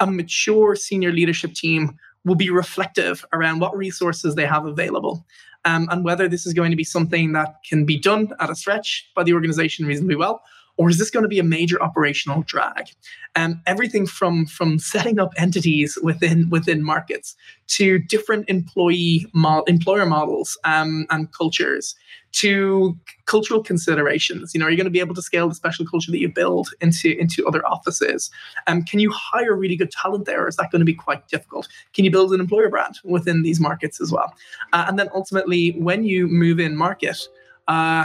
a 0.00 0.06
mature 0.06 0.74
senior 0.76 1.12
leadership 1.12 1.54
team 1.54 1.98
will 2.24 2.34
be 2.34 2.50
reflective 2.50 3.24
around 3.32 3.60
what 3.60 3.76
resources 3.76 4.34
they 4.34 4.46
have 4.46 4.66
available 4.66 5.26
um, 5.64 5.88
and 5.90 6.04
whether 6.04 6.28
this 6.28 6.46
is 6.46 6.52
going 6.52 6.70
to 6.70 6.76
be 6.76 6.84
something 6.84 7.32
that 7.32 7.56
can 7.68 7.84
be 7.84 7.98
done 7.98 8.32
at 8.40 8.50
a 8.50 8.54
stretch 8.54 9.10
by 9.14 9.22
the 9.22 9.32
organization 9.32 9.86
reasonably 9.86 10.16
well 10.16 10.42
or 10.78 10.88
is 10.88 10.96
this 10.98 11.10
going 11.10 11.24
to 11.24 11.28
be 11.28 11.40
a 11.40 11.44
major 11.44 11.82
operational 11.82 12.42
drag? 12.46 12.90
Um, 13.36 13.60
everything 13.66 14.06
from 14.06 14.46
from 14.46 14.78
setting 14.78 15.18
up 15.18 15.34
entities 15.36 15.98
within 16.02 16.48
within 16.48 16.82
markets 16.82 17.36
to 17.66 17.98
different 17.98 18.48
employee 18.48 19.26
mo- 19.34 19.64
employer 19.66 20.06
models 20.06 20.56
um, 20.64 21.06
and 21.10 21.30
cultures 21.32 21.94
to 22.38 22.96
cultural 23.24 23.62
considerations. 23.62 24.54
You 24.54 24.60
know, 24.60 24.66
are 24.66 24.70
you 24.70 24.76
going 24.76 24.84
to 24.84 24.90
be 24.90 25.00
able 25.00 25.14
to 25.16 25.22
scale 25.22 25.48
the 25.48 25.54
special 25.54 25.84
culture 25.84 26.12
that 26.12 26.20
you 26.20 26.28
build 26.28 26.68
into 26.80 27.18
into 27.18 27.46
other 27.46 27.66
offices? 27.66 28.30
Um, 28.66 28.82
can 28.82 29.00
you 29.00 29.10
hire 29.10 29.56
really 29.56 29.76
good 29.76 29.90
talent 29.90 30.24
there? 30.24 30.44
Or 30.44 30.48
is 30.48 30.56
that 30.56 30.70
going 30.70 30.80
to 30.80 30.86
be 30.86 30.94
quite 30.94 31.26
difficult? 31.28 31.68
Can 31.94 32.04
you 32.04 32.10
build 32.10 32.32
an 32.32 32.40
employer 32.40 32.68
brand 32.68 33.00
within 33.02 33.42
these 33.42 33.58
markets 33.58 34.00
as 34.00 34.12
well? 34.12 34.32
Uh, 34.72 34.84
and 34.86 34.98
then 34.98 35.08
ultimately, 35.14 35.72
when 35.72 36.04
you 36.04 36.28
move 36.28 36.60
in 36.60 36.76
market. 36.76 37.18
Uh, 37.66 38.04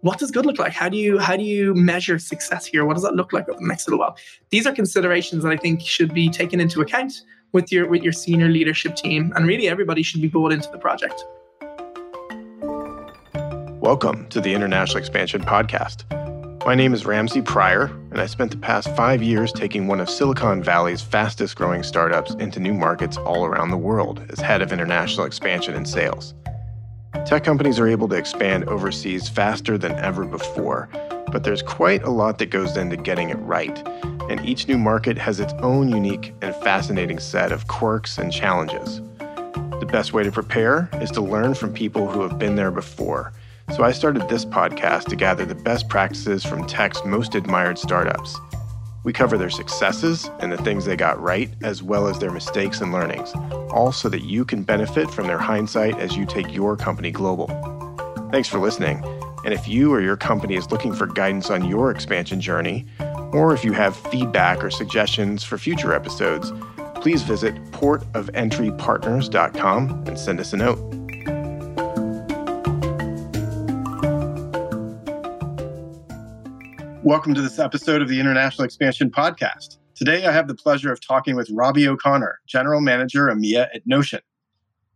what 0.00 0.18
does 0.18 0.32
good 0.32 0.44
look 0.44 0.58
like? 0.58 0.72
How 0.72 0.88
do 0.88 0.96
you 0.96 1.20
how 1.20 1.36
do 1.36 1.44
you 1.44 1.74
measure 1.74 2.18
success 2.18 2.66
here? 2.66 2.84
What 2.84 2.94
does 2.94 3.04
that 3.04 3.14
look 3.14 3.32
like 3.32 3.48
over 3.48 3.60
the 3.60 3.68
next 3.68 3.86
little 3.86 4.00
while? 4.00 4.16
These 4.50 4.66
are 4.66 4.72
considerations 4.72 5.44
that 5.44 5.52
I 5.52 5.56
think 5.56 5.80
should 5.80 6.12
be 6.12 6.28
taken 6.28 6.58
into 6.58 6.80
account 6.80 7.22
with 7.52 7.70
your 7.70 7.88
with 7.88 8.02
your 8.02 8.12
senior 8.12 8.48
leadership 8.48 8.96
team, 8.96 9.32
and 9.36 9.46
really 9.46 9.68
everybody 9.68 10.02
should 10.02 10.20
be 10.20 10.26
brought 10.26 10.52
into 10.52 10.68
the 10.72 10.78
project. 10.78 11.24
Welcome 13.82 14.28
to 14.28 14.40
the 14.40 14.54
International 14.54 14.98
Expansion 14.98 15.42
Podcast. 15.42 16.04
My 16.64 16.76
name 16.76 16.94
is 16.94 17.04
Ramsey 17.04 17.42
Pryor, 17.42 17.86
and 18.12 18.20
I 18.20 18.26
spent 18.26 18.52
the 18.52 18.56
past 18.56 18.94
five 18.94 19.24
years 19.24 19.50
taking 19.50 19.88
one 19.88 19.98
of 19.98 20.08
Silicon 20.08 20.62
Valley's 20.62 21.02
fastest 21.02 21.56
growing 21.56 21.82
startups 21.82 22.32
into 22.34 22.60
new 22.60 22.74
markets 22.74 23.16
all 23.16 23.44
around 23.44 23.70
the 23.70 23.76
world 23.76 24.24
as 24.30 24.38
head 24.38 24.62
of 24.62 24.72
international 24.72 25.26
expansion 25.26 25.74
and 25.74 25.88
sales. 25.88 26.32
Tech 27.26 27.42
companies 27.42 27.80
are 27.80 27.88
able 27.88 28.06
to 28.10 28.14
expand 28.14 28.62
overseas 28.66 29.28
faster 29.28 29.76
than 29.76 29.98
ever 29.98 30.24
before, 30.26 30.88
but 31.32 31.42
there's 31.42 31.62
quite 31.62 32.04
a 32.04 32.10
lot 32.10 32.38
that 32.38 32.50
goes 32.50 32.76
into 32.76 32.96
getting 32.96 33.30
it 33.30 33.38
right, 33.38 33.84
and 34.30 34.46
each 34.46 34.68
new 34.68 34.78
market 34.78 35.18
has 35.18 35.40
its 35.40 35.54
own 35.54 35.88
unique 35.88 36.32
and 36.40 36.54
fascinating 36.54 37.18
set 37.18 37.50
of 37.50 37.66
quirks 37.66 38.16
and 38.16 38.32
challenges. 38.32 39.02
The 39.80 39.88
best 39.90 40.12
way 40.12 40.22
to 40.22 40.30
prepare 40.30 40.88
is 41.00 41.10
to 41.10 41.20
learn 41.20 41.56
from 41.56 41.74
people 41.74 42.08
who 42.08 42.20
have 42.20 42.38
been 42.38 42.54
there 42.54 42.70
before. 42.70 43.32
So 43.70 43.84
I 43.84 43.92
started 43.92 44.28
this 44.28 44.44
podcast 44.44 45.04
to 45.06 45.16
gather 45.16 45.46
the 45.46 45.54
best 45.54 45.88
practices 45.88 46.44
from 46.44 46.66
tech's 46.66 47.02
most 47.04 47.34
admired 47.34 47.78
startups. 47.78 48.38
We 49.04 49.12
cover 49.12 49.38
their 49.38 49.50
successes 49.50 50.30
and 50.40 50.52
the 50.52 50.58
things 50.58 50.84
they 50.84 50.96
got 50.96 51.20
right, 51.20 51.50
as 51.62 51.82
well 51.82 52.06
as 52.06 52.18
their 52.18 52.30
mistakes 52.30 52.80
and 52.80 52.92
learnings, 52.92 53.32
all 53.70 53.92
so 53.92 54.08
that 54.08 54.22
you 54.22 54.44
can 54.44 54.62
benefit 54.62 55.10
from 55.10 55.26
their 55.26 55.38
hindsight 55.38 55.98
as 55.98 56.16
you 56.16 56.26
take 56.26 56.54
your 56.54 56.76
company 56.76 57.10
global. 57.10 57.48
Thanks 58.30 58.48
for 58.48 58.58
listening. 58.58 59.02
And 59.44 59.52
if 59.52 59.66
you 59.66 59.92
or 59.92 60.00
your 60.00 60.16
company 60.16 60.54
is 60.54 60.70
looking 60.70 60.94
for 60.94 61.06
guidance 61.06 61.50
on 61.50 61.64
your 61.64 61.90
expansion 61.90 62.40
journey, 62.40 62.86
or 63.32 63.52
if 63.54 63.64
you 63.64 63.72
have 63.72 63.96
feedback 63.96 64.62
or 64.62 64.70
suggestions 64.70 65.42
for 65.42 65.58
future 65.58 65.92
episodes, 65.92 66.52
please 66.94 67.22
visit 67.22 67.56
portofentrypartners.com 67.72 70.04
and 70.06 70.18
send 70.18 70.38
us 70.38 70.52
a 70.52 70.56
note. 70.56 71.01
Welcome 77.12 77.34
to 77.34 77.42
this 77.42 77.58
episode 77.58 78.00
of 78.00 78.08
the 78.08 78.18
International 78.18 78.64
Expansion 78.64 79.10
Podcast. 79.10 79.76
Today, 79.94 80.24
I 80.24 80.32
have 80.32 80.48
the 80.48 80.54
pleasure 80.54 80.90
of 80.90 80.98
talking 81.06 81.36
with 81.36 81.50
Robbie 81.52 81.86
O'Connor, 81.86 82.40
General 82.48 82.80
Manager 82.80 83.26
EMEA 83.26 83.66
at 83.74 83.82
Notion. 83.84 84.20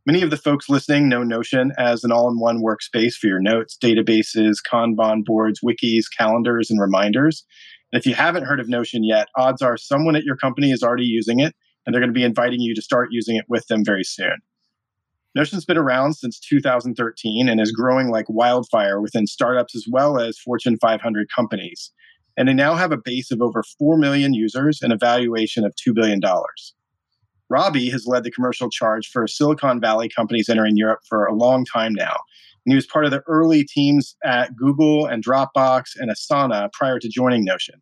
Many 0.06 0.22
of 0.22 0.30
the 0.30 0.38
folks 0.38 0.70
listening 0.70 1.10
know 1.10 1.22
Notion 1.22 1.72
as 1.76 2.04
an 2.04 2.12
all 2.12 2.30
in 2.30 2.40
one 2.40 2.62
workspace 2.62 3.16
for 3.16 3.26
your 3.26 3.42
notes, 3.42 3.76
databases, 3.76 4.54
Kanban 4.66 5.26
boards, 5.26 5.60
wikis, 5.62 6.04
calendars, 6.16 6.70
and 6.70 6.80
reminders. 6.80 7.44
And 7.92 8.00
if 8.00 8.06
you 8.06 8.14
haven't 8.14 8.44
heard 8.44 8.60
of 8.60 8.68
Notion 8.70 9.04
yet, 9.04 9.28
odds 9.36 9.60
are 9.60 9.76
someone 9.76 10.16
at 10.16 10.24
your 10.24 10.38
company 10.38 10.70
is 10.70 10.82
already 10.82 11.04
using 11.04 11.40
it, 11.40 11.54
and 11.84 11.92
they're 11.92 12.00
going 12.00 12.14
to 12.14 12.18
be 12.18 12.24
inviting 12.24 12.62
you 12.62 12.74
to 12.76 12.80
start 12.80 13.08
using 13.10 13.36
it 13.36 13.44
with 13.46 13.66
them 13.66 13.84
very 13.84 14.04
soon. 14.04 14.38
Notion's 15.34 15.66
been 15.66 15.76
around 15.76 16.14
since 16.14 16.40
2013 16.40 17.46
and 17.46 17.60
is 17.60 17.72
growing 17.72 18.08
like 18.08 18.24
wildfire 18.30 19.02
within 19.02 19.26
startups 19.26 19.76
as 19.76 19.84
well 19.86 20.18
as 20.18 20.38
Fortune 20.38 20.78
500 20.80 21.28
companies 21.36 21.92
and 22.36 22.48
they 22.48 22.54
now 22.54 22.74
have 22.74 22.92
a 22.92 22.96
base 22.96 23.30
of 23.30 23.40
over 23.40 23.62
4 23.78 23.96
million 23.98 24.34
users 24.34 24.80
and 24.82 24.92
a 24.92 24.98
valuation 24.98 25.64
of 25.64 25.74
$2 25.74 25.94
billion. 25.94 26.20
Robbie 27.48 27.90
has 27.90 28.06
led 28.06 28.24
the 28.24 28.30
commercial 28.30 28.68
charge 28.68 29.08
for 29.08 29.26
Silicon 29.26 29.80
Valley 29.80 30.08
companies 30.08 30.48
entering 30.48 30.76
Europe 30.76 31.00
for 31.08 31.26
a 31.26 31.34
long 31.34 31.64
time 31.64 31.94
now. 31.94 32.16
And 32.64 32.72
he 32.72 32.74
was 32.74 32.86
part 32.86 33.04
of 33.04 33.12
the 33.12 33.22
early 33.28 33.64
teams 33.64 34.16
at 34.24 34.56
Google 34.56 35.06
and 35.06 35.24
Dropbox 35.24 35.96
and 35.96 36.10
Asana 36.10 36.72
prior 36.72 36.98
to 36.98 37.08
joining 37.08 37.44
Notion. 37.44 37.80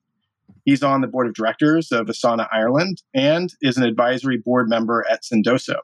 He's 0.65 0.83
on 0.83 1.01
the 1.01 1.07
board 1.07 1.27
of 1.27 1.35
directors 1.35 1.91
of 1.91 2.07
Asana 2.07 2.47
Ireland 2.53 3.03
and 3.15 3.51
is 3.63 3.77
an 3.77 3.85
advisory 3.85 4.39
board 4.39 4.69
member 4.69 5.05
at 5.11 5.23
Sendoso. 5.23 5.77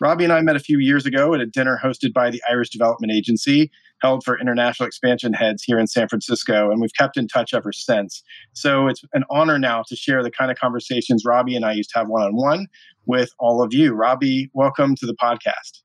Robbie 0.00 0.24
and 0.24 0.32
I 0.32 0.40
met 0.42 0.56
a 0.56 0.60
few 0.60 0.78
years 0.78 1.06
ago 1.06 1.34
at 1.34 1.40
a 1.40 1.46
dinner 1.46 1.80
hosted 1.82 2.12
by 2.12 2.30
the 2.30 2.42
Irish 2.48 2.70
Development 2.70 3.12
Agency, 3.12 3.70
held 4.02 4.24
for 4.24 4.38
international 4.38 4.86
expansion 4.86 5.32
heads 5.32 5.62
here 5.62 5.78
in 5.78 5.86
San 5.86 6.08
Francisco, 6.08 6.70
and 6.70 6.80
we've 6.80 6.94
kept 6.98 7.16
in 7.16 7.28
touch 7.28 7.54
ever 7.54 7.72
since. 7.72 8.22
So 8.52 8.88
it's 8.88 9.02
an 9.12 9.24
honor 9.30 9.58
now 9.58 9.82
to 9.88 9.96
share 9.96 10.22
the 10.22 10.30
kind 10.30 10.50
of 10.50 10.58
conversations 10.58 11.24
Robbie 11.24 11.56
and 11.56 11.64
I 11.64 11.72
used 11.72 11.90
to 11.90 11.98
have 11.98 12.08
one 12.08 12.22
on 12.22 12.36
one 12.36 12.66
with 13.06 13.30
all 13.38 13.62
of 13.62 13.72
you. 13.72 13.94
Robbie, 13.94 14.50
welcome 14.52 14.94
to 14.96 15.06
the 15.06 15.14
podcast. 15.14 15.82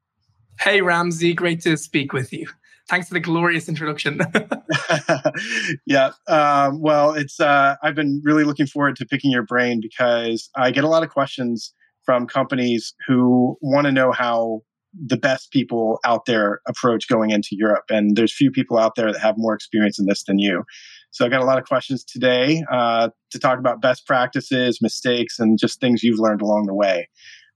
Hey, 0.60 0.82
Ramsey, 0.82 1.34
great 1.34 1.62
to 1.62 1.78
speak 1.78 2.14
with 2.14 2.34
you. 2.34 2.48
Thanks 2.90 3.08
for 3.08 3.14
the 3.14 3.20
glorious 3.20 3.70
introduction. 3.70 4.20
yeah, 5.86 6.12
um, 6.28 6.82
well, 6.82 7.14
it's 7.14 7.40
uh, 7.40 7.76
I've 7.82 7.96
been 7.96 8.22
really 8.24 8.44
looking 8.44 8.68
forward 8.68 8.96
to 8.98 9.06
picking 9.06 9.32
your 9.32 9.44
brain 9.44 9.80
because 9.82 10.50
I 10.56 10.72
get 10.72 10.84
a 10.84 10.90
lot 10.90 11.04
of 11.04 11.10
questions 11.10 11.74
from 12.04 12.28
companies 12.28 12.94
who 13.08 13.58
want 13.62 13.86
to 13.86 13.92
know 13.92 14.12
how 14.12 14.62
the 14.94 15.18
best 15.18 15.52
people 15.52 16.00
out 16.06 16.25
there 16.25 16.59
approach 16.68 17.07
going 17.07 17.31
into 17.31 17.50
Europe. 17.52 17.85
And 17.90 18.16
there's 18.16 18.35
few 18.35 18.52
people 18.52 18.78
out 18.78 18.96
there 18.96 19.12
that 19.12 19.22
have 19.22 19.35
more 19.38 19.53
experience 19.53 20.00
in 20.00 20.06
this 20.06 20.24
than 20.24 20.38
you. 20.40 20.63
So 21.12 21.25
I 21.25 21.29
got 21.29 21.41
a 21.41 21.46
lot 21.46 21.57
of 21.57 21.66
questions 21.66 22.03
today 22.03 22.63
uh, 22.72 23.09
to 23.31 23.40
talk 23.40 23.59
about 23.59 23.81
best 23.81 24.06
practices, 24.06 24.79
mistakes, 24.81 25.40
and 25.40 25.59
just 25.59 25.79
things 25.79 26.03
you've 26.03 26.19
learned 26.19 26.41
along 26.41 26.68
the 26.68 26.74
way. 26.74 27.09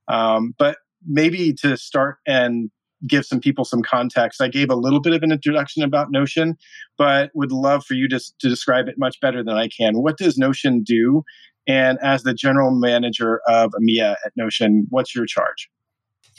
Um, 0.08 0.54
but 0.58 0.78
maybe 1.06 1.54
to 1.62 1.78
start 1.78 2.18
and 2.28 2.70
give 3.08 3.26
some 3.26 3.40
people 3.40 3.66
some 3.66 3.82
context, 3.82 4.42
I 4.42 4.48
gave 4.48 4.70
a 4.70 4.76
little 4.76 5.00
bit 5.00 5.14
of 5.14 5.24
an 5.24 5.32
introduction 5.32 5.84
about 5.84 6.12
Notion, 6.12 6.56
but 6.98 7.32
would 7.34 7.52
love 7.52 7.86
for 7.86 7.94
you 7.94 8.08
to, 8.10 8.20
to 8.20 8.50
describe 8.50 8.88
it 8.88 8.96
much 8.98 9.20
better 9.22 9.44
than 9.44 9.56
I 9.56 9.68
can. 9.68 10.02
What 10.02 10.18
does 10.18 10.38
Notion 10.38 10.84
do? 10.84 11.24
And 11.68 11.98
as 12.02 12.24
the 12.24 12.34
general 12.34 12.72
manager 12.72 13.42
of 13.48 13.72
EMEA 13.72 14.16
at 14.26 14.32
Notion, 14.36 14.88
what's 14.90 15.16
your 15.16 15.26
charge? 15.26 15.70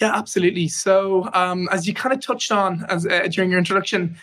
Yeah, 0.01 0.15
absolutely. 0.15 0.69
So, 0.69 1.31
um, 1.33 1.69
as 1.73 1.89
you 1.89 1.95
kind 1.95 2.13
of 2.13 2.21
touched 2.21 2.53
on 2.53 2.85
as 2.89 3.07
uh, 3.07 3.29
during 3.31 3.51
your 3.51 3.59
introduction, 3.59 4.17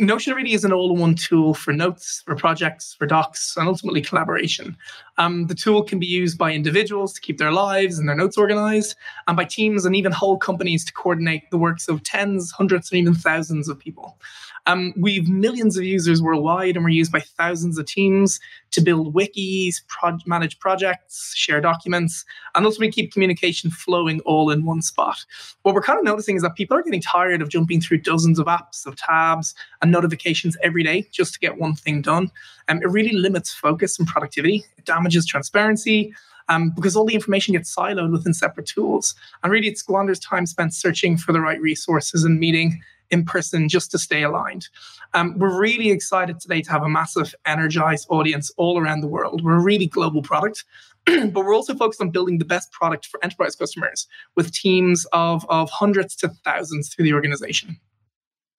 Notion 0.00 0.34
really 0.34 0.54
is 0.54 0.64
an 0.64 0.72
all-in-one 0.72 1.14
tool 1.14 1.52
for 1.52 1.74
notes, 1.74 2.22
for 2.24 2.34
projects, 2.34 2.94
for 2.94 3.06
docs, 3.06 3.54
and 3.58 3.68
ultimately 3.68 4.00
collaboration. 4.00 4.74
Um, 5.18 5.46
the 5.46 5.54
tool 5.54 5.82
can 5.82 5.98
be 5.98 6.06
used 6.06 6.38
by 6.38 6.52
individuals 6.52 7.12
to 7.12 7.20
keep 7.20 7.36
their 7.36 7.52
lives 7.52 7.98
and 7.98 8.08
their 8.08 8.16
notes 8.16 8.38
organized, 8.38 8.96
and 9.28 9.36
by 9.36 9.44
teams 9.44 9.84
and 9.84 9.94
even 9.94 10.10
whole 10.10 10.38
companies 10.38 10.86
to 10.86 10.92
coordinate 10.94 11.50
the 11.50 11.58
works 11.58 11.86
of 11.86 12.02
tens, 12.02 12.50
hundreds, 12.50 12.90
and 12.90 12.98
even 12.98 13.14
thousands 13.14 13.68
of 13.68 13.78
people. 13.78 14.18
Um, 14.66 14.92
we've 14.96 15.28
millions 15.28 15.76
of 15.76 15.84
users 15.84 16.22
worldwide, 16.22 16.76
and 16.76 16.84
we're 16.84 16.90
used 16.90 17.12
by 17.12 17.20
thousands 17.20 17.78
of 17.78 17.86
teams 17.86 18.40
to 18.72 18.80
build 18.80 19.14
wikis, 19.14 19.76
pro- 19.88 20.18
manage 20.26 20.58
projects, 20.58 21.34
share 21.34 21.60
documents, 21.60 22.24
and 22.54 22.64
ultimately 22.64 22.92
keep 22.92 23.12
communication 23.12 23.70
flowing 23.70 24.20
all 24.20 24.50
in 24.50 24.64
one 24.64 24.82
spot. 24.82 25.24
What 25.62 25.74
we're 25.74 25.82
kind 25.82 25.98
of 25.98 26.04
noticing 26.04 26.36
is 26.36 26.42
that 26.42 26.54
people 26.54 26.76
are 26.76 26.82
getting 26.82 27.02
tired 27.02 27.42
of 27.42 27.48
jumping 27.48 27.80
through 27.80 27.98
dozens 27.98 28.38
of 28.38 28.46
apps, 28.46 28.86
of 28.86 28.96
tabs, 28.96 29.54
and 29.82 29.90
notifications 29.90 30.56
every 30.62 30.82
day 30.82 31.08
just 31.10 31.34
to 31.34 31.40
get 31.40 31.58
one 31.58 31.74
thing 31.74 32.02
done. 32.02 32.30
Um, 32.68 32.78
it 32.78 32.90
really 32.90 33.12
limits 33.12 33.52
focus 33.52 33.98
and 33.98 34.06
productivity. 34.06 34.64
It 34.78 34.84
damages 34.84 35.26
transparency. 35.26 36.14
Um, 36.48 36.70
because 36.70 36.96
all 36.96 37.04
the 37.04 37.14
information 37.14 37.52
gets 37.52 37.72
siloed 37.72 38.10
within 38.10 38.34
separate 38.34 38.66
tools. 38.66 39.14
And 39.44 39.52
really, 39.52 39.68
it 39.68 39.78
squanders 39.78 40.18
time 40.18 40.46
spent 40.46 40.74
searching 40.74 41.16
for 41.16 41.32
the 41.32 41.40
right 41.40 41.60
resources 41.60 42.24
and 42.24 42.40
meeting 42.40 42.82
in 43.10 43.24
person 43.24 43.68
just 43.68 43.90
to 43.90 43.98
stay 43.98 44.22
aligned. 44.22 44.68
Um, 45.14 45.38
we're 45.38 45.58
really 45.58 45.90
excited 45.90 46.40
today 46.40 46.62
to 46.62 46.70
have 46.70 46.82
a 46.82 46.88
massive, 46.88 47.34
energized 47.46 48.06
audience 48.10 48.50
all 48.56 48.78
around 48.78 49.00
the 49.00 49.08
world. 49.08 49.42
We're 49.42 49.56
a 49.56 49.62
really 49.62 49.86
global 49.86 50.22
product, 50.22 50.64
but 51.06 51.34
we're 51.34 51.54
also 51.54 51.74
focused 51.74 52.00
on 52.00 52.10
building 52.10 52.38
the 52.38 52.44
best 52.44 52.70
product 52.72 53.06
for 53.06 53.22
enterprise 53.24 53.56
customers 53.56 54.06
with 54.36 54.52
teams 54.52 55.06
of, 55.12 55.44
of 55.48 55.70
hundreds 55.70 56.14
to 56.16 56.28
thousands 56.44 56.94
through 56.94 57.04
the 57.04 57.14
organization. 57.14 57.78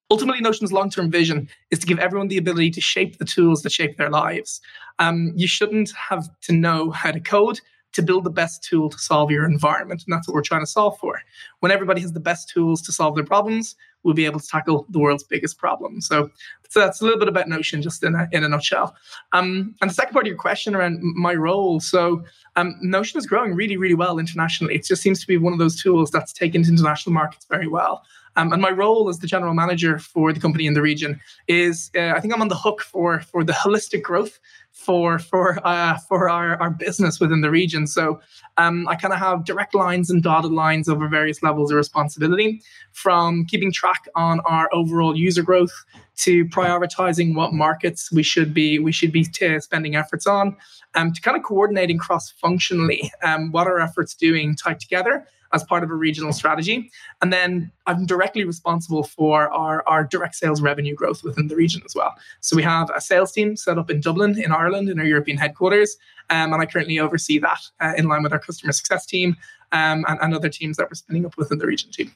Ultimately, 0.09 0.41
Notion's 0.41 0.73
long 0.73 0.89
term 0.89 1.09
vision 1.09 1.47
is 1.69 1.79
to 1.79 1.87
give 1.87 1.97
everyone 1.99 2.27
the 2.27 2.37
ability 2.37 2.71
to 2.71 2.81
shape 2.81 3.17
the 3.17 3.25
tools 3.25 3.61
that 3.61 3.71
shape 3.71 3.95
their 3.95 4.09
lives. 4.09 4.59
Um, 4.99 5.31
you 5.37 5.47
shouldn't 5.47 5.91
have 5.91 6.27
to 6.41 6.53
know 6.53 6.91
how 6.91 7.11
to 7.11 7.21
code 7.21 7.61
to 7.93 8.01
build 8.01 8.23
the 8.23 8.29
best 8.29 8.63
tool 8.63 8.89
to 8.89 8.97
solve 8.97 9.31
your 9.31 9.45
environment. 9.45 10.03
And 10.05 10.13
that's 10.13 10.27
what 10.27 10.35
we're 10.35 10.41
trying 10.41 10.61
to 10.61 10.67
solve 10.67 10.97
for. 10.99 11.21
When 11.59 11.71
everybody 11.71 12.01
has 12.01 12.13
the 12.13 12.19
best 12.19 12.49
tools 12.49 12.81
to 12.83 12.91
solve 12.91 13.15
their 13.15 13.25
problems, 13.25 13.75
we'll 14.03 14.13
be 14.13 14.25
able 14.25 14.39
to 14.39 14.47
tackle 14.47 14.85
the 14.89 14.99
world's 14.99 15.23
biggest 15.23 15.57
problem. 15.57 16.01
So, 16.01 16.29
so 16.69 16.79
that's 16.79 17.01
a 17.01 17.03
little 17.03 17.19
bit 17.19 17.27
about 17.27 17.49
Notion, 17.49 17.81
just 17.81 18.03
in 18.03 18.15
a, 18.15 18.27
in 18.31 18.43
a 18.43 18.49
nutshell. 18.49 18.95
Um, 19.33 19.75
and 19.81 19.89
the 19.89 19.93
second 19.93 20.13
part 20.13 20.25
of 20.25 20.29
your 20.29 20.37
question 20.37 20.75
around 20.75 20.99
my 21.01 21.33
role. 21.33 21.79
So, 21.79 22.23
um, 22.55 22.75
Notion 22.81 23.17
is 23.17 23.25
growing 23.25 23.53
really, 23.53 23.77
really 23.77 23.95
well 23.95 24.19
internationally. 24.19 24.75
It 24.75 24.85
just 24.85 25.01
seems 25.01 25.19
to 25.21 25.27
be 25.27 25.37
one 25.37 25.53
of 25.53 25.59
those 25.59 25.81
tools 25.81 26.11
that's 26.11 26.33
taken 26.33 26.63
to 26.63 26.69
international 26.69 27.13
markets 27.13 27.45
very 27.49 27.67
well. 27.67 28.03
Um, 28.37 28.53
and 28.53 28.61
my 28.61 28.71
role 28.71 29.09
as 29.09 29.19
the 29.19 29.27
general 29.27 29.53
manager 29.53 29.99
for 29.99 30.31
the 30.31 30.39
company 30.39 30.65
in 30.65 30.73
the 30.73 30.81
region 30.81 31.19
is 31.47 31.91
uh, 31.95 32.13
I 32.15 32.19
think 32.19 32.33
I'm 32.33 32.41
on 32.41 32.47
the 32.47 32.55
hook 32.55 32.81
for 32.81 33.19
for 33.19 33.43
the 33.43 33.53
holistic 33.53 34.03
growth 34.03 34.39
for 34.85 35.19
for 35.19 35.59
uh, 35.65 35.97
for 36.09 36.29
our, 36.29 36.59
our 36.61 36.71
business 36.71 37.19
within 37.19 37.41
the 37.41 37.51
region. 37.51 37.87
So 37.87 38.19
um, 38.57 38.87
I 38.87 38.95
kind 38.95 39.13
of 39.13 39.19
have 39.19 39.45
direct 39.45 39.75
lines 39.75 40.09
and 40.09 40.23
dotted 40.23 40.51
lines 40.51 40.89
over 40.89 41.07
various 41.07 41.43
levels 41.43 41.71
of 41.71 41.77
responsibility, 41.77 42.61
from 42.91 43.45
keeping 43.45 43.71
track 43.71 44.07
on 44.15 44.39
our 44.41 44.69
overall 44.73 45.15
user 45.15 45.43
growth 45.43 45.73
to 46.17 46.45
prioritizing 46.45 47.35
what 47.35 47.53
markets 47.53 48.11
we 48.11 48.23
should 48.23 48.53
be 48.53 48.79
we 48.79 48.91
should 48.91 49.11
be 49.11 49.23
t- 49.23 49.59
spending 49.59 49.95
efforts 49.95 50.27
on, 50.27 50.55
um, 50.95 51.13
to 51.13 51.21
kind 51.21 51.37
of 51.37 51.43
coordinating 51.43 51.97
cross 51.97 52.31
functionally 52.31 53.11
um, 53.23 53.51
what 53.51 53.67
our 53.67 53.79
efforts 53.79 54.13
doing 54.15 54.55
tied 54.55 54.79
together 54.79 55.25
as 55.53 55.63
part 55.63 55.83
of 55.83 55.91
a 55.91 55.93
regional 55.93 56.33
strategy. 56.33 56.91
And 57.21 57.31
then 57.31 57.71
I'm 57.87 58.05
directly 58.05 58.43
responsible 58.43 59.03
for 59.03 59.49
our, 59.51 59.83
our 59.87 60.03
direct 60.03 60.35
sales 60.35 60.61
revenue 60.61 60.95
growth 60.95 61.23
within 61.23 61.47
the 61.47 61.55
region 61.55 61.81
as 61.85 61.95
well. 61.95 62.13
So 62.39 62.55
we 62.55 62.63
have 62.63 62.89
a 62.95 63.01
sales 63.01 63.31
team 63.31 63.55
set 63.55 63.77
up 63.77 63.89
in 63.89 64.01
Dublin, 64.01 64.41
in 64.41 64.51
Ireland, 64.51 64.89
in 64.89 64.99
our 64.99 65.05
European 65.05 65.37
headquarters. 65.37 65.97
Um, 66.29 66.53
and 66.53 66.61
I 66.61 66.65
currently 66.65 66.99
oversee 66.99 67.39
that 67.39 67.61
uh, 67.79 67.93
in 67.97 68.07
line 68.07 68.23
with 68.23 68.31
our 68.31 68.39
customer 68.39 68.71
success 68.71 69.05
team 69.05 69.35
um, 69.71 70.05
and, 70.07 70.19
and 70.21 70.33
other 70.33 70.49
teams 70.49 70.77
that 70.77 70.89
we're 70.89 70.95
spinning 70.95 71.25
up 71.25 71.37
within 71.37 71.57
the 71.57 71.67
region 71.67 71.91
team. 71.91 72.13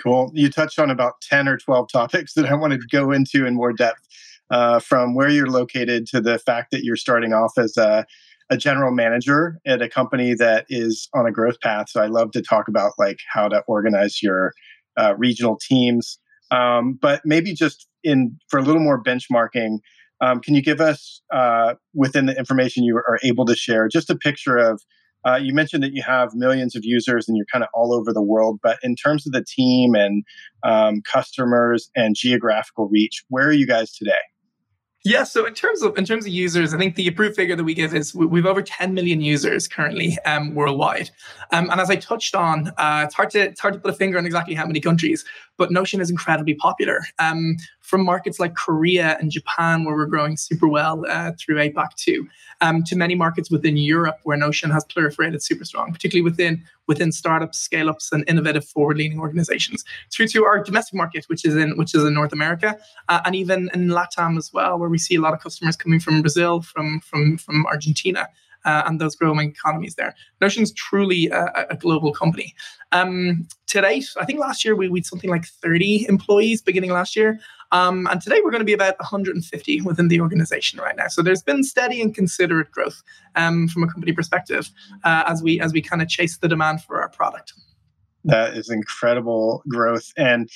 Cool. 0.00 0.30
You 0.32 0.48
touched 0.48 0.78
on 0.78 0.90
about 0.90 1.20
10 1.22 1.48
or 1.48 1.56
12 1.56 1.90
topics 1.90 2.34
that 2.34 2.46
I 2.46 2.54
wanted 2.54 2.80
to 2.80 2.86
go 2.88 3.10
into 3.12 3.46
in 3.46 3.54
more 3.54 3.72
depth. 3.72 4.06
Uh, 4.50 4.78
from 4.78 5.14
where 5.14 5.28
you're 5.28 5.50
located 5.50 6.06
to 6.06 6.22
the 6.22 6.38
fact 6.38 6.70
that 6.70 6.82
you're 6.82 6.96
starting 6.96 7.34
off 7.34 7.58
as 7.58 7.76
a 7.76 8.06
a 8.50 8.56
general 8.56 8.92
manager 8.92 9.58
at 9.66 9.82
a 9.82 9.88
company 9.88 10.34
that 10.34 10.66
is 10.68 11.08
on 11.14 11.26
a 11.26 11.32
growth 11.32 11.60
path. 11.60 11.88
So 11.90 12.00
I 12.00 12.06
love 12.06 12.30
to 12.32 12.42
talk 12.42 12.68
about 12.68 12.92
like 12.98 13.18
how 13.32 13.48
to 13.48 13.62
organize 13.66 14.22
your 14.22 14.52
uh, 14.98 15.14
regional 15.16 15.58
teams. 15.58 16.18
Um, 16.50 16.98
but 17.00 17.20
maybe 17.24 17.52
just 17.54 17.86
in 18.02 18.38
for 18.48 18.58
a 18.58 18.62
little 18.62 18.82
more 18.82 19.02
benchmarking, 19.02 19.78
um, 20.20 20.40
can 20.40 20.54
you 20.54 20.62
give 20.62 20.80
us 20.80 21.20
uh, 21.32 21.74
within 21.94 22.26
the 22.26 22.36
information 22.36 22.84
you 22.84 22.96
are 22.96 23.18
able 23.22 23.44
to 23.46 23.54
share 23.54 23.88
just 23.88 24.10
a 24.10 24.16
picture 24.16 24.56
of? 24.56 24.82
Uh, 25.26 25.34
you 25.34 25.52
mentioned 25.52 25.82
that 25.82 25.92
you 25.92 26.02
have 26.02 26.30
millions 26.34 26.76
of 26.76 26.84
users 26.84 27.28
and 27.28 27.36
you're 27.36 27.44
kind 27.52 27.64
of 27.64 27.68
all 27.74 27.92
over 27.92 28.12
the 28.12 28.22
world, 28.22 28.60
but 28.62 28.78
in 28.84 28.94
terms 28.94 29.26
of 29.26 29.32
the 29.32 29.44
team 29.44 29.94
and 29.94 30.22
um, 30.62 31.02
customers 31.02 31.90
and 31.96 32.14
geographical 32.16 32.88
reach, 32.88 33.24
where 33.28 33.48
are 33.48 33.52
you 33.52 33.66
guys 33.66 33.92
today? 33.92 34.12
Yeah, 35.04 35.22
so 35.22 35.46
in 35.46 35.54
terms 35.54 35.82
of 35.82 35.96
in 35.96 36.04
terms 36.04 36.26
of 36.26 36.32
users, 36.32 36.74
I 36.74 36.78
think 36.78 36.96
the 36.96 37.06
approved 37.06 37.36
figure 37.36 37.54
that 37.54 37.62
we 37.62 37.72
give 37.72 37.94
is 37.94 38.14
we've 38.14 38.44
over 38.44 38.60
10 38.60 38.92
million 38.94 39.20
users 39.20 39.68
currently 39.68 40.18
um, 40.24 40.54
worldwide. 40.54 41.10
Um, 41.52 41.70
and 41.70 41.80
as 41.80 41.88
I 41.88 41.96
touched 41.96 42.34
on, 42.34 42.68
uh, 42.76 43.04
it's 43.06 43.14
hard 43.14 43.30
to 43.30 43.40
it's 43.40 43.60
hard 43.60 43.74
to 43.74 43.80
put 43.80 43.90
a 43.90 43.94
finger 43.94 44.18
on 44.18 44.26
exactly 44.26 44.54
how 44.54 44.66
many 44.66 44.80
countries, 44.80 45.24
but 45.58 45.70
Notion 45.70 46.00
is 46.00 46.10
incredibly 46.10 46.54
popular. 46.54 47.02
Um, 47.18 47.56
from 47.80 48.04
markets 48.04 48.38
like 48.38 48.54
Korea 48.54 49.16
and 49.18 49.30
Japan, 49.30 49.84
where 49.84 49.96
we're 49.96 50.06
growing 50.06 50.36
super 50.36 50.68
well 50.68 51.04
uh, 51.08 51.32
through 51.38 51.56
APAC 51.56 51.94
too, 51.96 52.28
um, 52.60 52.82
to 52.84 52.96
many 52.96 53.14
markets 53.14 53.50
within 53.50 53.76
Europe 53.76 54.18
where 54.24 54.36
Notion 54.36 54.70
has 54.70 54.84
proliferated 54.84 55.42
super 55.42 55.64
strong, 55.64 55.92
particularly 55.92 56.22
within 56.22 56.62
within 56.86 57.12
startups, 57.12 57.58
scale 57.58 57.90
ups, 57.90 58.12
and 58.12 58.24
innovative 58.28 58.64
forward 58.64 58.96
leaning 58.98 59.20
organizations, 59.20 59.84
through 60.10 60.28
to 60.28 60.44
our 60.44 60.62
domestic 60.62 60.94
market, 60.94 61.24
which 61.28 61.44
is 61.44 61.56
in 61.56 61.76
which 61.76 61.94
is 61.94 62.04
in 62.04 62.14
North 62.14 62.32
America, 62.32 62.78
uh, 63.08 63.20
and 63.24 63.34
even 63.34 63.70
in 63.74 63.88
LATAM 63.88 64.38
as 64.38 64.52
well, 64.52 64.78
where 64.78 64.88
we 64.88 64.98
see 64.98 65.16
a 65.16 65.20
lot 65.20 65.34
of 65.34 65.40
customers 65.40 65.76
coming 65.76 66.00
from 66.00 66.22
Brazil, 66.22 66.62
from 66.62 67.00
from 67.00 67.38
from 67.38 67.66
Argentina 67.66 68.28
uh, 68.64 68.82
and 68.86 69.00
those 69.00 69.16
growing 69.16 69.50
economies 69.50 69.94
there. 69.94 70.14
Notion's 70.40 70.72
truly 70.72 71.28
a, 71.28 71.66
a 71.70 71.76
global 71.76 72.12
company. 72.12 72.54
Um, 72.92 73.46
I 73.74 74.00
think 74.00 74.40
last 74.40 74.64
year 74.64 74.74
we, 74.74 74.88
we 74.88 75.00
had 75.00 75.06
something 75.06 75.30
like 75.30 75.44
30 75.44 76.06
employees 76.08 76.62
beginning 76.62 76.90
last 76.90 77.16
year. 77.16 77.38
Um, 77.70 78.06
and 78.10 78.20
today 78.20 78.40
we're 78.42 78.50
going 78.50 78.60
to 78.60 78.66
be 78.66 78.72
about 78.72 78.98
150 78.98 79.80
within 79.82 80.08
the 80.08 80.20
organization 80.20 80.80
right 80.80 80.96
now. 80.96 81.08
So 81.08 81.22
there's 81.22 81.42
been 81.42 81.62
steady 81.62 82.00
and 82.00 82.14
considerate 82.14 82.70
growth 82.70 83.02
um, 83.36 83.68
from 83.68 83.82
a 83.82 83.86
company 83.86 84.12
perspective 84.12 84.70
uh, 85.04 85.24
as 85.26 85.42
we 85.42 85.60
as 85.60 85.72
we 85.72 85.82
kind 85.82 86.00
of 86.00 86.08
chase 86.08 86.38
the 86.38 86.48
demand 86.48 86.82
for 86.82 87.00
our 87.00 87.10
product. 87.10 87.52
That 88.24 88.54
is 88.54 88.70
incredible 88.70 89.62
growth. 89.68 90.12
And 90.16 90.50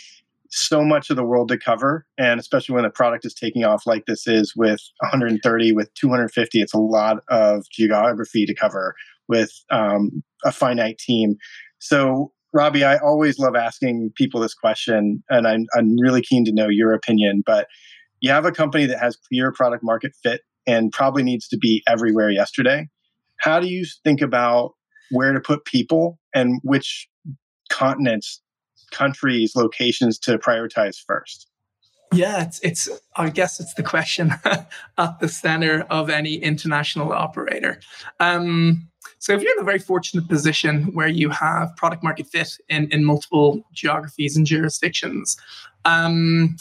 so 0.54 0.84
much 0.84 1.08
of 1.08 1.16
the 1.16 1.24
world 1.24 1.48
to 1.48 1.58
cover 1.58 2.06
and 2.18 2.38
especially 2.38 2.74
when 2.74 2.84
the 2.84 2.90
product 2.90 3.24
is 3.24 3.32
taking 3.32 3.64
off 3.64 3.86
like 3.86 4.04
this 4.06 4.26
is 4.26 4.52
with 4.54 4.80
130 4.98 5.72
with 5.72 5.92
250 5.94 6.60
it's 6.60 6.74
a 6.74 6.78
lot 6.78 7.18
of 7.30 7.64
geography 7.72 8.44
to 8.44 8.54
cover 8.54 8.94
with 9.28 9.50
um, 9.70 10.22
a 10.44 10.52
finite 10.52 10.98
team. 10.98 11.36
So 11.78 12.32
robbie 12.54 12.84
i 12.84 12.98
always 12.98 13.38
love 13.38 13.56
asking 13.56 14.12
people 14.14 14.38
this 14.38 14.52
question 14.52 15.22
and 15.30 15.46
I'm, 15.46 15.64
I'm 15.74 15.98
really 15.98 16.20
keen 16.20 16.44
to 16.44 16.52
know 16.52 16.68
your 16.68 16.92
opinion 16.92 17.42
but 17.46 17.66
you 18.20 18.30
have 18.30 18.44
a 18.44 18.52
company 18.52 18.84
that 18.86 19.00
has 19.00 19.16
clear 19.16 19.52
product 19.52 19.82
market 19.82 20.12
fit 20.22 20.42
and 20.66 20.92
probably 20.92 21.22
needs 21.22 21.48
to 21.48 21.58
be 21.58 21.82
everywhere 21.88 22.30
yesterday. 22.30 22.88
How 23.40 23.58
do 23.58 23.66
you 23.66 23.84
think 24.04 24.20
about 24.20 24.72
where 25.10 25.32
to 25.32 25.40
put 25.40 25.64
people 25.64 26.18
and 26.34 26.60
which 26.62 27.08
continents 27.70 28.40
countries, 28.92 29.56
locations 29.56 30.18
to 30.20 30.38
prioritize 30.38 30.96
first? 31.04 31.48
Yeah, 32.12 32.42
it's, 32.42 32.60
it's 32.60 32.88
I 33.16 33.30
guess 33.30 33.58
it's 33.58 33.74
the 33.74 33.82
question 33.82 34.34
at 34.98 35.18
the 35.20 35.28
center 35.28 35.86
of 35.88 36.10
any 36.10 36.34
international 36.34 37.12
operator. 37.12 37.80
Um, 38.20 38.88
so 39.18 39.32
if 39.32 39.42
you're 39.42 39.52
in 39.52 39.60
a 39.60 39.64
very 39.64 39.78
fortunate 39.78 40.28
position 40.28 40.92
where 40.94 41.08
you 41.08 41.30
have 41.30 41.74
product 41.76 42.02
market 42.02 42.26
fit 42.26 42.58
in, 42.68 42.90
in 42.90 43.04
multiple 43.04 43.62
geographies 43.72 44.36
and 44.36 44.46
jurisdictions, 44.46 45.36
um, 45.84 46.56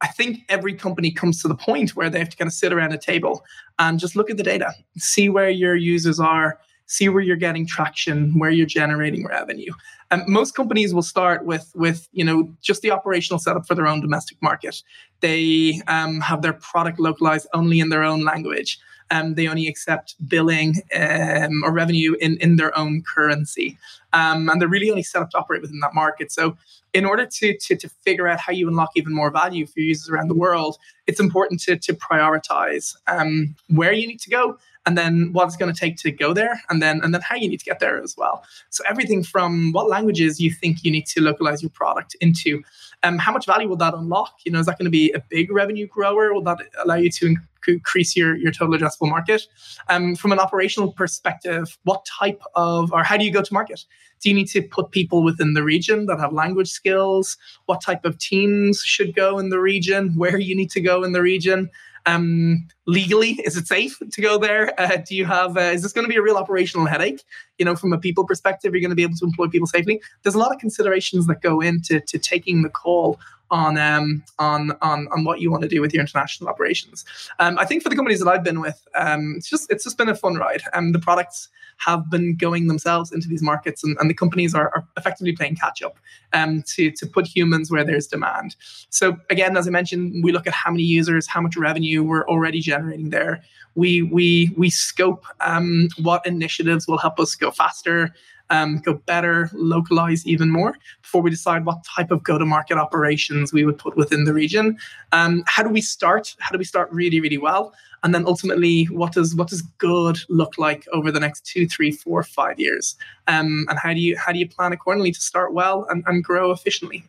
I 0.00 0.08
think 0.08 0.40
every 0.48 0.74
company 0.74 1.10
comes 1.10 1.40
to 1.42 1.48
the 1.48 1.54
point 1.54 1.96
where 1.96 2.10
they 2.10 2.18
have 2.18 2.28
to 2.30 2.36
kind 2.36 2.48
of 2.48 2.52
sit 2.52 2.72
around 2.72 2.92
a 2.92 2.98
table 2.98 3.44
and 3.78 3.98
just 3.98 4.16
look 4.16 4.30
at 4.30 4.36
the 4.36 4.42
data, 4.42 4.72
see 4.98 5.28
where 5.28 5.50
your 5.50 5.74
users 5.74 6.20
are, 6.20 6.58
see 6.86 7.08
where 7.08 7.22
you're 7.22 7.36
getting 7.36 7.66
traction, 7.66 8.38
where 8.38 8.50
you're 8.50 8.66
generating 8.66 9.26
revenue. 9.26 9.72
And 10.10 10.22
most 10.26 10.54
companies 10.54 10.94
will 10.94 11.02
start 11.02 11.44
with 11.44 11.72
with 11.74 12.08
you 12.12 12.24
know 12.24 12.52
just 12.62 12.82
the 12.82 12.90
operational 12.90 13.38
setup 13.38 13.66
for 13.66 13.74
their 13.74 13.86
own 13.86 14.00
domestic 14.00 14.40
market. 14.42 14.82
They 15.20 15.80
um, 15.86 16.20
have 16.20 16.42
their 16.42 16.52
product 16.52 17.00
localized 17.00 17.46
only 17.54 17.80
in 17.80 17.88
their 17.88 18.02
own 18.02 18.24
language. 18.24 18.78
Um, 19.10 19.34
they 19.34 19.48
only 19.48 19.68
accept 19.68 20.16
billing 20.28 20.76
um, 20.94 21.62
or 21.62 21.72
revenue 21.72 22.14
in, 22.20 22.38
in 22.38 22.56
their 22.56 22.76
own 22.76 23.02
currency. 23.02 23.78
Um, 24.12 24.48
and 24.48 24.60
they're 24.60 24.68
really 24.68 24.90
only 24.90 25.02
set 25.02 25.20
up 25.22 25.30
to 25.30 25.38
operate 25.38 25.60
within 25.60 25.80
that 25.80 25.94
market. 25.94 26.32
So, 26.32 26.56
in 26.92 27.04
order 27.04 27.26
to, 27.26 27.58
to, 27.58 27.76
to 27.76 27.88
figure 27.88 28.28
out 28.28 28.38
how 28.38 28.52
you 28.52 28.68
unlock 28.68 28.90
even 28.94 29.12
more 29.12 29.30
value 29.30 29.66
for 29.66 29.80
users 29.80 30.08
around 30.08 30.28
the 30.28 30.34
world, 30.34 30.78
it's 31.06 31.18
important 31.20 31.60
to, 31.62 31.76
to 31.76 31.92
prioritize 31.92 32.94
um, 33.08 33.56
where 33.68 33.92
you 33.92 34.06
need 34.06 34.20
to 34.20 34.30
go 34.30 34.58
and 34.86 34.98
then 34.98 35.30
what 35.32 35.46
it's 35.46 35.56
going 35.56 35.72
to 35.72 35.78
take 35.78 35.96
to 35.96 36.10
go 36.10 36.34
there 36.34 36.60
and 36.68 36.82
then 36.82 37.00
and 37.02 37.14
then 37.14 37.20
how 37.20 37.36
you 37.36 37.48
need 37.48 37.58
to 37.58 37.64
get 37.64 37.80
there 37.80 38.02
as 38.02 38.16
well. 38.16 38.44
So 38.70 38.84
everything 38.88 39.22
from 39.22 39.72
what 39.72 39.88
languages 39.88 40.40
you 40.40 40.50
think 40.50 40.84
you 40.84 40.90
need 40.90 41.06
to 41.06 41.20
localize 41.20 41.62
your 41.62 41.70
product 41.70 42.16
into 42.20 42.62
um, 43.02 43.18
how 43.18 43.32
much 43.32 43.46
value 43.46 43.68
will 43.68 43.76
that 43.76 43.94
unlock? 43.94 44.40
You 44.44 44.52
know 44.52 44.60
is 44.60 44.66
that 44.66 44.78
going 44.78 44.86
to 44.86 44.90
be 44.90 45.12
a 45.12 45.20
big 45.20 45.50
revenue 45.50 45.86
grower? 45.86 46.34
Will 46.34 46.42
that 46.42 46.58
allow 46.82 46.96
you 46.96 47.10
to 47.10 47.36
increase 47.68 48.16
your, 48.16 48.36
your 48.36 48.52
total 48.52 48.76
addressable 48.76 49.08
market 49.08 49.42
um, 49.88 50.14
from 50.14 50.32
an 50.32 50.38
operational 50.38 50.92
perspective 50.92 51.78
what 51.84 52.04
type 52.06 52.42
of 52.54 52.92
or 52.92 53.02
how 53.02 53.16
do 53.16 53.24
you 53.24 53.32
go 53.32 53.42
to 53.42 53.52
market 53.52 53.84
do 54.20 54.28
you 54.28 54.34
need 54.34 54.48
to 54.48 54.62
put 54.62 54.90
people 54.90 55.22
within 55.22 55.54
the 55.54 55.62
region 55.62 56.06
that 56.06 56.18
have 56.18 56.32
language 56.32 56.68
skills 56.68 57.36
what 57.66 57.82
type 57.82 58.04
of 58.04 58.18
teams 58.18 58.80
should 58.80 59.14
go 59.14 59.38
in 59.38 59.50
the 59.50 59.60
region 59.60 60.14
where 60.16 60.38
you 60.38 60.56
need 60.56 60.70
to 60.70 60.80
go 60.80 61.02
in 61.02 61.12
the 61.12 61.22
region 61.22 61.70
um, 62.06 62.66
legally, 62.86 63.40
is 63.44 63.56
it 63.56 63.66
safe 63.66 63.98
to 64.12 64.20
go 64.20 64.38
there? 64.38 64.78
Uh, 64.78 64.96
do 64.96 65.16
you 65.16 65.24
have? 65.24 65.56
Uh, 65.56 65.60
is 65.60 65.82
this 65.82 65.92
going 65.92 66.04
to 66.04 66.08
be 66.08 66.16
a 66.16 66.22
real 66.22 66.36
operational 66.36 66.86
headache? 66.86 67.22
You 67.58 67.64
know, 67.64 67.76
from 67.76 67.92
a 67.92 67.98
people 67.98 68.26
perspective, 68.26 68.72
you're 68.72 68.80
going 68.80 68.90
to 68.90 68.96
be 68.96 69.02
able 69.02 69.16
to 69.16 69.24
employ 69.24 69.48
people 69.48 69.66
safely. 69.66 70.02
There's 70.22 70.34
a 70.34 70.38
lot 70.38 70.52
of 70.52 70.58
considerations 70.60 71.26
that 71.28 71.40
go 71.40 71.60
into 71.60 72.00
to 72.00 72.18
taking 72.18 72.62
the 72.62 72.68
call 72.68 73.18
on 73.50 73.76
um, 73.78 74.24
on 74.38 74.72
on 74.82 75.08
on 75.12 75.24
what 75.24 75.40
you 75.40 75.50
want 75.50 75.62
to 75.62 75.68
do 75.68 75.80
with 75.80 75.92
your 75.92 76.00
international 76.00 76.48
operations. 76.48 77.04
Um, 77.38 77.58
I 77.58 77.64
think 77.64 77.82
for 77.82 77.88
the 77.88 77.96
companies 77.96 78.20
that 78.20 78.28
I've 78.28 78.44
been 78.44 78.60
with, 78.60 78.86
um, 78.94 79.34
it's 79.36 79.48
just 79.48 79.70
it's 79.70 79.84
just 79.84 79.98
been 79.98 80.08
a 80.08 80.14
fun 80.14 80.34
ride. 80.34 80.62
Um, 80.72 80.92
the 80.92 80.98
products 80.98 81.48
have 81.78 82.08
been 82.10 82.36
going 82.36 82.68
themselves 82.68 83.12
into 83.12 83.28
these 83.28 83.42
markets, 83.42 83.82
and, 83.84 83.96
and 84.00 84.08
the 84.08 84.14
companies 84.14 84.54
are, 84.54 84.70
are 84.74 84.86
effectively 84.96 85.32
playing 85.32 85.56
catch 85.56 85.82
up 85.82 85.98
um, 86.32 86.62
to 86.74 86.90
to 86.90 87.06
put 87.06 87.26
humans 87.26 87.70
where 87.70 87.84
there's 87.84 88.06
demand. 88.06 88.56
So 88.90 89.16
again, 89.30 89.56
as 89.56 89.66
I 89.66 89.70
mentioned, 89.70 90.24
we 90.24 90.32
look 90.32 90.46
at 90.46 90.54
how 90.54 90.70
many 90.70 90.84
users, 90.84 91.26
how 91.26 91.40
much 91.40 91.56
revenue 91.56 92.02
we're 92.02 92.26
already 92.28 92.60
generating 92.60 93.10
there. 93.10 93.42
We 93.74 94.02
we 94.02 94.52
we 94.56 94.70
scope 94.70 95.24
um, 95.40 95.88
what 96.00 96.24
initiatives 96.26 96.86
will 96.86 96.98
help 96.98 97.18
us 97.18 97.34
go 97.34 97.50
faster, 97.50 98.14
um, 98.50 98.78
go 98.78 98.94
better, 98.94 99.50
localize 99.52 100.26
even 100.26 100.50
more 100.50 100.76
before 101.02 101.22
we 101.22 101.30
decide 101.30 101.64
what 101.64 101.84
type 101.84 102.10
of 102.10 102.22
go-to-market 102.22 102.76
operations 102.76 103.52
we 103.52 103.64
would 103.64 103.78
put 103.78 103.96
within 103.96 104.24
the 104.24 104.34
region. 104.34 104.78
Um, 105.12 105.44
how 105.46 105.62
do 105.62 105.70
we 105.70 105.80
start? 105.80 106.34
How 106.40 106.52
do 106.52 106.58
we 106.58 106.64
start 106.64 106.90
really, 106.92 107.20
really 107.20 107.38
well? 107.38 107.72
And 108.02 108.14
then 108.14 108.26
ultimately, 108.26 108.84
what 108.84 109.12
does 109.12 109.34
what 109.34 109.48
does 109.48 109.62
good 109.78 110.18
look 110.28 110.58
like 110.58 110.86
over 110.92 111.10
the 111.10 111.20
next 111.20 111.46
two, 111.46 111.66
three, 111.66 111.90
four, 111.90 112.22
five 112.22 112.60
years? 112.60 112.96
Um, 113.26 113.64
and 113.70 113.78
how 113.78 113.94
do 113.94 114.00
you 114.00 114.16
how 114.18 114.30
do 114.30 114.38
you 114.38 114.48
plan 114.48 114.72
accordingly 114.72 115.12
to 115.12 115.20
start 115.20 115.54
well 115.54 115.86
and, 115.88 116.04
and 116.06 116.22
grow 116.22 116.50
efficiently? 116.50 117.04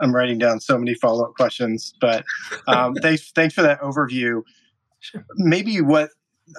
I'm 0.00 0.14
writing 0.14 0.38
down 0.38 0.60
so 0.60 0.78
many 0.78 0.94
follow 0.94 1.24
up 1.24 1.34
questions, 1.34 1.94
but 2.00 2.24
um, 2.68 2.94
thanks 3.02 3.32
thanks 3.32 3.54
for 3.54 3.62
that 3.62 3.80
overview. 3.80 4.42
Sure. 5.00 5.26
Maybe 5.34 5.80
what 5.80 6.10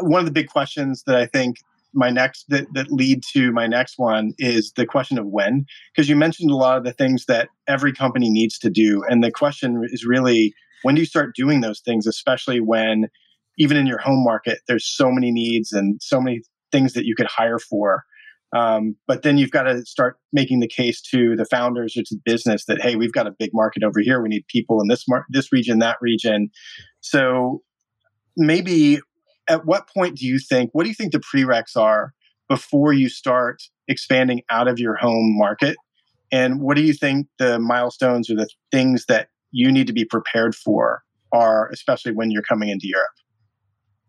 one 0.01 0.19
of 0.19 0.25
the 0.25 0.31
big 0.31 0.49
questions 0.49 1.03
that 1.03 1.15
I 1.15 1.27
think 1.27 1.61
my 1.93 2.09
next 2.09 2.45
that, 2.49 2.67
that 2.73 2.91
lead 2.91 3.23
to 3.33 3.51
my 3.51 3.67
next 3.67 3.97
one 3.97 4.33
is 4.37 4.73
the 4.75 4.85
question 4.85 5.17
of 5.17 5.25
when. 5.27 5.65
Because 5.95 6.09
you 6.09 6.15
mentioned 6.15 6.51
a 6.51 6.55
lot 6.55 6.77
of 6.77 6.83
the 6.83 6.93
things 6.93 7.25
that 7.27 7.49
every 7.67 7.93
company 7.93 8.29
needs 8.29 8.57
to 8.59 8.69
do 8.69 9.03
and 9.09 9.23
the 9.23 9.31
question 9.31 9.81
is 9.91 10.05
really 10.05 10.53
when 10.83 10.95
do 10.95 11.01
you 11.01 11.05
start 11.05 11.35
doing 11.35 11.61
those 11.61 11.79
things 11.79 12.05
especially 12.05 12.59
when 12.59 13.07
even 13.57 13.77
in 13.77 13.87
your 13.87 13.99
home 13.99 14.23
market 14.23 14.59
there's 14.67 14.85
so 14.85 15.11
many 15.11 15.31
needs 15.31 15.71
and 15.71 15.99
so 16.01 16.21
many 16.21 16.41
things 16.71 16.93
that 16.93 17.05
you 17.05 17.15
could 17.15 17.27
hire 17.27 17.59
for. 17.59 18.03
Um, 18.53 18.95
but 19.07 19.23
then 19.23 19.37
you've 19.37 19.51
got 19.51 19.63
to 19.63 19.85
start 19.85 20.17
making 20.31 20.61
the 20.61 20.69
case 20.69 21.01
to 21.11 21.35
the 21.35 21.45
founders 21.45 21.97
or 21.97 22.03
to 22.03 22.15
business 22.23 22.65
that 22.65 22.81
hey 22.81 22.95
we've 22.95 23.11
got 23.11 23.27
a 23.27 23.35
big 23.37 23.49
market 23.53 23.83
over 23.83 23.99
here. 23.99 24.21
We 24.21 24.29
need 24.29 24.45
people 24.47 24.81
in 24.81 24.87
this 24.87 25.03
mar- 25.07 25.25
this 25.29 25.51
region 25.51 25.79
that 25.79 25.97
region. 26.01 26.49
So 27.01 27.61
maybe 28.37 28.99
at 29.47 29.65
what 29.65 29.87
point 29.87 30.17
do 30.17 30.25
you 30.25 30.39
think, 30.39 30.71
what 30.73 30.83
do 30.83 30.89
you 30.89 30.95
think 30.95 31.11
the 31.11 31.19
prereqs 31.19 31.75
are 31.75 32.13
before 32.49 32.93
you 32.93 33.09
start 33.09 33.61
expanding 33.87 34.41
out 34.49 34.67
of 34.67 34.79
your 34.79 34.95
home 34.95 35.37
market? 35.37 35.77
And 36.31 36.61
what 36.61 36.75
do 36.75 36.83
you 36.83 36.93
think 36.93 37.27
the 37.39 37.59
milestones 37.59 38.29
or 38.29 38.35
the 38.35 38.49
things 38.71 39.05
that 39.05 39.29
you 39.51 39.71
need 39.71 39.87
to 39.87 39.93
be 39.93 40.05
prepared 40.05 40.55
for 40.55 41.03
are, 41.31 41.69
especially 41.69 42.11
when 42.11 42.31
you're 42.31 42.41
coming 42.41 42.69
into 42.69 42.87
Europe? 42.87 43.07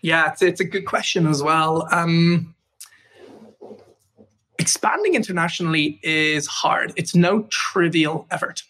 Yeah, 0.00 0.32
it's, 0.32 0.42
it's 0.42 0.60
a 0.60 0.64
good 0.64 0.86
question 0.86 1.26
as 1.26 1.42
well. 1.42 1.88
Um, 1.90 2.54
expanding 4.58 5.14
internationally 5.14 5.98
is 6.02 6.46
hard. 6.46 6.92
It's 6.96 7.14
no 7.14 7.42
trivial 7.44 8.26
effort, 8.30 8.62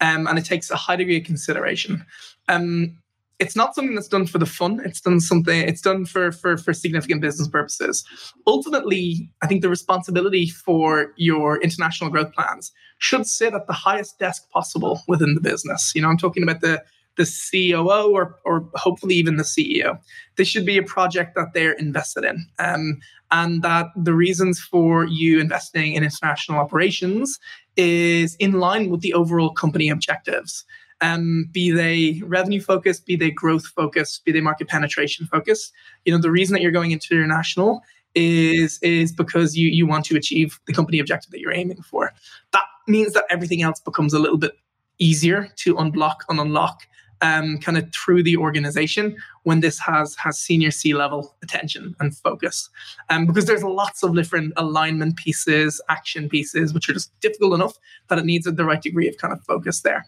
um, 0.00 0.26
and 0.26 0.38
it 0.38 0.44
takes 0.44 0.70
a 0.70 0.76
high 0.76 0.96
degree 0.96 1.18
of 1.18 1.24
consideration. 1.24 2.04
Um, 2.48 2.98
it's 3.42 3.56
not 3.56 3.74
something 3.74 3.96
that's 3.96 4.08
done 4.08 4.26
for 4.26 4.38
the 4.38 4.46
fun. 4.46 4.80
It's 4.84 5.00
done 5.00 5.18
something. 5.18 5.60
It's 5.60 5.80
done 5.80 6.04
for 6.06 6.30
for 6.30 6.56
for 6.56 6.72
significant 6.72 7.20
business 7.20 7.48
purposes. 7.48 8.04
Ultimately, 8.46 9.28
I 9.42 9.48
think 9.48 9.62
the 9.62 9.68
responsibility 9.68 10.48
for 10.48 11.12
your 11.16 11.60
international 11.60 12.08
growth 12.08 12.32
plans 12.32 12.70
should 12.98 13.26
sit 13.26 13.52
at 13.52 13.66
the 13.66 13.72
highest 13.72 14.20
desk 14.20 14.48
possible 14.50 15.02
within 15.08 15.34
the 15.34 15.40
business. 15.40 15.92
You 15.94 16.02
know, 16.02 16.08
I'm 16.08 16.18
talking 16.18 16.44
about 16.44 16.60
the 16.60 16.84
the 17.16 17.26
COO 17.50 18.12
or 18.12 18.38
or 18.44 18.70
hopefully 18.74 19.16
even 19.16 19.36
the 19.36 19.42
CEO. 19.42 19.98
This 20.36 20.46
should 20.46 20.64
be 20.64 20.78
a 20.78 20.82
project 20.84 21.34
that 21.34 21.52
they're 21.52 21.72
invested 21.72 22.24
in, 22.24 22.46
um, 22.60 23.00
and 23.32 23.60
that 23.62 23.86
the 23.96 24.14
reasons 24.14 24.60
for 24.60 25.04
you 25.04 25.40
investing 25.40 25.94
in 25.94 26.04
international 26.04 26.60
operations 26.60 27.40
is 27.76 28.36
in 28.36 28.52
line 28.52 28.88
with 28.88 29.00
the 29.00 29.14
overall 29.14 29.50
company 29.50 29.88
objectives 29.88 30.64
um, 31.02 31.48
be 31.50 31.70
they 31.70 32.22
revenue 32.24 32.60
focused, 32.60 33.04
be 33.04 33.16
they 33.16 33.30
growth 33.30 33.66
focused, 33.66 34.24
be 34.24 34.32
they 34.32 34.40
market 34.40 34.68
penetration 34.68 35.26
focused. 35.26 35.72
You 36.04 36.12
know, 36.12 36.20
the 36.20 36.30
reason 36.30 36.54
that 36.54 36.62
you're 36.62 36.70
going 36.70 36.92
international 36.92 37.82
is 38.14 38.78
is 38.82 39.12
because 39.12 39.56
you 39.56 39.68
you 39.68 39.86
want 39.86 40.04
to 40.06 40.16
achieve 40.16 40.60
the 40.66 40.72
company 40.72 40.98
objective 41.00 41.30
that 41.32 41.40
you're 41.40 41.54
aiming 41.54 41.82
for. 41.82 42.12
That 42.52 42.64
means 42.86 43.12
that 43.14 43.24
everything 43.30 43.62
else 43.62 43.80
becomes 43.80 44.14
a 44.14 44.18
little 44.18 44.38
bit 44.38 44.52
easier 44.98 45.48
to 45.56 45.74
unblock 45.74 46.16
and 46.28 46.38
unlock 46.38 46.86
um, 47.20 47.58
kind 47.58 47.78
of 47.78 47.92
through 47.92 48.22
the 48.22 48.36
organization 48.36 49.16
when 49.42 49.58
this 49.58 49.80
has 49.80 50.14
has 50.16 50.38
senior 50.38 50.70
C 50.70 50.94
level 50.94 51.34
attention 51.42 51.96
and 51.98 52.16
focus. 52.16 52.70
Um, 53.10 53.26
because 53.26 53.46
there's 53.46 53.64
lots 53.64 54.04
of 54.04 54.14
different 54.14 54.52
alignment 54.56 55.16
pieces, 55.16 55.80
action 55.88 56.28
pieces, 56.28 56.72
which 56.72 56.88
are 56.88 56.92
just 56.92 57.18
difficult 57.20 57.54
enough 57.54 57.76
that 58.08 58.18
it 58.18 58.24
needs 58.24 58.44
the 58.44 58.64
right 58.64 58.82
degree 58.82 59.08
of 59.08 59.16
kind 59.16 59.32
of 59.32 59.42
focus 59.42 59.80
there 59.80 60.06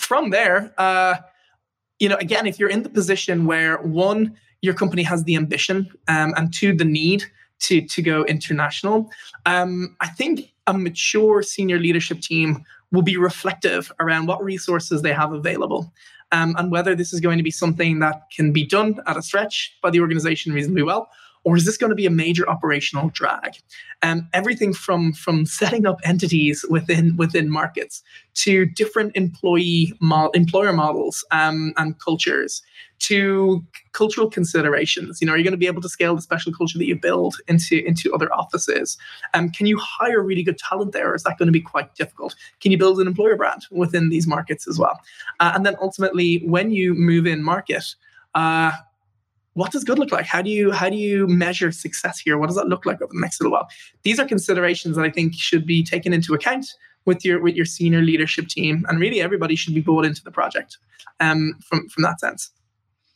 from 0.00 0.30
there, 0.30 0.72
uh, 0.78 1.16
you 1.98 2.08
know, 2.08 2.16
again, 2.16 2.46
if 2.46 2.58
you're 2.58 2.70
in 2.70 2.82
the 2.82 2.88
position 2.88 3.44
where 3.44 3.78
one, 3.82 4.36
your 4.62 4.74
company 4.74 5.02
has 5.02 5.24
the 5.24 5.36
ambition, 5.36 5.90
um, 6.08 6.32
and 6.36 6.52
two, 6.52 6.74
the 6.74 6.84
need 6.84 7.24
to 7.60 7.82
to 7.82 8.02
go 8.02 8.24
international, 8.24 9.10
um, 9.46 9.96
I 10.00 10.08
think 10.08 10.52
a 10.66 10.72
mature 10.72 11.42
senior 11.42 11.78
leadership 11.78 12.20
team 12.20 12.64
will 12.92 13.02
be 13.02 13.16
reflective 13.16 13.92
around 14.00 14.26
what 14.26 14.42
resources 14.42 15.02
they 15.02 15.12
have 15.12 15.32
available. 15.32 15.92
Um, 16.32 16.54
and 16.58 16.70
whether 16.70 16.94
this 16.94 17.12
is 17.12 17.18
going 17.18 17.38
to 17.38 17.42
be 17.42 17.50
something 17.50 17.98
that 17.98 18.22
can 18.34 18.52
be 18.52 18.64
done 18.64 19.00
at 19.08 19.16
a 19.16 19.22
stretch 19.22 19.76
by 19.82 19.90
the 19.90 19.98
organization 19.98 20.52
reasonably 20.52 20.84
well, 20.84 21.10
or 21.44 21.56
is 21.56 21.64
this 21.64 21.76
going 21.76 21.90
to 21.90 21.96
be 21.96 22.06
a 22.06 22.10
major 22.10 22.48
operational 22.48 23.10
drag? 23.10 23.56
Um, 24.02 24.28
everything 24.32 24.72
from 24.72 25.12
from 25.12 25.46
setting 25.46 25.86
up 25.86 26.00
entities 26.04 26.64
within 26.68 27.16
within 27.16 27.50
markets 27.50 28.02
to 28.34 28.66
different 28.66 29.16
employee 29.16 29.94
mo- 30.00 30.30
employer 30.34 30.72
models 30.72 31.24
um, 31.30 31.72
and 31.76 31.98
cultures 31.98 32.62
to 33.00 33.64
cultural 33.92 34.28
considerations. 34.28 35.20
You 35.20 35.26
know, 35.26 35.32
are 35.32 35.36
you 35.36 35.44
going 35.44 35.52
to 35.52 35.58
be 35.58 35.66
able 35.66 35.82
to 35.82 35.88
scale 35.88 36.14
the 36.14 36.22
special 36.22 36.52
culture 36.52 36.78
that 36.78 36.86
you 36.86 36.96
build 36.96 37.36
into 37.48 37.84
into 37.86 38.14
other 38.14 38.32
offices? 38.32 38.98
Um, 39.34 39.50
can 39.50 39.66
you 39.66 39.78
hire 39.78 40.22
really 40.22 40.42
good 40.42 40.58
talent 40.58 40.92
there? 40.92 41.10
Or 41.10 41.14
is 41.14 41.22
that 41.24 41.38
going 41.38 41.48
to 41.48 41.52
be 41.52 41.62
quite 41.62 41.94
difficult? 41.94 42.36
Can 42.60 42.72
you 42.72 42.78
build 42.78 43.00
an 43.00 43.06
employer 43.06 43.36
brand 43.36 43.66
within 43.70 44.10
these 44.10 44.26
markets 44.26 44.68
as 44.68 44.78
well? 44.78 45.00
Uh, 45.40 45.52
and 45.54 45.64
then 45.64 45.76
ultimately, 45.80 46.42
when 46.46 46.70
you 46.70 46.94
move 46.94 47.26
in 47.26 47.42
market. 47.42 47.94
Uh, 48.34 48.70
what 49.54 49.72
does 49.72 49.84
good 49.84 49.98
look 49.98 50.12
like? 50.12 50.26
How 50.26 50.42
do 50.42 50.50
you 50.50 50.70
how 50.70 50.88
do 50.88 50.96
you 50.96 51.26
measure 51.26 51.72
success 51.72 52.18
here? 52.18 52.38
What 52.38 52.46
does 52.46 52.56
that 52.56 52.68
look 52.68 52.86
like 52.86 53.02
over 53.02 53.12
the 53.12 53.20
next 53.20 53.40
little 53.40 53.52
while? 53.52 53.68
These 54.02 54.20
are 54.20 54.26
considerations 54.26 54.96
that 54.96 55.04
I 55.04 55.10
think 55.10 55.34
should 55.34 55.66
be 55.66 55.82
taken 55.82 56.12
into 56.12 56.34
account 56.34 56.66
with 57.04 57.24
your 57.24 57.40
with 57.40 57.56
your 57.56 57.66
senior 57.66 58.02
leadership 58.02 58.48
team, 58.48 58.84
and 58.88 59.00
really 59.00 59.20
everybody 59.20 59.56
should 59.56 59.74
be 59.74 59.80
bought 59.80 60.04
into 60.04 60.22
the 60.22 60.30
project 60.30 60.78
um, 61.18 61.54
from 61.64 61.88
from 61.88 62.02
that 62.02 62.20
sense. 62.20 62.50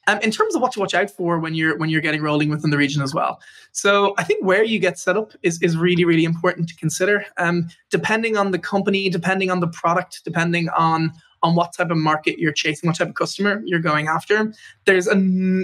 Um, 0.06 0.18
in 0.18 0.30
terms 0.30 0.54
of 0.54 0.60
what 0.60 0.70
to 0.72 0.80
watch 0.80 0.92
out 0.92 1.10
for 1.10 1.38
when 1.38 1.54
you're 1.54 1.78
when 1.78 1.88
you're 1.88 2.02
getting 2.02 2.20
rolling 2.20 2.50
within 2.50 2.70
the 2.70 2.76
region 2.76 3.02
as 3.02 3.14
well. 3.14 3.40
So 3.72 4.14
I 4.18 4.24
think 4.24 4.44
where 4.44 4.62
you 4.62 4.78
get 4.78 4.98
set 4.98 5.16
up 5.16 5.32
is 5.42 5.62
is 5.62 5.76
really 5.76 6.04
really 6.04 6.24
important 6.24 6.68
to 6.68 6.76
consider. 6.76 7.24
Um, 7.38 7.68
depending 7.90 8.36
on 8.36 8.50
the 8.50 8.58
company, 8.58 9.08
depending 9.08 9.50
on 9.50 9.60
the 9.60 9.68
product, 9.68 10.22
depending 10.24 10.68
on 10.70 11.12
on 11.44 11.54
what 11.54 11.74
type 11.74 11.90
of 11.90 11.98
market 11.98 12.38
you're 12.38 12.52
chasing, 12.52 12.88
what 12.88 12.96
type 12.96 13.10
of 13.10 13.14
customer 13.14 13.62
you're 13.66 13.78
going 13.78 14.08
after. 14.08 14.52
There's 14.86 15.06
a 15.06 15.14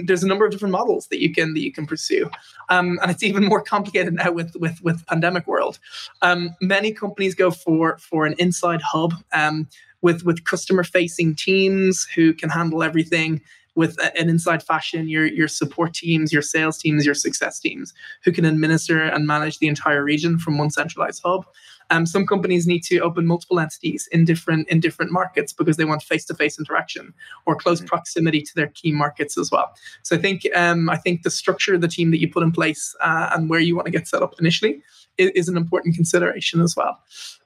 there's 0.05 0.23
a 0.23 0.27
number 0.27 0.45
of 0.45 0.51
different 0.51 0.71
models 0.71 1.07
that 1.07 1.19
you 1.19 1.33
can 1.33 1.53
that 1.55 1.61
you 1.61 1.73
can 1.73 1.87
pursue, 1.87 2.29
um, 2.69 2.99
and 3.01 3.11
it's 3.11 3.23
even 3.23 3.43
more 3.43 3.61
complicated 3.73 4.13
now 4.13 4.31
with 4.31 4.55
with 4.55 4.81
with 4.83 5.05
pandemic 5.07 5.47
world. 5.47 5.79
Um, 6.21 6.55
many 6.61 6.93
companies 6.93 7.35
go 7.35 7.51
for 7.51 7.97
for 7.97 8.25
an 8.25 8.35
inside 8.37 8.81
hub 8.81 9.15
um, 9.33 9.67
with 10.01 10.23
with 10.23 10.45
customer 10.45 10.83
facing 10.83 11.35
teams 11.35 12.07
who 12.15 12.33
can 12.33 12.49
handle 12.49 12.83
everything 12.83 13.41
with 13.73 13.97
an 14.17 14.29
inside 14.29 14.61
fashion 14.61 15.07
your 15.07 15.25
your 15.25 15.47
support 15.47 15.93
teams 15.93 16.33
your 16.33 16.41
sales 16.41 16.77
teams 16.77 17.05
your 17.05 17.15
success 17.15 17.57
teams 17.57 17.93
who 18.23 18.31
can 18.31 18.43
administer 18.43 19.01
and 19.01 19.25
manage 19.25 19.59
the 19.59 19.67
entire 19.67 20.03
region 20.03 20.37
from 20.37 20.57
one 20.57 20.69
centralized 20.69 21.21
hub 21.23 21.45
um, 21.91 22.05
some 22.05 22.25
companies 22.25 22.65
need 22.65 22.83
to 22.85 22.99
open 22.99 23.27
multiple 23.27 23.59
entities 23.59 24.07
in 24.11 24.25
different 24.25 24.67
in 24.69 24.79
different 24.79 25.11
markets 25.11 25.53
because 25.53 25.77
they 25.77 25.85
want 25.85 26.01
face-to-face 26.01 26.57
interaction 26.57 27.13
or 27.45 27.55
close 27.55 27.79
mm-hmm. 27.79 27.87
proximity 27.87 28.41
to 28.41 28.55
their 28.55 28.67
key 28.67 28.91
markets 28.91 29.37
as 29.37 29.51
well. 29.51 29.75
So 30.01 30.15
I 30.15 30.19
think 30.19 30.47
um, 30.55 30.89
I 30.89 30.97
think 30.97 31.23
the 31.23 31.29
structure 31.29 31.75
of 31.75 31.81
the 31.81 31.89
team 31.89 32.09
that 32.11 32.19
you 32.19 32.31
put 32.31 32.43
in 32.43 32.51
place 32.51 32.95
uh, 33.01 33.29
and 33.33 33.49
where 33.49 33.59
you 33.59 33.75
want 33.75 33.85
to 33.85 33.91
get 33.91 34.07
set 34.07 34.23
up 34.23 34.33
initially 34.39 34.81
is, 35.17 35.29
is 35.31 35.47
an 35.49 35.57
important 35.57 35.95
consideration 35.95 36.61
as 36.61 36.75
well. 36.75 36.97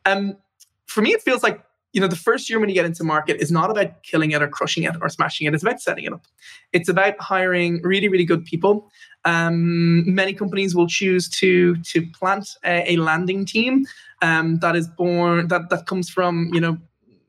Um, 0.06 0.38
for 0.86 1.02
me, 1.02 1.12
it 1.12 1.24
feels 1.24 1.42
like 1.42 1.66
you 1.96 2.02
know 2.02 2.08
the 2.08 2.16
first 2.16 2.50
year 2.50 2.60
when 2.60 2.68
you 2.68 2.76
get 2.76 2.86
into 2.86 3.04
market 3.04 3.38
is 3.42 3.52
not 3.52 3.72
about 3.72 4.04
killing 4.04 4.32
it 4.32 4.44
or 4.44 4.50
crushing 4.50 4.84
it 4.84 4.96
or 5.02 5.08
smashing 5.08 5.48
it 5.48 5.54
it's 5.54 5.64
about 5.64 5.80
setting 5.80 6.04
it 6.04 6.12
up 6.12 6.26
it's 6.74 6.90
about 6.90 7.20
hiring 7.20 7.82
really 7.84 8.10
really 8.10 8.26
good 8.26 8.44
people 8.44 8.92
um, 9.24 10.14
many 10.14 10.34
companies 10.34 10.76
will 10.76 10.88
choose 10.88 11.28
to 11.30 11.76
to 11.78 12.06
plant 12.08 12.50
a, 12.66 12.94
a 12.94 12.98
landing 12.98 13.46
team 13.46 13.86
um, 14.26 14.60
that 14.60 14.76
is 14.76 14.88
born 14.88 15.48
that 15.50 15.70
that 15.70 15.86
comes 15.86 16.10
from 16.10 16.50
you 16.54 16.62
know 16.62 16.78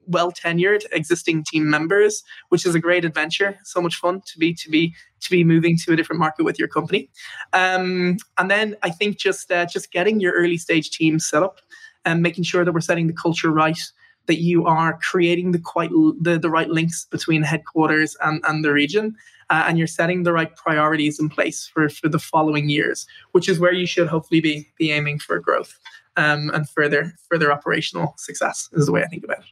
well 0.09 0.31
tenured 0.31 0.85
existing 0.93 1.45
team 1.45 1.69
members, 1.69 2.23
which 2.51 2.65
is 2.65 2.75
a 2.75 2.81
great 2.81 3.05
adventure. 3.05 3.59
So 3.65 3.81
much 3.81 3.97
fun 3.97 4.23
to 4.27 4.39
be 4.39 4.55
to 4.55 4.71
be 4.71 4.95
to 5.21 5.31
be 5.31 5.45
moving 5.45 5.77
to 5.85 5.93
a 5.93 5.97
different 5.97 6.21
market 6.21 6.45
with 6.45 6.59
your 6.59 6.69
company. 6.69 7.11
Um, 7.53 8.17
and 8.39 8.51
then 8.51 8.77
I 8.83 8.91
think 8.91 9.19
just 9.19 9.51
uh, 9.51 9.67
just 9.67 9.93
getting 9.93 10.21
your 10.21 10.33
early 10.33 10.59
stage 10.59 10.91
team 10.91 11.19
set 11.19 11.43
up 11.43 11.61
and 12.05 12.23
making 12.23 12.45
sure 12.45 12.65
that 12.65 12.73
we're 12.73 12.81
setting 12.91 13.09
the 13.09 13.21
culture 13.25 13.51
right. 13.51 13.79
That 14.27 14.41
you 14.41 14.67
are 14.67 14.99
creating 15.11 15.53
the 15.53 15.61
quite 15.61 15.91
the, 16.21 16.37
the 16.37 16.51
right 16.51 16.69
links 16.69 17.07
between 17.09 17.43
headquarters 17.45 18.17
and, 18.21 18.43
and 18.49 18.65
the 18.65 18.73
region, 18.73 19.15
uh, 19.51 19.63
and 19.69 19.79
you're 19.79 19.87
setting 19.87 20.25
the 20.25 20.33
right 20.33 20.53
priorities 20.57 21.21
in 21.21 21.29
place 21.29 21.71
for, 21.73 21.89
for 21.89 22.09
the 22.09 22.19
following 22.19 22.69
years, 22.69 23.07
which 23.31 23.49
is 23.49 23.61
where 23.61 23.73
you 23.73 23.87
should 23.87 24.09
hopefully 24.09 24.41
be, 24.41 24.69
be 24.79 24.91
aiming 24.91 25.21
for 25.21 25.39
growth 25.39 25.79
um, 26.17 26.51
and 26.55 26.69
further 26.69 27.15
further 27.31 27.53
operational 27.53 28.15
success 28.17 28.69
is 28.73 28.87
the 28.87 28.93
way 28.93 29.03
I 29.03 29.07
think 29.07 29.25
about 29.25 29.39
it. 29.39 29.45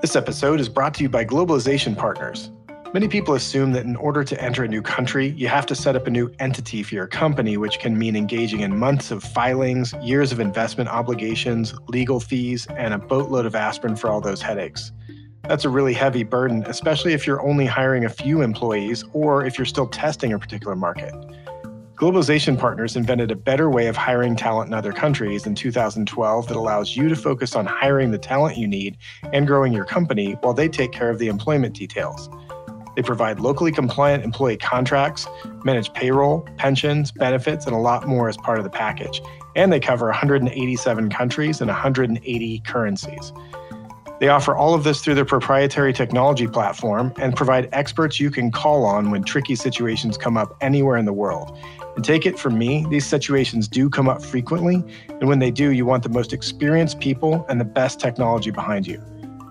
This 0.00 0.16
episode 0.16 0.60
is 0.60 0.68
brought 0.68 0.92
to 0.94 1.02
you 1.02 1.08
by 1.08 1.24
Globalization 1.24 1.96
Partners. 1.96 2.50
Many 2.92 3.08
people 3.08 3.34
assume 3.34 3.72
that 3.72 3.84
in 3.84 3.96
order 3.96 4.22
to 4.22 4.40
enter 4.40 4.62
a 4.62 4.68
new 4.68 4.82
country, 4.82 5.30
you 5.30 5.48
have 5.48 5.66
to 5.66 5.74
set 5.74 5.96
up 5.96 6.06
a 6.06 6.10
new 6.10 6.30
entity 6.38 6.84
for 6.84 6.94
your 6.94 7.08
company, 7.08 7.56
which 7.56 7.80
can 7.80 7.98
mean 7.98 8.14
engaging 8.14 8.60
in 8.60 8.78
months 8.78 9.10
of 9.10 9.24
filings, 9.24 9.94
years 10.00 10.30
of 10.30 10.38
investment 10.38 10.88
obligations, 10.90 11.74
legal 11.88 12.20
fees, 12.20 12.68
and 12.76 12.94
a 12.94 12.98
boatload 12.98 13.46
of 13.46 13.56
aspirin 13.56 13.96
for 13.96 14.10
all 14.10 14.20
those 14.20 14.40
headaches. 14.40 14.92
That's 15.48 15.64
a 15.64 15.68
really 15.68 15.92
heavy 15.92 16.22
burden, 16.22 16.62
especially 16.66 17.14
if 17.14 17.26
you're 17.26 17.42
only 17.42 17.66
hiring 17.66 18.04
a 18.04 18.08
few 18.08 18.42
employees 18.42 19.04
or 19.12 19.44
if 19.44 19.58
you're 19.58 19.66
still 19.66 19.88
testing 19.88 20.32
a 20.32 20.38
particular 20.38 20.76
market. 20.76 21.12
Globalization 21.96 22.58
Partners 22.58 22.96
invented 22.96 23.30
a 23.30 23.36
better 23.36 23.70
way 23.70 23.86
of 23.86 23.96
hiring 23.96 24.34
talent 24.34 24.66
in 24.66 24.74
other 24.74 24.92
countries 24.92 25.46
in 25.46 25.54
2012 25.54 26.48
that 26.48 26.56
allows 26.56 26.96
you 26.96 27.08
to 27.08 27.14
focus 27.14 27.54
on 27.54 27.66
hiring 27.66 28.10
the 28.10 28.18
talent 28.18 28.58
you 28.58 28.66
need 28.66 28.96
and 29.32 29.46
growing 29.46 29.72
your 29.72 29.84
company 29.84 30.32
while 30.40 30.52
they 30.52 30.68
take 30.68 30.90
care 30.90 31.08
of 31.08 31.20
the 31.20 31.28
employment 31.28 31.76
details. 31.76 32.28
They 32.96 33.02
provide 33.02 33.38
locally 33.38 33.70
compliant 33.70 34.24
employee 34.24 34.56
contracts, 34.56 35.28
manage 35.62 35.92
payroll, 35.92 36.40
pensions, 36.56 37.12
benefits, 37.12 37.64
and 37.64 37.76
a 37.76 37.78
lot 37.78 38.08
more 38.08 38.28
as 38.28 38.36
part 38.38 38.58
of 38.58 38.64
the 38.64 38.70
package. 38.70 39.22
And 39.54 39.72
they 39.72 39.78
cover 39.78 40.06
187 40.06 41.10
countries 41.10 41.60
and 41.60 41.68
180 41.68 42.58
currencies. 42.66 43.32
They 44.20 44.28
offer 44.28 44.56
all 44.56 44.74
of 44.74 44.84
this 44.84 45.00
through 45.00 45.16
their 45.16 45.24
proprietary 45.24 45.92
technology 45.92 46.46
platform 46.46 47.12
and 47.18 47.36
provide 47.36 47.68
experts 47.72 48.18
you 48.18 48.30
can 48.30 48.50
call 48.50 48.84
on 48.84 49.10
when 49.10 49.22
tricky 49.24 49.56
situations 49.56 50.16
come 50.16 50.36
up 50.36 50.56
anywhere 50.60 50.96
in 50.96 51.04
the 51.04 51.12
world. 51.12 51.56
And 51.96 52.04
take 52.04 52.26
it 52.26 52.38
from 52.38 52.58
me, 52.58 52.84
these 52.90 53.06
situations 53.06 53.68
do 53.68 53.88
come 53.88 54.08
up 54.08 54.24
frequently. 54.24 54.82
And 55.08 55.28
when 55.28 55.38
they 55.38 55.50
do, 55.50 55.70
you 55.70 55.86
want 55.86 56.02
the 56.02 56.08
most 56.08 56.32
experienced 56.32 56.98
people 56.98 57.46
and 57.48 57.60
the 57.60 57.64
best 57.64 58.00
technology 58.00 58.50
behind 58.50 58.86
you. 58.86 59.00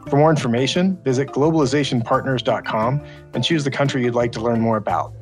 For 0.09 0.17
more 0.17 0.29
information, 0.29 1.01
visit 1.03 1.29
globalizationpartners.com 1.29 3.01
and 3.33 3.43
choose 3.43 3.63
the 3.63 3.71
country 3.71 4.03
you'd 4.03 4.15
like 4.15 4.33
to 4.33 4.41
learn 4.41 4.59
more 4.59 4.75
about. 4.75 5.13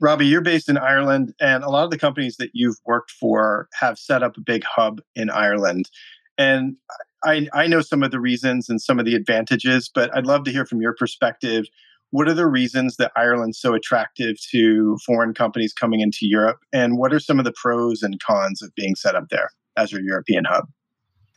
Robbie, 0.00 0.26
you're 0.26 0.42
based 0.42 0.68
in 0.68 0.76
Ireland, 0.76 1.34
and 1.40 1.64
a 1.64 1.70
lot 1.70 1.84
of 1.84 1.90
the 1.90 1.98
companies 1.98 2.36
that 2.36 2.50
you've 2.52 2.76
worked 2.84 3.10
for 3.10 3.68
have 3.72 3.98
set 3.98 4.22
up 4.22 4.36
a 4.36 4.40
big 4.40 4.62
hub 4.62 5.00
in 5.16 5.30
Ireland. 5.30 5.88
And 6.36 6.76
I, 7.24 7.48
I 7.52 7.66
know 7.66 7.80
some 7.80 8.02
of 8.02 8.10
the 8.10 8.20
reasons 8.20 8.68
and 8.68 8.80
some 8.80 8.98
of 8.98 9.04
the 9.04 9.14
advantages, 9.14 9.90
but 9.92 10.14
I'd 10.16 10.26
love 10.26 10.44
to 10.44 10.52
hear 10.52 10.66
from 10.66 10.80
your 10.80 10.94
perspective 10.94 11.66
what 12.14 12.28
are 12.28 12.34
the 12.34 12.46
reasons 12.46 12.96
that 12.98 13.10
Ireland's 13.16 13.58
so 13.58 13.74
attractive 13.74 14.36
to 14.50 14.96
foreign 15.04 15.34
companies 15.34 15.72
coming 15.72 15.98
into 15.98 16.20
Europe? 16.22 16.58
And 16.72 16.96
what 16.96 17.12
are 17.12 17.18
some 17.18 17.40
of 17.40 17.44
the 17.44 17.52
pros 17.52 18.04
and 18.04 18.20
cons 18.22 18.62
of 18.62 18.72
being 18.76 18.94
set 18.94 19.16
up 19.16 19.30
there 19.30 19.50
as 19.76 19.90
your 19.90 20.00
European 20.00 20.44
hub? 20.44 20.66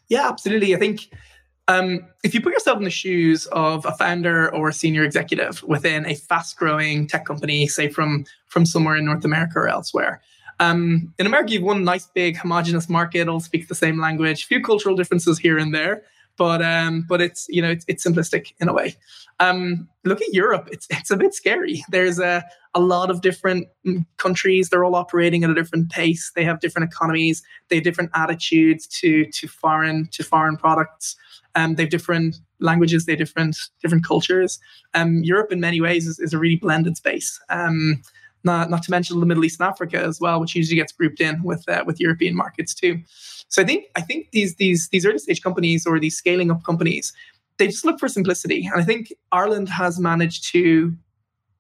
Yeah, 0.07 0.27
absolutely. 0.29 0.75
I 0.75 0.77
think 0.77 1.09
um, 1.67 2.05
if 2.23 2.35
you 2.35 2.41
put 2.41 2.53
yourself 2.53 2.77
in 2.77 2.83
the 2.83 2.91
shoes 2.91 3.47
of 3.47 3.85
a 3.87 3.91
founder 3.93 4.53
or 4.53 4.69
a 4.69 4.73
senior 4.73 5.03
executive 5.03 5.63
within 5.63 6.05
a 6.05 6.13
fast-growing 6.13 7.07
tech 7.07 7.25
company, 7.25 7.67
say 7.67 7.89
from 7.89 8.25
from 8.45 8.63
somewhere 8.65 8.95
in 8.95 9.05
North 9.05 9.25
America 9.25 9.57
or 9.57 9.67
elsewhere, 9.67 10.21
um, 10.59 11.13
in 11.19 11.25
America 11.25 11.53
you've 11.53 11.63
one 11.63 11.83
nice 11.83 12.07
big 12.07 12.37
homogenous 12.37 12.89
market, 12.89 13.27
all 13.27 13.39
speaks 13.39 13.67
the 13.67 13.75
same 13.75 13.99
language, 13.99 14.45
few 14.45 14.61
cultural 14.61 14.95
differences 14.95 15.37
here 15.37 15.57
and 15.57 15.73
there, 15.73 16.03
but 16.37 16.61
um, 16.61 17.05
but 17.07 17.21
it's 17.21 17.47
you 17.49 17.61
know 17.61 17.69
it's, 17.69 17.85
it's 17.87 18.05
simplistic 18.05 18.53
in 18.59 18.69
a 18.69 18.73
way. 18.73 18.95
Um, 19.39 19.87
look 20.03 20.21
at 20.21 20.33
Europe; 20.33 20.69
it's 20.71 20.87
it's 20.89 21.11
a 21.11 21.17
bit 21.17 21.33
scary. 21.33 21.83
There's 21.89 22.19
a 22.19 22.43
a 22.73 22.79
lot 22.79 23.09
of 23.09 23.21
different 23.21 23.67
mm, 23.85 24.05
countries. 24.17 24.69
They're 24.69 24.83
all 24.83 24.95
operating 24.95 25.43
at 25.43 25.49
a 25.49 25.55
different 25.55 25.89
pace. 25.89 26.31
They 26.35 26.43
have 26.43 26.59
different 26.59 26.91
economies. 26.91 27.43
They 27.69 27.77
have 27.77 27.83
different 27.83 28.11
attitudes 28.13 28.87
to 28.99 29.25
to 29.25 29.47
foreign 29.47 30.07
to 30.11 30.23
foreign 30.23 30.57
products. 30.57 31.15
Um, 31.55 31.75
they 31.75 31.83
have 31.83 31.89
different 31.89 32.37
languages. 32.59 33.05
They 33.05 33.13
have 33.13 33.19
different 33.19 33.57
different 33.81 34.05
cultures. 34.05 34.59
Um, 34.93 35.23
Europe, 35.23 35.51
in 35.51 35.59
many 35.59 35.81
ways, 35.81 36.07
is, 36.07 36.19
is 36.19 36.33
a 36.33 36.39
really 36.39 36.55
blended 36.55 36.97
space. 36.97 37.39
Um, 37.49 38.01
not, 38.47 38.69
not 38.69 38.83
to 38.83 38.91
mention 38.91 39.19
the 39.19 39.25
Middle 39.25 39.45
East 39.45 39.59
and 39.59 39.69
Africa 39.69 39.99
as 40.01 40.19
well, 40.19 40.39
which 40.41 40.55
usually 40.55 40.79
gets 40.81 40.91
grouped 40.91 41.21
in 41.21 41.43
with 41.43 41.63
uh, 41.69 41.83
with 41.85 41.99
European 41.99 42.35
markets 42.35 42.73
too. 42.73 42.93
So 43.49 43.61
I 43.61 43.65
think 43.65 43.85
I 43.95 44.01
think 44.01 44.31
these 44.31 44.55
these 44.55 44.89
these 44.89 45.05
early 45.05 45.19
stage 45.19 45.41
companies 45.41 45.85
or 45.85 45.99
these 45.99 46.17
scaling 46.17 46.49
up 46.51 46.63
companies, 46.63 47.13
they 47.57 47.67
just 47.67 47.85
look 47.85 47.99
for 47.99 48.09
simplicity, 48.09 48.67
and 48.71 48.81
I 48.81 48.85
think 48.85 49.13
Ireland 49.31 49.69
has 49.69 49.99
managed 49.99 50.51
to 50.53 50.93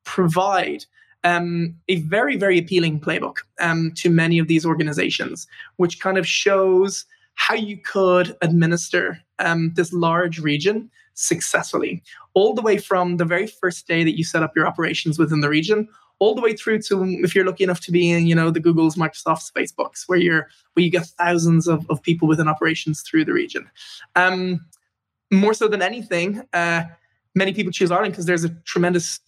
provide 0.03 0.85
um, 1.23 1.75
a 1.87 1.95
very 2.15 2.35
very 2.37 2.57
appealing 2.57 2.99
playbook 2.99 3.37
um, 3.59 3.91
to 4.01 4.09
many 4.09 4.39
of 4.39 4.47
these 4.47 4.65
organizations, 4.65 5.47
which 5.77 5.99
kind 5.99 6.17
of 6.17 6.25
shows 6.27 7.05
how 7.35 7.55
you 7.55 7.77
could 7.77 8.35
administer 8.41 9.19
um, 9.39 9.71
this 9.75 9.93
large 9.93 10.39
region 10.39 10.89
successfully, 11.13 12.03
all 12.33 12.53
the 12.53 12.61
way 12.61 12.77
from 12.77 13.17
the 13.17 13.25
very 13.25 13.47
first 13.47 13.87
day 13.87 14.03
that 14.03 14.17
you 14.17 14.23
set 14.23 14.43
up 14.43 14.55
your 14.55 14.67
operations 14.67 15.17
within 15.17 15.41
the 15.41 15.49
region, 15.49 15.87
all 16.19 16.33
the 16.33 16.41
way 16.41 16.53
through 16.53 16.81
to 16.81 17.03
if 17.23 17.35
you're 17.35 17.45
lucky 17.45 17.63
enough 17.63 17.79
to 17.81 17.91
be 17.91 18.09
in, 18.09 18.25
you 18.25 18.35
know, 18.35 18.49
the 18.49 18.59
Google's, 18.59 18.95
Microsoft's, 18.95 19.51
Facebooks, 19.51 20.03
where 20.07 20.17
you're 20.17 20.47
where 20.73 20.83
you 20.83 20.89
get 20.89 21.05
thousands 21.05 21.67
of, 21.67 21.85
of 21.89 22.01
people 22.01 22.27
within 22.27 22.47
operations 22.47 23.01
through 23.01 23.25
the 23.25 23.33
region. 23.33 23.69
Um, 24.15 24.65
more 25.31 25.53
so 25.53 25.67
than 25.67 25.81
anything, 25.81 26.43
uh, 26.53 26.83
many 27.35 27.53
people 27.53 27.71
choose 27.71 27.91
Ireland 27.91 28.13
because 28.13 28.25
there's 28.25 28.43
a 28.43 28.49
tremendous 28.65 29.19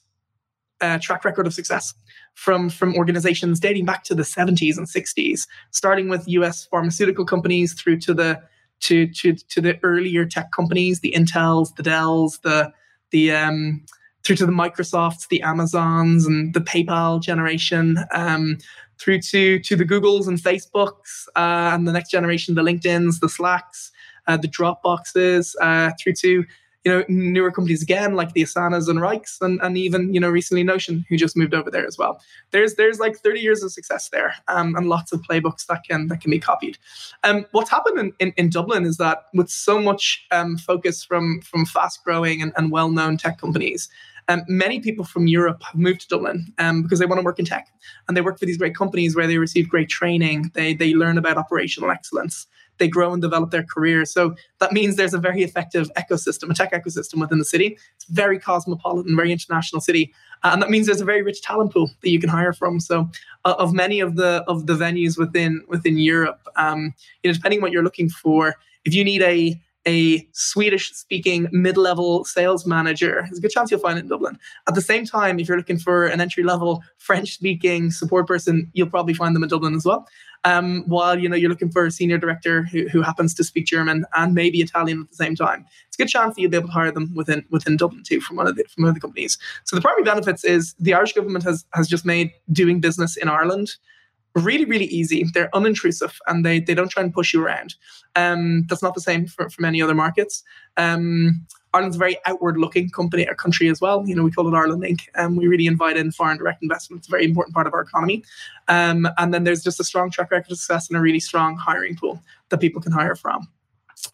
uh, 0.82 0.98
track 1.00 1.26
record 1.26 1.46
of 1.46 1.54
success 1.54 1.94
from 2.34 2.70
from 2.70 2.96
organizations 2.96 3.60
dating 3.60 3.86
back 3.86 4.04
to 4.06 4.16
the 4.16 4.24
70s 4.24 4.78
and 4.78 4.88
60s, 4.88 5.48
starting 5.72 6.10
with 6.10 6.28
U.S. 6.28 6.66
pharmaceutical 6.66 7.26
companies 7.26 7.74
through 7.74 8.00
to 8.00 8.14
the 8.14 8.42
to 8.82 9.08
to 9.08 9.34
to 9.34 9.62
the 9.62 9.80
earlier 9.84 10.26
tech 10.26 10.52
companies, 10.52 11.02
the 11.02 11.14
Intels, 11.16 11.76
the 11.76 11.84
Dells, 11.84 12.40
the 12.40 12.72
the 13.12 13.32
um, 13.32 13.86
through 14.24 14.36
to 14.38 14.46
the 14.46 14.52
Microsofts, 14.52 15.28
the 15.30 15.42
Amazons, 15.42 16.26
and 16.26 16.54
the 16.54 16.62
PayPal 16.62 17.22
generation, 17.22 17.98
um, 18.14 18.58
through 18.98 19.22
to 19.22 19.60
to 19.60 19.76
the 19.76 19.86
Googles 19.86 20.28
and 20.28 20.38
Facebooks, 20.38 21.28
uh, 21.36 21.72
and 21.74 21.88
the 21.88 21.92
next 21.92 22.10
generation, 22.10 22.56
the 22.56 22.64
LinkedIn's, 22.64 23.20
the 23.20 23.30
Slacks, 23.30 23.92
uh, 24.28 24.38
the 24.38 24.48
Dropboxes, 24.48 25.56
uh, 25.62 25.92
through 26.02 26.14
to 26.14 26.46
you 26.86 26.92
know 26.92 27.04
newer 27.10 27.52
companies 27.52 27.84
again 27.84 28.16
like 28.16 28.34
the 28.34 28.44
Asanas 28.44 28.88
and 28.88 29.02
Wrights, 29.02 29.38
and, 29.42 29.60
and 29.62 29.78
even 29.78 30.14
you 30.14 30.20
know 30.20 30.30
recently 30.30 30.64
Notion, 30.64 31.06
who 31.10 31.18
just 31.18 31.36
moved 31.36 31.54
over 31.54 31.70
there 31.70 31.86
as 31.86 31.98
well. 31.98 32.22
There's 32.52 32.76
there's 32.76 33.00
like 33.00 33.18
30 33.18 33.40
years 33.40 33.64
of 33.64 33.72
success 33.72 34.10
there, 34.10 34.36
um, 34.48 34.76
and 34.76 34.88
lots 34.88 35.12
of 35.12 35.22
playbooks 35.22 35.66
that 35.68 35.84
can 35.88 36.08
that 36.08 36.22
can 36.22 36.32
be 36.32 36.40
copied. 36.40 36.78
Um, 37.24 37.46
what's 37.52 37.70
happened 37.70 38.00
in, 38.00 38.14
in, 38.20 38.34
in 38.38 38.50
Dublin 38.50 38.86
is 38.86 38.98
that 38.98 39.26
with 39.34 39.50
so 39.50 39.82
much 39.82 40.26
um, 40.32 40.58
focus 40.58 41.04
from 41.04 41.42
from 41.42 41.66
fast 41.66 42.04
growing 42.04 42.42
and, 42.42 42.54
and 42.56 42.72
well 42.72 42.90
known 42.90 43.18
tech 43.18 43.40
companies. 43.40 43.90
Um, 44.30 44.44
many 44.48 44.80
people 44.80 45.04
from 45.04 45.26
Europe 45.26 45.62
have 45.64 45.76
moved 45.76 46.02
to 46.02 46.08
Dublin 46.08 46.54
um, 46.60 46.84
because 46.84 47.00
they 47.00 47.08
want 47.08 47.20
to 47.20 47.26
work 47.26 47.40
in 47.40 47.46
tech, 47.46 47.68
and 48.08 48.16
they 48.16 48.22
work 48.22 48.38
for 48.40 48.46
these 48.46 48.58
great 48.58 48.76
companies 48.76 49.16
where 49.16 49.28
they 49.28 49.40
receive 49.40 49.68
great 49.68 49.90
training. 49.90 50.52
They 50.54 50.76
they 50.76 50.94
learn 50.94 51.18
about 51.18 51.38
operational 51.38 51.90
excellence. 51.90 52.46
They 52.78 52.88
grow 52.88 53.12
and 53.12 53.22
develop 53.22 53.52
their 53.52 53.64
career. 53.64 54.06
So 54.06 54.36
that 54.60 54.72
means 54.72 54.96
there's 54.96 55.16
a 55.16 55.20
very 55.20 55.42
effective 55.44 55.92
ecosystem, 55.98 56.50
a 56.50 56.54
tech 56.54 56.72
ecosystem 56.72 57.20
within 57.20 57.40
the 57.40 57.44
city. 57.44 57.78
It's 57.96 58.06
very 58.06 58.40
cosmopolitan, 58.40 59.18
very 59.18 59.34
international 59.34 59.82
city, 59.82 60.14
uh, 60.44 60.52
and 60.54 60.62
that 60.62 60.70
means 60.70 60.86
there's 60.86 61.02
a 61.02 61.06
very 61.06 61.24
rich 61.24 61.42
talent 61.42 61.74
pool 61.74 61.90
that 62.02 62.10
you 62.12 62.20
can 62.20 62.30
hire 62.30 62.54
from. 62.54 62.80
So 62.80 63.10
uh, 63.46 63.56
of 63.58 63.74
many 63.74 64.00
of 64.00 64.16
the 64.16 64.46
of 64.48 64.68
the 64.68 64.74
venues 64.74 65.18
within 65.18 65.64
within 65.68 65.98
Europe, 65.98 66.42
um, 66.56 66.94
you 67.24 67.32
know, 67.32 67.34
depending 67.34 67.62
what 67.62 67.72
you're 67.72 67.84
looking 67.84 68.10
for, 68.10 68.56
if 68.86 68.94
you 68.94 69.04
need 69.04 69.24
a 69.24 69.60
a 69.88 70.28
Swedish 70.34 70.92
speaking 70.94 71.48
mid 71.52 71.78
level 71.78 72.26
sales 72.26 72.66
manager, 72.66 73.24
there's 73.26 73.38
a 73.38 73.42
good 73.42 73.52
chance 73.52 73.72
you'll 73.72 73.80
find 73.80 73.98
it 73.98 74.04
in 74.04 74.08
Dublin. 74.08 74.38
At 74.68 74.76
the 74.76 74.82
same 74.82 75.06
time, 75.06 75.40
if 75.40 75.48
you're 75.48 75.58
looking 75.58 75.80
for 75.80 76.06
an 76.06 76.22
entry 76.22 76.44
level 76.44 76.84
French 76.98 77.34
speaking 77.34 77.92
support 77.92 78.28
person, 78.28 78.70
you'll 78.74 78.90
probably 78.90 79.14
find 79.14 79.36
them 79.36 79.44
in 79.44 79.50
Dublin 79.50 79.76
as 79.76 79.86
well. 79.86 80.08
Um, 80.46 80.84
while 80.88 81.20
you 81.20 81.28
know 81.28 81.36
you're 81.36 81.50
looking 81.50 81.72
for 81.72 81.86
a 81.86 81.92
senior 81.92 82.18
director 82.18 82.64
who, 82.64 82.88
who 82.88 83.02
happens 83.02 83.34
to 83.34 83.44
speak 83.44 83.66
German 83.66 84.06
and 84.16 84.34
maybe 84.34 84.60
Italian 84.62 85.02
at 85.02 85.10
the 85.10 85.16
same 85.16 85.36
time, 85.36 85.66
it's 85.88 85.98
a 85.98 86.04
good 86.04 86.10
chance 86.10 86.36
that 86.36 86.42
you'll 86.42 86.52
be 86.52 86.58
able 86.58 86.70
to 86.70 86.74
hire 86.74 86.92
them 86.92 87.14
within 87.14 87.46
within 87.50 87.76
Dublin 87.76 88.04
too 88.04 88.22
from 88.22 88.38
one 88.38 88.48
of 88.48 88.56
the 88.56 88.64
from 88.64 88.84
one 88.84 88.90
of 88.90 88.96
the 88.96 89.02
companies. 89.02 89.38
So 89.66 89.76
the 89.76 89.82
primary 89.82 90.04
benefits 90.04 90.46
is 90.46 90.76
the 90.80 90.94
Irish 90.94 91.14
government 91.14 91.44
has 91.44 91.66
has 91.74 91.88
just 91.88 92.06
made 92.06 92.32
doing 92.52 92.80
business 92.80 93.18
in 93.18 93.28
Ireland 93.28 93.72
really, 94.36 94.66
really 94.66 94.86
easy. 94.86 95.26
They're 95.34 95.50
unintrusive 95.54 96.16
and 96.28 96.46
they, 96.46 96.60
they 96.60 96.74
don't 96.74 96.90
try 96.90 97.04
and 97.04 97.14
push 97.14 97.34
you 97.34 97.44
around. 97.44 97.76
Um, 98.16 98.66
that's 98.68 98.84
not 98.84 98.96
the 98.96 99.02
same 99.02 99.28
for, 99.28 99.50
for 99.50 99.62
many 99.62 99.82
other 99.82 99.96
markets. 99.96 100.44
Um, 100.78 101.46
Ireland's 101.74 101.98
a 101.98 102.00
very 102.00 102.18
outward 102.26 102.58
looking 102.58 102.90
company 102.90 103.28
or 103.28 103.36
country 103.36 103.70
as 103.70 103.80
well. 103.80 104.08
You 104.08 104.16
know, 104.16 104.24
we 104.24 104.32
call 104.32 104.48
it 104.48 104.58
Ireland 104.58 104.84
Inc. 104.84 105.02
And 105.16 105.38
we 105.38 105.48
really 105.48 105.68
invite 105.68 105.98
in 105.98 106.12
foreign 106.12 106.38
direct 106.38 106.64
investment. 106.64 107.02
It's 107.02 107.08
a 107.08 107.12
very 107.12 107.26
important 107.26 107.54
part 107.54 107.68
of 107.68 107.74
our 107.74 107.82
economy. 107.82 108.24
Um, 108.68 109.08
and 109.18 109.34
then 109.34 109.44
there's 109.44 109.64
just 109.64 109.80
a 109.80 109.84
strong 109.84 110.10
track 110.10 110.32
record 110.32 110.52
of 110.52 110.58
success 110.58 110.90
and 110.90 110.98
a 110.98 111.02
really 111.02 111.20
strong 111.20 111.58
hiring 111.58 111.96
pool 111.96 112.22
that 112.50 112.60
people 112.60 112.82
can 112.82 112.92
hire 112.92 113.16
from. 113.16 113.48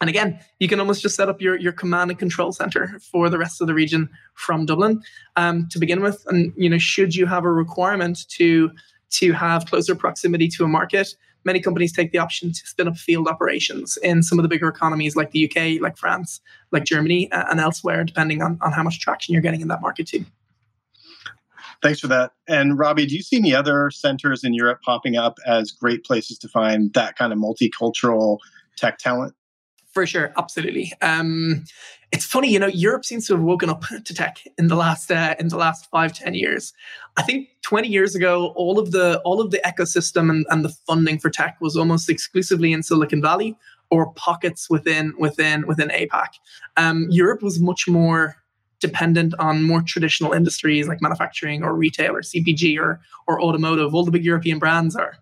and 0.01 0.10
again, 0.10 0.39
you 0.60 0.67
can 0.67 0.80
almost 0.80 1.01
just 1.01 1.15
set 1.15 1.30
up 1.30 1.41
your, 1.41 1.58
your 1.58 1.71
command 1.71 2.10
and 2.10 2.19
control 2.19 2.51
center 2.51 2.99
for 2.99 3.30
the 3.30 3.38
rest 3.38 3.62
of 3.62 3.67
the 3.67 3.73
region 3.73 4.10
from 4.34 4.65
Dublin 4.65 5.01
um, 5.36 5.67
to 5.69 5.80
begin 5.80 6.01
with. 6.01 6.25
And 6.28 6.51
you 6.58 6.69
know, 6.69 6.78
should 6.78 7.15
you 7.15 7.25
have 7.25 7.45
a 7.45 7.51
requirement 7.51 8.28
to 8.30 8.71
to 9.19 9.32
have 9.34 9.65
closer 9.65 9.95
proximity 9.95 10.47
to 10.49 10.63
a 10.63 10.67
market, 10.67 11.15
many 11.43 11.60
companies 11.60 11.93
take 11.93 12.12
the 12.12 12.17
option 12.17 12.51
to 12.51 12.67
spin 12.67 12.88
up 12.88 12.97
field 12.97 13.28
operations 13.28 13.97
in 14.04 14.23
some 14.23 14.39
of 14.39 14.43
the 14.43 14.49
bigger 14.49 14.67
economies 14.67 15.15
like 15.15 15.32
the 15.32 15.45
UK, 15.45 15.82
like 15.82 15.97
France, 15.97 16.41
like 16.71 16.84
Germany, 16.84 17.32
uh, 17.32 17.45
and 17.49 17.60
elsewhere, 17.60 18.04
depending 18.04 18.41
on, 18.41 18.58
on 18.62 18.71
how 18.71 18.84
much 18.84 18.99
traction 18.99 19.34
you're 19.34 19.41
getting 19.41 19.62
in 19.62 19.67
that 19.67 19.82
market 19.82 20.08
too. 20.08 20.25
Thanks 21.82 21.99
for 21.99 22.08
that. 22.08 22.32
And 22.47 22.78
Robbie, 22.78 23.06
do 23.06 23.15
you 23.15 23.21
see 23.21 23.38
any 23.38 23.54
other 23.54 23.91
centers 23.91 24.43
in 24.43 24.54
Europe 24.54 24.80
popping 24.84 25.17
up 25.17 25.38
as 25.45 25.71
great 25.71 26.04
places 26.04 26.38
to 26.39 26.47
find 26.47 26.93
that 26.93 27.15
kind 27.17 27.32
of 27.32 27.39
multicultural 27.39 28.39
tech 28.78 28.97
talent? 28.97 29.36
For 29.95 30.05
sure, 30.05 30.34
absolutely. 30.38 30.91
Um, 31.01 31.63
it's 32.12 32.25
funny, 32.25 32.51
you 32.51 32.60
know, 32.60 32.67
Europe 32.67 33.05
seems 33.05 33.27
to 33.27 33.34
have 33.34 33.41
woken 33.41 33.69
up 33.69 33.86
to 34.03 34.13
tech 34.13 34.39
in 34.58 34.67
the 34.67 34.75
last 34.75 35.10
uh, 35.10 35.36
in 35.39 35.47
the 35.47 35.55
last 35.55 35.89
five 35.89 36.12
ten 36.12 36.34
years. 36.34 36.73
I 37.15 37.23
think 37.23 37.47
20 37.62 37.88
years 37.88 38.13
ago, 38.13 38.47
all 38.58 38.77
of 38.77 38.91
the 38.91 39.21
all 39.21 39.39
of 39.39 39.51
the 39.51 39.62
ecosystem 39.65 40.29
and, 40.29 40.45
and 40.49 40.65
the 40.65 40.69
funding 40.69 41.17
for 41.17 41.29
tech 41.29 41.55
was 41.62 41.77
almost 41.77 42.10
exclusively 42.10 42.73
in 42.73 42.84
Silicon 42.84 43.21
Valley 43.21 43.55
or 43.89 44.12
pockets 44.13 44.69
within 44.69 45.13
within 45.17 45.65
within 45.65 45.88
APAC. 45.88 46.27
Um, 46.75 47.08
Europe 47.10 47.41
was 47.41 47.62
much 47.62 47.88
more 47.88 48.36
dependent 48.81 49.34
on 49.39 49.63
more 49.63 49.81
traditional 49.81 50.34
industries 50.34 50.89
like 50.89 51.01
manufacturing 51.01 51.63
or 51.63 51.73
retail 51.73 52.17
or 52.17 52.21
CPG 52.21 52.77
or 52.77 52.99
or 53.27 53.41
automotive. 53.41 53.95
All 53.95 54.03
the 54.03 54.12
big 54.12 54.25
European 54.25 54.60
brands 54.60 54.93
are 54.93 55.15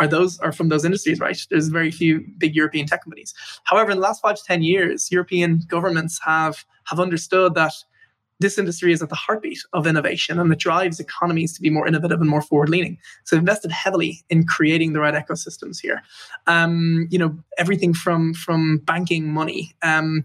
are 0.00 0.08
those 0.08 0.38
are 0.40 0.50
from 0.50 0.70
those 0.70 0.84
industries, 0.84 1.20
right? 1.20 1.38
There's 1.50 1.68
very 1.68 1.90
few 1.90 2.24
big 2.38 2.56
European 2.56 2.86
tech 2.86 3.04
companies. 3.04 3.34
However, 3.64 3.90
in 3.90 3.98
the 3.98 4.02
last 4.02 4.22
five 4.22 4.36
to 4.36 4.42
ten 4.44 4.62
years, 4.62 5.12
European 5.12 5.60
governments 5.68 6.18
have 6.24 6.64
have 6.86 6.98
understood 6.98 7.54
that 7.54 7.74
this 8.40 8.56
industry 8.56 8.90
is 8.90 9.02
at 9.02 9.10
the 9.10 9.14
heartbeat 9.14 9.58
of 9.74 9.86
innovation 9.86 10.38
and 10.38 10.50
it 10.50 10.58
drives 10.58 10.98
economies 10.98 11.52
to 11.52 11.60
be 11.60 11.68
more 11.68 11.86
innovative 11.86 12.22
and 12.22 12.30
more 12.30 12.40
forward 12.40 12.70
leaning. 12.70 12.96
So 13.24 13.36
invested 13.36 13.70
heavily 13.70 14.24
in 14.30 14.46
creating 14.46 14.94
the 14.94 15.00
right 15.00 15.12
ecosystems 15.12 15.78
here. 15.78 16.00
Um, 16.46 17.06
you 17.10 17.18
know, 17.18 17.38
everything 17.58 17.92
from 17.92 18.32
from 18.34 18.78
banking 18.78 19.28
money. 19.28 19.76
Um, 19.82 20.24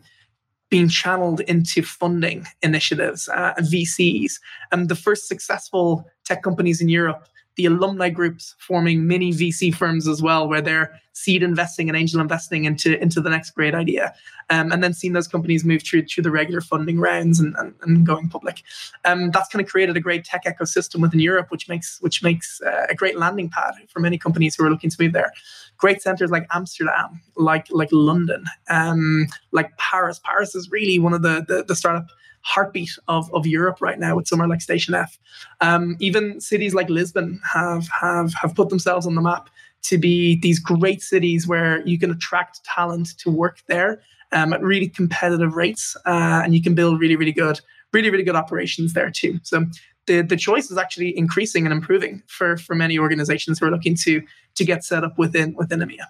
being 0.72 0.90
channeled 0.90 1.42
into 1.42 1.84
funding 1.84 2.46
initiatives, 2.64 3.30
uh, 3.30 3.54
VCs. 3.60 4.40
And 4.72 4.90
the 4.90 4.96
first 4.96 5.28
successful 5.28 6.06
tech 6.26 6.42
companies 6.42 6.82
in 6.82 6.90
Europe 6.90 7.28
the 7.56 7.66
alumni 7.66 8.10
groups 8.10 8.56
forming 8.60 9.08
mini 9.08 9.32
VC 9.32 9.74
firms 9.74 10.08
as 10.08 10.22
well, 10.22 10.48
where 10.48 10.62
they're 10.62 11.00
seed 11.14 11.42
investing 11.42 11.88
and 11.90 11.98
angel 11.98 12.20
investing 12.20 12.66
into 12.66 13.02
into 13.02 13.22
the 13.22 13.30
next 13.30 13.52
great 13.52 13.74
idea, 13.74 14.14
um, 14.50 14.72
and 14.72 14.84
then 14.84 14.94
seeing 14.94 15.14
those 15.14 15.28
companies 15.28 15.64
move 15.64 15.82
through 15.82 16.06
through 16.06 16.24
the 16.24 16.32
regular 16.32 16.62
funding 16.62 17.00
rounds 17.00 17.40
and, 17.40 17.56
and, 17.58 17.74
and 17.82 18.06
going 18.06 18.28
public. 18.28 18.62
Um, 19.06 19.32
that's 19.32 19.50
kind 19.50 19.64
of 19.64 19.72
created 19.72 19.96
a 19.96 20.02
great 20.02 20.26
tech 20.26 20.44
ecosystem 20.44 21.02
within 21.02 21.20
Europe, 21.20 21.50
which 21.50 21.70
makes 21.70 22.00
which 22.02 22.22
makes 22.22 22.62
uh, 22.62 22.88
a 22.90 22.96
great 22.96 23.18
landing 23.18 23.50
pad 23.50 23.74
for 23.88 24.00
many 24.00 24.18
companies 24.18 24.56
who 24.56 24.66
are 24.66 24.70
looking 24.70 24.90
to 24.90 24.98
move 25.00 25.14
there. 25.14 25.32
Great 25.78 26.02
centers 26.02 26.32
like 26.32 26.46
Amsterdam, 26.52 27.22
like 27.38 27.68
like 27.72 27.90
London, 27.92 28.46
um, 28.70 29.28
like 29.52 29.76
Paris. 29.78 30.20
Paris 30.24 30.56
is 30.56 30.70
really 30.70 31.00
one 31.00 31.14
of 31.14 31.22
the, 31.22 31.46
the, 31.48 31.64
the 31.64 31.76
startup 31.76 32.08
heartbeat 32.46 32.92
of, 33.08 33.34
of 33.34 33.48
Europe 33.48 33.82
right 33.82 34.00
now 34.00 34.16
with 34.16 34.28
somewhere 34.28 34.48
like 34.48 34.62
Station 34.62 34.94
F. 34.94 35.18
Um, 35.62 35.98
even 36.00 36.40
cities 36.40 36.76
like 36.76 36.90
Lisbon 36.90 37.42
have 37.44 37.88
have 37.90 38.34
have 38.36 38.54
put 38.54 38.70
themselves 38.70 39.08
on 39.08 39.16
the 39.16 39.22
map 39.22 39.50
to 39.84 39.98
be 39.98 40.40
these 40.40 40.60
great 40.60 41.02
cities 41.02 41.48
where 41.48 41.86
you 41.88 41.98
can 41.98 42.12
attract 42.12 42.64
talent 42.64 43.18
to 43.18 43.32
work 43.32 43.64
there 43.68 44.02
um, 44.32 44.54
at 44.54 44.62
really 44.62 44.88
competitive 44.88 45.56
rates, 45.56 45.98
uh, 46.06 46.42
and 46.44 46.54
you 46.54 46.62
can 46.62 46.76
build 46.76 47.00
really 47.00 47.16
really 47.16 47.32
good 47.34 47.60
really 47.94 48.10
really 48.12 48.24
good 48.24 48.36
operations 48.36 48.94
there 48.94 49.10
too. 49.10 49.40
So 49.42 49.66
the 50.06 50.22
the 50.22 50.38
choice 50.38 50.70
is 50.70 50.78
actually 50.78 51.18
increasing 51.18 51.66
and 51.66 51.74
improving 51.74 52.22
for 52.28 52.58
for 52.58 52.76
many 52.76 53.00
organizations 53.00 53.58
who 53.58 53.66
are 53.66 53.72
looking 53.72 53.96
to 54.04 54.22
to 54.54 54.64
get 54.64 54.84
set 54.84 55.04
up 55.04 55.18
within 55.18 55.56
within 55.56 55.80
EMEA. 55.80 56.06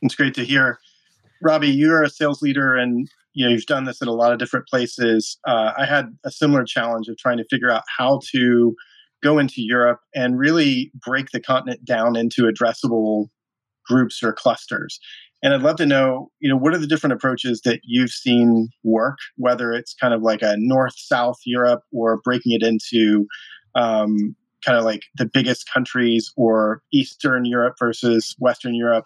It's 0.00 0.14
great 0.14 0.34
to 0.34 0.44
hear. 0.44 0.78
Robbie, 1.42 1.68
you're 1.68 2.02
a 2.02 2.08
sales 2.08 2.40
leader 2.40 2.76
and 2.76 3.10
you 3.36 3.44
know 3.44 3.52
you've 3.52 3.66
done 3.66 3.84
this 3.84 4.00
in 4.00 4.08
a 4.08 4.12
lot 4.12 4.32
of 4.32 4.38
different 4.38 4.66
places. 4.66 5.38
Uh, 5.46 5.72
I 5.76 5.84
had 5.84 6.06
a 6.24 6.30
similar 6.30 6.64
challenge 6.64 7.06
of 7.08 7.18
trying 7.18 7.36
to 7.36 7.44
figure 7.44 7.70
out 7.70 7.82
how 7.98 8.20
to 8.32 8.74
go 9.22 9.38
into 9.38 9.56
Europe 9.58 10.00
and 10.14 10.38
really 10.38 10.90
break 11.04 11.30
the 11.32 11.40
continent 11.40 11.84
down 11.84 12.16
into 12.16 12.44
addressable 12.44 13.26
groups 13.86 14.22
or 14.22 14.32
clusters. 14.32 14.98
And 15.42 15.52
I'd 15.52 15.62
love 15.62 15.76
to 15.76 15.86
know, 15.86 16.30
you 16.40 16.48
know, 16.48 16.56
what 16.56 16.74
are 16.74 16.78
the 16.78 16.86
different 16.86 17.12
approaches 17.12 17.60
that 17.64 17.80
you've 17.84 18.10
seen 18.10 18.70
work, 18.82 19.18
whether 19.36 19.70
it's 19.72 19.94
kind 19.94 20.14
of 20.14 20.22
like 20.22 20.40
a 20.40 20.56
north-south 20.56 21.36
Europe 21.44 21.82
or 21.92 22.20
breaking 22.24 22.52
it 22.52 22.62
into 22.62 23.26
um, 23.74 24.34
kind 24.64 24.78
of 24.78 24.84
like 24.84 25.02
the 25.16 25.26
biggest 25.26 25.70
countries 25.70 26.32
or 26.36 26.80
Eastern 26.90 27.44
Europe 27.44 27.74
versus 27.78 28.34
Western 28.38 28.74
Europe. 28.74 29.04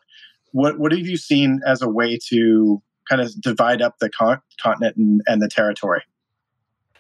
What 0.53 0.79
what 0.79 0.93
have 0.93 1.07
you 1.07 1.17
seen 1.17 1.61
as 1.67 1.83
a 1.83 1.89
way 1.89 2.17
to 2.29 2.81
kind 3.11 3.21
of 3.21 3.39
divide 3.41 3.83
up 3.83 3.99
the 3.99 4.09
con- 4.09 4.41
continent 4.63 4.97
and, 4.97 5.21
and 5.27 5.43
the 5.43 5.49
territory? 5.49 6.03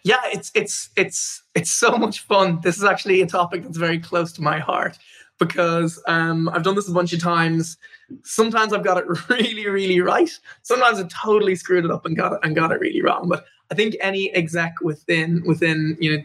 Yeah, 0.02 0.20
it's 0.24 0.50
it's 0.54 0.90
it's 0.96 1.42
it's 1.54 1.70
so 1.70 1.92
much 1.92 2.20
fun. 2.20 2.60
This 2.62 2.76
is 2.78 2.84
actually 2.84 3.20
a 3.20 3.26
topic 3.26 3.62
that's 3.62 3.76
very 3.76 3.98
close 3.98 4.32
to 4.32 4.42
my 4.42 4.58
heart 4.58 4.98
because 5.38 6.02
um, 6.06 6.48
I've 6.50 6.62
done 6.62 6.74
this 6.74 6.88
a 6.88 6.92
bunch 6.92 7.12
of 7.12 7.20
times. 7.20 7.76
Sometimes 8.24 8.72
I've 8.72 8.84
got 8.84 8.98
it 8.98 9.04
really, 9.28 9.68
really 9.68 10.00
right. 10.00 10.30
Sometimes 10.62 10.98
I 10.98 11.06
totally 11.08 11.54
screwed 11.54 11.84
it 11.84 11.90
up 11.90 12.06
and 12.06 12.16
got 12.16 12.32
it 12.32 12.40
and 12.42 12.56
got 12.56 12.72
it 12.72 12.80
really 12.80 13.02
wrong. 13.02 13.28
But 13.28 13.44
I 13.70 13.74
think 13.74 13.94
any 14.00 14.34
exec 14.34 14.80
within 14.82 15.42
within 15.46 15.96
you 16.00 16.16
know 16.16 16.24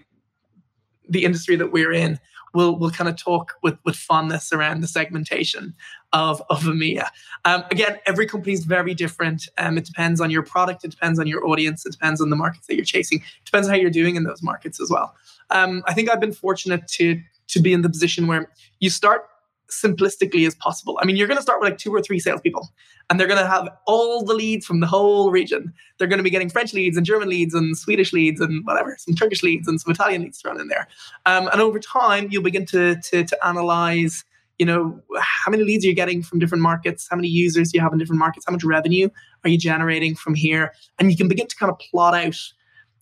the 1.09 1.25
industry 1.25 1.55
that 1.57 1.71
we're 1.71 1.93
in 1.93 2.19
we'll 2.55 2.75
we'll 2.75 2.91
kind 2.91 3.09
of 3.09 3.17
talk 3.17 3.53
with 3.61 3.77
with 3.83 3.95
fondness 3.95 4.51
around 4.51 4.81
the 4.81 4.87
segmentation 4.87 5.75
of 6.13 6.41
of 6.49 6.63
EMEA. 6.63 7.07
Um, 7.43 7.63
again, 7.69 7.99
every 8.05 8.25
company 8.25 8.53
is 8.53 8.65
very 8.65 8.93
different. 8.93 9.47
Um, 9.57 9.77
it 9.77 9.85
depends 9.85 10.21
on 10.21 10.31
your 10.31 10.43
product, 10.43 10.83
it 10.83 10.91
depends 10.91 11.19
on 11.19 11.27
your 11.27 11.45
audience, 11.45 11.85
it 11.85 11.91
depends 11.91 12.21
on 12.21 12.29
the 12.29 12.35
markets 12.35 12.67
that 12.67 12.75
you're 12.75 12.85
chasing. 12.85 13.19
It 13.19 13.45
depends 13.45 13.67
on 13.67 13.73
how 13.73 13.79
you're 13.79 13.91
doing 13.91 14.15
in 14.15 14.23
those 14.23 14.41
markets 14.41 14.81
as 14.81 14.89
well. 14.89 15.13
Um, 15.51 15.83
I 15.85 15.93
think 15.93 16.09
I've 16.09 16.19
been 16.19 16.33
fortunate 16.33 16.87
to 16.87 17.21
to 17.47 17.59
be 17.59 17.73
in 17.73 17.81
the 17.81 17.89
position 17.89 18.25
where 18.27 18.49
you 18.79 18.89
start 18.89 19.27
simplistically 19.69 20.45
as 20.47 20.55
possible. 20.55 20.97
I 21.01 21.05
mean, 21.05 21.15
you're 21.15 21.27
going 21.27 21.37
to 21.37 21.43
start 21.43 21.59
with 21.59 21.69
like 21.69 21.77
two 21.77 21.93
or 21.93 22.01
three 22.01 22.19
salespeople, 22.19 22.69
and 23.09 23.19
they're 23.19 23.27
going 23.27 23.39
to 23.39 23.47
have 23.47 23.69
all 23.85 24.23
the 24.23 24.33
leads 24.33 24.65
from 24.65 24.79
the 24.79 24.87
whole 24.87 25.31
region. 25.31 25.73
They're 25.97 26.07
going 26.07 26.19
to 26.19 26.23
be 26.23 26.29
getting 26.29 26.49
French 26.49 26.73
leads 26.73 26.97
and 26.97 27.05
German 27.05 27.29
leads 27.29 27.53
and 27.53 27.77
Swedish 27.77 28.13
leads 28.13 28.41
and 28.41 28.65
whatever, 28.65 28.95
some 28.99 29.15
Turkish 29.15 29.43
leads 29.43 29.67
and 29.67 29.79
some 29.79 29.91
Italian 29.91 30.23
leads 30.23 30.41
thrown 30.41 30.59
in 30.59 30.67
there. 30.67 30.87
Um, 31.25 31.47
and 31.51 31.61
over 31.61 31.79
time, 31.79 32.27
you'll 32.31 32.43
begin 32.43 32.65
to, 32.67 32.95
to, 32.95 33.23
to 33.23 33.47
analyze, 33.47 34.23
you 34.59 34.65
know, 34.65 35.01
how 35.19 35.51
many 35.51 35.63
leads 35.63 35.83
you're 35.83 35.91
you 35.91 35.95
getting 35.95 36.23
from 36.23 36.39
different 36.39 36.61
markets? 36.61 37.07
How 37.09 37.15
many 37.15 37.27
users 37.27 37.73
you 37.73 37.81
have 37.81 37.91
in 37.93 37.99
different 37.99 38.19
markets? 38.19 38.45
How 38.47 38.53
much 38.53 38.63
revenue 38.63 39.09
are 39.43 39.49
you 39.49 39.57
generating 39.57 40.15
from 40.15 40.33
here? 40.33 40.73
And 40.99 41.11
you 41.11 41.17
can 41.17 41.27
begin 41.27 41.47
to 41.47 41.55
kind 41.55 41.71
of 41.71 41.79
plot 41.79 42.15
out, 42.15 42.37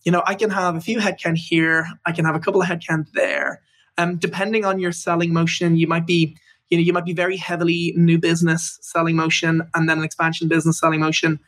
you 0.04 0.12
know, 0.12 0.22
I 0.26 0.34
can 0.34 0.50
have 0.50 0.76
a 0.76 0.80
few 0.80 0.98
headcount 0.98 1.38
here. 1.38 1.86
I 2.06 2.12
can 2.12 2.24
have 2.24 2.34
a 2.34 2.40
couple 2.40 2.60
of 2.60 2.68
headcount 2.68 3.12
there. 3.12 3.62
Um, 3.96 4.16
depending 4.16 4.64
on 4.64 4.78
your 4.78 4.92
selling 4.92 5.32
motion, 5.32 5.76
you 5.76 5.86
might 5.86 6.06
be 6.06 6.36
you 6.70 6.78
know 6.78 6.82
you 6.82 6.92
might 6.92 7.04
be 7.04 7.12
very 7.12 7.36
heavily 7.36 7.92
new 7.96 8.18
business 8.18 8.78
selling 8.82 9.16
motion 9.16 9.62
and 9.74 9.88
then 9.88 9.98
an 9.98 10.04
expansion 10.04 10.48
business 10.48 10.78
selling 10.78 11.00
motion. 11.00 11.38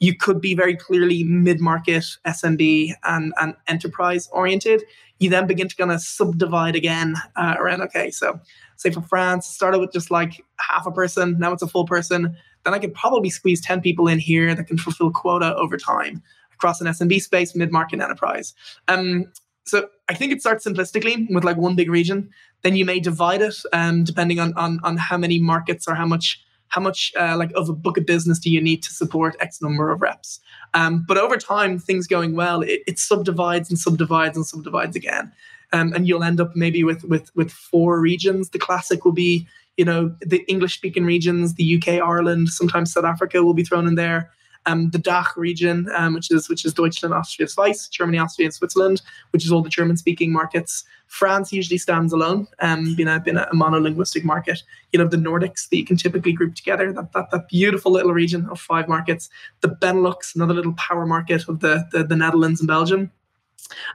You 0.00 0.16
could 0.16 0.40
be 0.40 0.54
very 0.54 0.76
clearly 0.76 1.24
mid-market 1.24 2.04
smb 2.26 2.92
and, 3.04 3.32
and 3.40 3.54
enterprise 3.68 4.28
oriented. 4.32 4.82
You 5.20 5.30
then 5.30 5.46
begin 5.46 5.68
to 5.68 5.76
kind 5.76 5.92
of 5.92 6.00
subdivide 6.00 6.74
again 6.74 7.14
uh, 7.36 7.54
around 7.58 7.82
okay 7.82 8.10
so 8.10 8.38
say 8.76 8.90
for 8.90 9.02
france 9.02 9.46
started 9.46 9.78
with 9.78 9.92
just 9.92 10.10
like 10.10 10.44
half 10.58 10.86
a 10.86 10.90
person 10.90 11.38
now 11.38 11.52
it's 11.52 11.62
a 11.62 11.68
full 11.68 11.86
person. 11.86 12.36
Then 12.64 12.74
i 12.74 12.78
could 12.78 12.94
probably 12.94 13.30
squeeze 13.30 13.60
10 13.60 13.80
people 13.80 14.08
in 14.08 14.18
here 14.18 14.54
that 14.54 14.64
can 14.64 14.78
fulfill 14.78 15.10
quota 15.10 15.54
over 15.56 15.76
time 15.76 16.22
across 16.52 16.80
an 16.80 16.86
smb 16.88 17.20
space 17.20 17.54
mid-market 17.54 18.00
enterprise. 18.00 18.54
Um, 18.88 19.32
so 19.64 19.88
I 20.08 20.14
think 20.14 20.32
it 20.32 20.40
starts 20.40 20.66
simplistically 20.66 21.26
with 21.32 21.44
like 21.44 21.56
one 21.56 21.76
big 21.76 21.90
region. 21.90 22.30
Then 22.62 22.76
you 22.76 22.84
may 22.84 23.00
divide 23.00 23.42
it 23.42 23.56
um, 23.72 24.04
depending 24.04 24.38
on, 24.38 24.52
on 24.54 24.80
on 24.82 24.96
how 24.96 25.16
many 25.16 25.38
markets 25.38 25.86
or 25.88 25.94
how 25.94 26.06
much 26.06 26.44
how 26.68 26.80
much 26.80 27.12
uh, 27.18 27.36
like 27.36 27.52
of 27.54 27.68
a 27.68 27.72
book 27.72 27.96
of 27.96 28.04
business 28.04 28.38
do 28.38 28.50
you 28.50 28.60
need 28.60 28.82
to 28.82 28.90
support 28.90 29.36
X 29.38 29.62
number 29.62 29.90
of 29.90 30.02
reps. 30.02 30.40
Um, 30.74 31.04
but 31.06 31.16
over 31.16 31.36
time, 31.36 31.78
things 31.78 32.08
going 32.08 32.34
well, 32.34 32.62
it, 32.62 32.80
it, 32.86 32.98
subdivides 32.98 33.70
and 33.70 33.78
subdivides 33.78 34.36
and 34.36 34.44
subdivides 34.44 34.96
again, 34.96 35.30
um, 35.72 35.92
and 35.92 36.08
you'll 36.08 36.24
end 36.24 36.40
up 36.40 36.56
maybe 36.56 36.82
with 36.82 37.04
with 37.04 37.30
with 37.36 37.52
four 37.52 38.00
regions. 38.00 38.50
The 38.50 38.58
classic 38.58 39.04
will 39.04 39.12
be 39.12 39.46
you 39.76 39.84
know 39.84 40.14
the 40.20 40.44
English 40.48 40.74
speaking 40.74 41.04
regions, 41.04 41.54
the 41.54 41.76
UK, 41.76 42.02
Ireland, 42.02 42.48
sometimes 42.48 42.92
South 42.92 43.04
Africa 43.04 43.42
will 43.42 43.54
be 43.54 43.64
thrown 43.64 43.86
in 43.86 43.94
there. 43.94 44.30
Um, 44.66 44.90
the 44.90 44.98
DACH 44.98 45.36
region, 45.36 45.88
um, 45.94 46.14
which 46.14 46.30
is 46.30 46.48
which 46.48 46.64
is 46.64 46.72
Deutschland, 46.72 47.14
Austria, 47.14 47.46
Schweiz, 47.46 47.90
Germany, 47.90 48.18
Austria, 48.18 48.46
and 48.46 48.54
Switzerland, 48.54 49.02
which 49.30 49.44
is 49.44 49.52
all 49.52 49.62
the 49.62 49.68
German-speaking 49.68 50.32
markets. 50.32 50.84
France 51.06 51.52
usually 51.52 51.78
stands 51.78 52.12
alone, 52.12 52.48
um, 52.60 52.94
being 52.94 53.08
a, 53.08 53.20
being 53.20 53.36
a 53.36 53.46
monolinguistic 53.52 54.24
market. 54.24 54.62
You 54.92 54.98
know, 54.98 55.06
the 55.06 55.18
Nordics 55.18 55.68
that 55.68 55.76
you 55.76 55.84
can 55.84 55.96
typically 55.96 56.32
group 56.32 56.54
together, 56.54 56.92
that, 56.92 57.12
that, 57.12 57.30
that 57.30 57.48
beautiful 57.48 57.92
little 57.92 58.14
region 58.14 58.46
of 58.50 58.58
five 58.58 58.88
markets. 58.88 59.28
The 59.60 59.68
Benelux, 59.68 60.34
another 60.34 60.54
little 60.54 60.72
power 60.74 61.06
market 61.06 61.46
of 61.46 61.60
the, 61.60 61.86
the, 61.92 62.04
the 62.04 62.16
Netherlands 62.16 62.60
and 62.60 62.66
Belgium. 62.66 63.10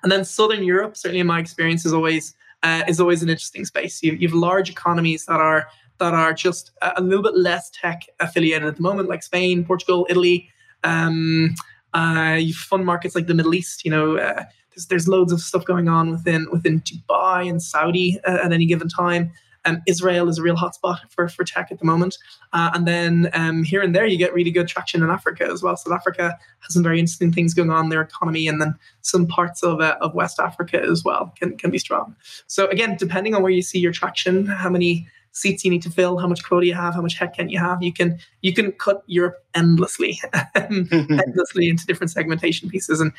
And 0.03 0.11
then 0.11 0.23
Southern 0.23 0.63
Europe, 0.63 0.95
certainly 0.95 1.19
in 1.19 1.27
my 1.27 1.39
experience, 1.39 1.85
is 1.85 1.93
always 1.93 2.35
uh, 2.61 2.83
is 2.87 2.99
always 2.99 3.23
an 3.23 3.29
interesting 3.29 3.65
space. 3.65 4.03
You, 4.03 4.13
you 4.13 4.27
have 4.27 4.35
large 4.35 4.69
economies 4.69 5.25
that 5.25 5.39
are 5.39 5.67
that 5.99 6.13
are 6.13 6.33
just 6.33 6.71
a 6.81 7.01
little 7.01 7.23
bit 7.23 7.35
less 7.35 7.69
tech 7.71 8.03
affiliated 8.19 8.67
at 8.67 8.77
the 8.77 8.81
moment, 8.81 9.09
like 9.09 9.23
Spain, 9.23 9.65
Portugal, 9.65 10.07
Italy. 10.09 10.49
Um, 10.83 11.55
uh, 11.93 12.39
fund 12.53 12.85
markets 12.85 13.15
like 13.15 13.27
the 13.27 13.33
Middle 13.33 13.55
East. 13.55 13.83
You 13.83 13.91
know, 13.91 14.17
uh, 14.17 14.43
there's 14.71 14.87
there's 14.87 15.07
loads 15.07 15.31
of 15.31 15.41
stuff 15.41 15.65
going 15.65 15.87
on 15.87 16.11
within 16.11 16.47
within 16.51 16.81
Dubai 16.81 17.49
and 17.49 17.61
Saudi 17.61 18.19
uh, 18.25 18.39
at 18.43 18.51
any 18.51 18.65
given 18.65 18.89
time. 18.89 19.31
Um, 19.65 19.81
Israel 19.87 20.29
is 20.29 20.37
a 20.37 20.41
real 20.41 20.55
hotspot 20.55 20.99
for, 21.09 21.27
for 21.27 21.43
tech 21.43 21.71
at 21.71 21.79
the 21.79 21.85
moment. 21.85 22.17
Uh, 22.53 22.71
and 22.73 22.87
then 22.87 23.29
um, 23.33 23.63
here 23.63 23.81
and 23.81 23.93
there, 23.93 24.05
you 24.05 24.17
get 24.17 24.33
really 24.33 24.51
good 24.51 24.67
traction 24.67 25.03
in 25.03 25.09
Africa 25.09 25.47
as 25.51 25.61
well. 25.61 25.75
South 25.75 25.93
Africa 25.93 26.37
has 26.61 26.73
some 26.73 26.81
very 26.81 26.97
interesting 26.99 27.31
things 27.31 27.53
going 27.53 27.69
on 27.69 27.85
in 27.85 27.89
their 27.89 28.01
economy. 28.01 28.47
And 28.47 28.61
then 28.61 28.73
some 29.01 29.27
parts 29.27 29.61
of, 29.61 29.81
uh, 29.81 29.97
of 30.01 30.13
West 30.15 30.39
Africa 30.39 30.81
as 30.81 31.03
well 31.03 31.33
can, 31.37 31.57
can 31.57 31.71
be 31.71 31.77
strong. 31.77 32.15
So, 32.47 32.67
again, 32.67 32.95
depending 32.97 33.35
on 33.35 33.43
where 33.43 33.51
you 33.51 33.61
see 33.61 33.79
your 33.79 33.91
traction, 33.91 34.45
how 34.45 34.69
many 34.69 35.07
seats 35.31 35.63
you 35.63 35.71
need 35.71 35.81
to 35.83 35.89
fill, 35.89 36.17
how 36.17 36.27
much 36.27 36.43
quota 36.43 36.65
you 36.65 36.73
have, 36.73 36.93
how 36.93 37.01
much 37.01 37.19
headcount 37.19 37.51
you 37.51 37.59
have. 37.59 37.81
You 37.81 37.93
can 37.93 38.19
you 38.41 38.53
can 38.53 38.71
cut 38.73 39.03
Europe 39.07 39.43
endlessly, 39.55 40.19
endlessly 40.55 41.69
into 41.69 41.85
different 41.85 42.11
segmentation 42.11 42.69
pieces. 42.69 42.99
And 42.99 43.11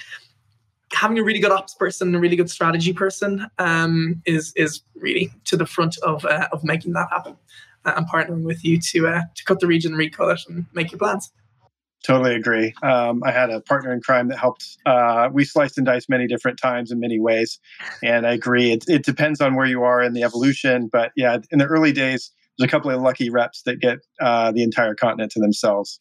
having 0.93 1.19
a 1.19 1.23
really 1.23 1.41
good 1.41 1.53
ops 1.53 1.75
person, 1.75 2.15
a 2.15 2.21
really 2.21 2.37
good 2.37 2.51
strategy 2.51 2.93
person, 2.93 3.47
um, 3.59 4.23
is 4.27 4.53
is 4.57 4.83
really 4.95 5.33
to 5.47 5.57
the 5.57 5.67
front 5.67 5.99
of 5.99 6.25
uh, 6.25 6.49
of 6.53 6.65
making 6.65 6.93
that 6.95 7.09
happen. 7.11 7.37
Uh, 7.87 7.95
and 7.97 8.07
partnering 8.11 8.43
with 8.43 8.63
you 8.63 8.79
to 8.79 9.09
uh, 9.09 9.23
to 9.35 9.45
cut 9.45 9.59
the 9.61 9.67
region, 9.67 9.95
recut 9.95 10.37
it, 10.37 10.41
and 10.49 10.67
make 10.75 10.93
your 10.93 10.99
plans. 10.99 11.33
Totally 12.07 12.35
agree. 12.35 12.73
Um, 12.83 13.23
I 13.25 13.31
had 13.31 13.51
a 13.51 13.61
partner 13.61 13.93
in 13.93 14.01
crime 14.01 14.29
that 14.29 14.39
helped. 14.39 14.65
Uh, 14.87 15.29
we 15.33 15.45
sliced 15.45 15.77
and 15.77 15.87
diced 15.87 16.09
many 16.09 16.27
different 16.27 16.59
times 16.59 16.91
in 16.91 16.99
many 16.99 17.21
ways, 17.21 17.59
and 18.03 18.27
I 18.27 18.33
agree. 18.33 18.73
It, 18.73 18.85
it 18.89 19.05
depends 19.05 19.41
on 19.41 19.55
where 19.55 19.67
you 19.67 19.83
are 19.83 20.03
in 20.03 20.15
the 20.15 20.23
evolution, 20.23 20.89
but 20.91 21.13
yeah, 21.15 21.37
in 21.51 21.59
the 21.59 21.67
early 21.67 21.93
days, 21.93 22.33
there's 22.57 22.69
a 22.69 22.71
couple 22.71 22.91
of 22.91 23.03
lucky 23.03 23.29
reps 23.29 23.63
that 23.63 23.81
get 23.81 23.99
uh, 24.21 24.51
the 24.51 24.63
entire 24.63 24.95
continent 24.95 25.31
to 25.33 25.41
themselves. 25.41 25.99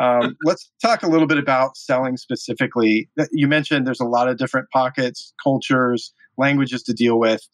Um, 0.00 0.36
let's 0.44 0.70
talk 0.82 1.04
a 1.04 1.08
little 1.08 1.28
bit 1.28 1.38
about 1.38 1.76
selling 1.76 2.16
specifically. 2.16 3.08
You 3.30 3.46
mentioned 3.46 3.86
there's 3.86 4.00
a 4.00 4.04
lot 4.04 4.28
of 4.28 4.38
different 4.38 4.68
pockets, 4.72 5.32
cultures, 5.42 6.12
languages 6.36 6.82
to 6.84 6.92
deal 6.92 7.20
with. 7.20 7.46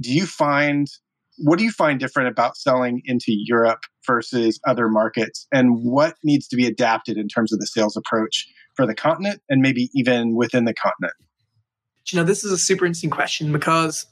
Do 0.00 0.12
you 0.12 0.26
find 0.26 0.88
what 1.38 1.58
do 1.58 1.64
you 1.64 1.70
find 1.70 2.00
different 2.00 2.28
about 2.28 2.56
selling 2.56 3.02
into 3.04 3.26
Europe 3.28 3.84
versus 4.06 4.60
other 4.66 4.88
markets? 4.88 5.46
And 5.52 5.82
what 5.82 6.14
needs 6.24 6.48
to 6.48 6.56
be 6.56 6.66
adapted 6.66 7.16
in 7.16 7.28
terms 7.28 7.52
of 7.52 7.60
the 7.60 7.66
sales 7.66 7.96
approach 7.96 8.46
for 8.74 8.86
the 8.86 8.94
continent 8.94 9.40
and 9.48 9.60
maybe 9.60 9.90
even 9.94 10.34
within 10.34 10.64
the 10.64 10.74
continent? 10.74 11.14
You 12.10 12.18
know, 12.18 12.24
this 12.24 12.44
is 12.44 12.52
a 12.52 12.58
super 12.58 12.86
interesting 12.86 13.10
question 13.10 13.52
because 13.52 14.06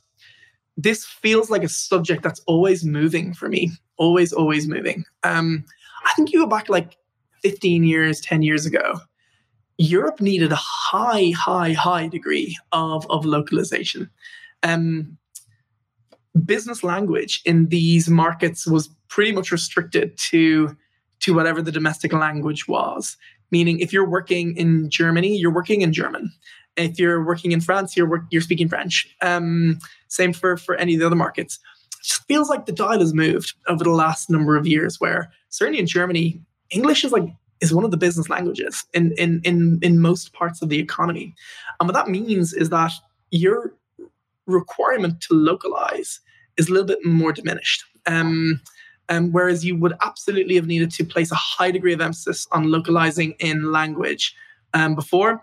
this 0.77 1.05
feels 1.05 1.51
like 1.51 1.65
a 1.65 1.69
subject 1.69 2.23
that's 2.23 2.41
always 2.47 2.85
moving 2.85 3.33
for 3.33 3.49
me, 3.49 3.71
always, 3.97 4.33
always 4.33 4.69
moving. 4.69 5.05
Um, 5.23 5.65
I 6.05 6.13
think 6.15 6.33
you 6.33 6.41
go 6.41 6.47
back 6.47 6.69
like 6.69 6.97
15 7.43 7.85
years, 7.85 8.21
10 8.21 8.43
years 8.43 8.67
ago, 8.67 9.01
Europe 9.79 10.21
needed 10.21 10.53
a 10.53 10.57
high, 10.57 11.33
high, 11.37 11.73
high 11.73 12.09
degree 12.09 12.57
of, 12.73 13.11
of 13.11 13.25
localization. 13.25 14.11
Um, 14.63 15.19
business 16.37 16.83
language 16.83 17.43
in 17.45 17.69
these 17.69 18.09
markets 18.09 18.67
was 18.67 18.89
pretty 19.09 19.33
much 19.33 19.51
restricted 19.51 20.17
to 20.19 20.77
to 21.21 21.35
whatever 21.35 21.63
the 21.63 21.73
domestic 21.73 22.13
language 22.13 22.69
was. 22.69 23.17
Meaning 23.51 23.81
if 23.81 23.93
you're 23.93 24.09
working 24.09 24.57
in 24.57 24.91
germany 24.91 25.37
you're 25.37 25.55
working 25.55 25.83
in 25.83 25.93
german. 25.93 26.33
If 26.77 26.99
you're 26.99 27.25
working 27.25 27.53
in 27.53 27.61
france 27.61 27.97
you're 27.97 28.09
work, 28.09 28.23
you're 28.31 28.43
speaking 28.43 28.69
french. 28.69 29.09
Um, 29.23 29.79
same 30.09 30.33
for 30.33 30.57
for 30.57 30.75
any 30.77 30.95
of 30.95 31.01
the 31.01 31.07
other 31.07 31.17
markets. 31.17 31.59
It 32.01 32.07
just 32.07 32.27
feels 32.27 32.49
like 32.49 32.67
the 32.67 32.73
dial 32.73 33.01
has 33.01 33.15
moved 33.15 33.55
over 33.67 33.83
the 33.83 33.91
last 33.91 34.31
number 34.31 34.57
of 34.57 34.67
years 34.67 35.01
where 35.01 35.33
certainly 35.49 35.81
in 35.81 35.87
germany 35.87 36.41
english 36.71 37.05
is 37.05 37.13
like 37.13 37.29
is 37.61 37.73
one 37.73 37.85
of 37.85 37.91
the 37.91 37.97
business 37.97 38.29
languages 38.29 38.85
in 38.93 39.13
in 39.13 39.41
in, 39.45 39.79
in 39.83 40.01
most 40.01 40.33
parts 40.33 40.63
of 40.63 40.69
the 40.69 40.79
economy. 40.79 41.35
And 41.81 41.89
what 41.89 41.95
that 41.95 42.09
means 42.09 42.53
is 42.53 42.71
that 42.71 42.93
your 43.31 43.75
requirement 44.47 45.21
to 45.23 45.35
localize 45.35 46.21
is 46.57 46.69
a 46.69 46.73
little 46.73 46.87
bit 46.87 47.05
more 47.05 47.33
diminished. 47.33 47.85
Um, 48.07 48.61
um, 49.09 49.31
whereas 49.33 49.65
you 49.65 49.77
would 49.77 49.95
absolutely 50.03 50.57
have 50.57 50.67
needed 50.67 50.91
to 50.93 51.05
place 51.05 51.31
a 51.31 51.37
high 51.37 51.71
degree 51.71 51.93
of 51.93 52.01
emphasis 52.01 52.47
on 52.51 52.71
localizing 52.71 53.33
in 53.39 53.71
language 53.71 54.35
um, 54.75 54.95
before. 54.95 55.43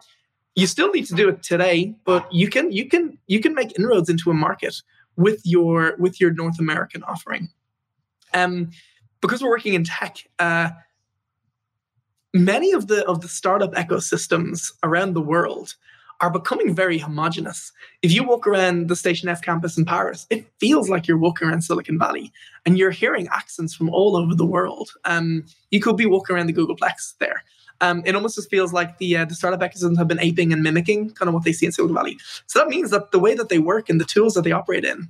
You 0.55 0.67
still 0.67 0.91
need 0.91 1.05
to 1.07 1.15
do 1.15 1.29
it 1.29 1.41
today, 1.43 1.95
but 2.05 2.31
you 2.31 2.49
can 2.49 2.71
you 2.71 2.87
can 2.87 3.17
you 3.27 3.39
can 3.39 3.55
make 3.55 3.77
inroads 3.77 4.09
into 4.09 4.29
a 4.29 4.33
market 4.33 4.75
with 5.15 5.41
your 5.45 5.95
with 5.97 6.19
your 6.19 6.31
North 6.31 6.59
American 6.59 7.03
offering. 7.03 7.49
Um, 8.33 8.71
because 9.21 9.41
we're 9.41 9.49
working 9.49 9.73
in 9.73 9.83
tech, 9.83 10.17
uh, 10.39 10.71
many 12.33 12.73
of 12.73 12.87
the 12.87 13.05
of 13.05 13.21
the 13.21 13.27
startup 13.27 13.73
ecosystems 13.73 14.71
around 14.83 15.13
the 15.13 15.21
world 15.21 15.75
are 16.23 16.29
becoming 16.29 16.73
very 16.73 16.97
homogenous. 16.97 17.73
If 18.01 18.13
you 18.13 18.23
walk 18.23 18.47
around 18.47 18.87
the 18.87 18.95
Station 18.95 19.27
F 19.27 19.41
campus 19.41 19.77
in 19.77 19.83
Paris, 19.83 20.25
it 20.29 20.47
feels 20.57 20.89
like 20.89 21.05
you're 21.05 21.17
walking 21.17 21.49
around 21.49 21.63
Silicon 21.63 21.99
Valley 21.99 22.31
and 22.65 22.77
you're 22.77 22.91
hearing 22.91 23.27
accents 23.27 23.75
from 23.75 23.89
all 23.89 24.15
over 24.15 24.33
the 24.33 24.45
world. 24.45 24.91
Um, 25.03 25.45
you 25.69 25.81
could 25.81 25.97
be 25.97 26.05
walking 26.05 26.33
around 26.33 26.47
the 26.47 26.53
Googleplex 26.53 27.17
there. 27.19 27.43
Um, 27.81 28.03
it 28.05 28.15
almost 28.15 28.35
just 28.35 28.49
feels 28.49 28.71
like 28.71 28.99
the 28.99 29.17
uh, 29.17 29.25
the 29.25 29.35
startup 29.35 29.59
ecosystems 29.59 29.97
have 29.97 30.07
been 30.07 30.21
aping 30.21 30.53
and 30.53 30.63
mimicking 30.63 31.09
kind 31.09 31.27
of 31.27 31.33
what 31.33 31.43
they 31.43 31.51
see 31.51 31.65
in 31.65 31.73
Silicon 31.73 31.93
Valley. 31.93 32.17
So 32.47 32.59
that 32.59 32.69
means 32.69 32.91
that 32.91 33.11
the 33.11 33.19
way 33.19 33.35
that 33.35 33.49
they 33.49 33.59
work 33.59 33.89
and 33.89 33.99
the 33.99 34.05
tools 34.05 34.33
that 34.35 34.43
they 34.43 34.53
operate 34.53 34.85
in 34.85 35.09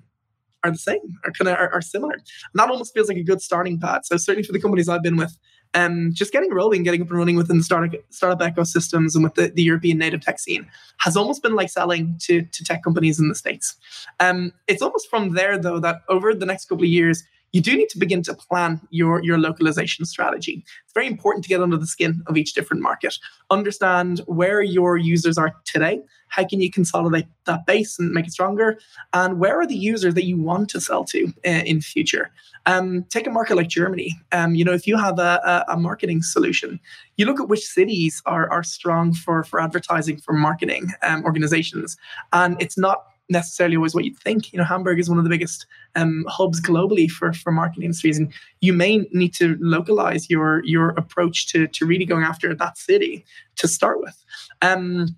are 0.63 0.71
the 0.71 0.79
same, 0.79 1.19
are 1.25 1.31
kind 1.31 1.47
of 1.47 1.59
are, 1.59 1.71
are 1.71 1.81
similar. 1.81 2.13
And 2.13 2.23
that 2.55 2.71
almost 2.71 2.91
feels 2.95 3.07
like 3.07 3.17
a 3.17 3.23
good 3.23 3.43
starting 3.43 3.79
pad. 3.79 4.07
So 4.07 4.17
certainly 4.17 4.47
for 4.47 4.53
the 4.53 4.61
companies 4.61 4.89
I've 4.89 5.03
been 5.03 5.17
with, 5.17 5.37
um, 5.73 6.11
just 6.13 6.31
getting 6.31 6.53
rolling, 6.53 6.83
getting 6.83 7.01
up 7.01 7.09
and 7.09 7.17
running 7.17 7.35
within 7.35 7.57
the 7.57 7.63
startup, 7.63 7.99
startup 8.09 8.39
ecosystems 8.39 9.15
and 9.15 9.23
with 9.23 9.35
the, 9.35 9.47
the 9.49 9.63
European 9.63 9.97
native 9.97 10.21
tech 10.21 10.39
scene 10.39 10.67
has 10.99 11.17
almost 11.17 11.41
been 11.41 11.55
like 11.55 11.69
selling 11.69 12.17
to, 12.21 12.43
to 12.43 12.63
tech 12.63 12.83
companies 12.83 13.19
in 13.19 13.29
the 13.29 13.35
States. 13.35 13.75
Um, 14.19 14.53
it's 14.67 14.81
almost 14.81 15.09
from 15.09 15.33
there, 15.33 15.57
though, 15.57 15.79
that 15.79 16.01
over 16.09 16.33
the 16.33 16.45
next 16.45 16.65
couple 16.65 16.83
of 16.83 16.89
years, 16.89 17.23
you 17.53 17.61
do 17.61 17.77
need 17.77 17.89
to 17.89 17.99
begin 17.99 18.21
to 18.23 18.33
plan 18.33 18.81
your, 18.89 19.23
your 19.23 19.37
localization 19.37 20.05
strategy. 20.05 20.65
It's 20.83 20.93
very 20.93 21.07
important 21.07 21.43
to 21.45 21.49
get 21.49 21.61
under 21.61 21.77
the 21.77 21.87
skin 21.87 22.23
of 22.27 22.35
each 22.35 22.53
different 22.53 22.81
market, 22.81 23.17
understand 23.49 24.21
where 24.25 24.61
your 24.61 24.97
users 24.97 25.37
are 25.37 25.55
today. 25.63 26.01
How 26.29 26.45
can 26.45 26.59
you 26.59 26.71
consolidate 26.71 27.27
that 27.45 27.67
base 27.67 27.99
and 27.99 28.11
make 28.11 28.25
it 28.25 28.31
stronger? 28.31 28.79
And 29.13 29.39
where 29.39 29.59
are 29.59 29.67
the 29.67 29.77
users 29.77 30.15
that 30.15 30.25
you 30.25 30.35
want 30.35 30.67
to 30.71 30.81
sell 30.81 31.03
to 31.05 31.31
uh, 31.45 31.49
in 31.49 31.79
future? 31.79 32.31
Um, 32.65 33.03
take 33.09 33.27
a 33.27 33.29
market 33.29 33.55
like 33.55 33.67
Germany. 33.67 34.17
Um, 34.31 34.55
you 34.55 34.65
know, 34.65 34.73
if 34.73 34.87
you 34.87 34.97
have 34.97 35.19
a, 35.19 35.63
a, 35.67 35.77
marketing 35.77 36.23
solution, 36.23 36.79
you 37.17 37.25
look 37.25 37.39
at 37.39 37.49
which 37.49 37.65
cities 37.65 38.21
are, 38.25 38.49
are 38.49 38.63
strong 38.63 39.13
for, 39.13 39.43
for 39.43 39.61
advertising, 39.61 40.17
for 40.17 40.33
marketing 40.33 40.87
um, 41.03 41.23
organizations. 41.23 41.97
And 42.31 42.59
it's 42.59 42.77
not 42.77 43.03
necessarily 43.29 43.75
always 43.75 43.95
what 43.95 44.05
you 44.05 44.13
think. 44.13 44.51
You 44.51 44.59
know, 44.59 44.65
Hamburg 44.65 44.99
is 44.99 45.09
one 45.09 45.17
of 45.17 45.23
the 45.23 45.29
biggest 45.29 45.65
um, 45.95 46.25
hubs 46.27 46.61
globally 46.61 47.09
for 47.09 47.33
for 47.33 47.51
marketing 47.51 47.83
industries, 47.83 48.17
and 48.17 48.31
you 48.61 48.73
may 48.73 49.07
need 49.11 49.33
to 49.35 49.57
localize 49.59 50.29
your 50.29 50.63
your 50.65 50.89
approach 50.89 51.47
to 51.47 51.67
to 51.67 51.85
really 51.85 52.05
going 52.05 52.23
after 52.23 52.53
that 52.53 52.77
city 52.77 53.25
to 53.57 53.67
start 53.67 53.99
with. 53.99 54.23
Um, 54.61 55.15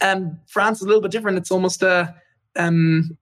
and 0.00 0.38
France 0.48 0.78
is 0.78 0.84
a 0.84 0.86
little 0.86 1.02
bit 1.02 1.12
different. 1.12 1.38
It's 1.38 1.50
almost 1.50 1.82
a 1.82 2.14
um, 2.56 3.16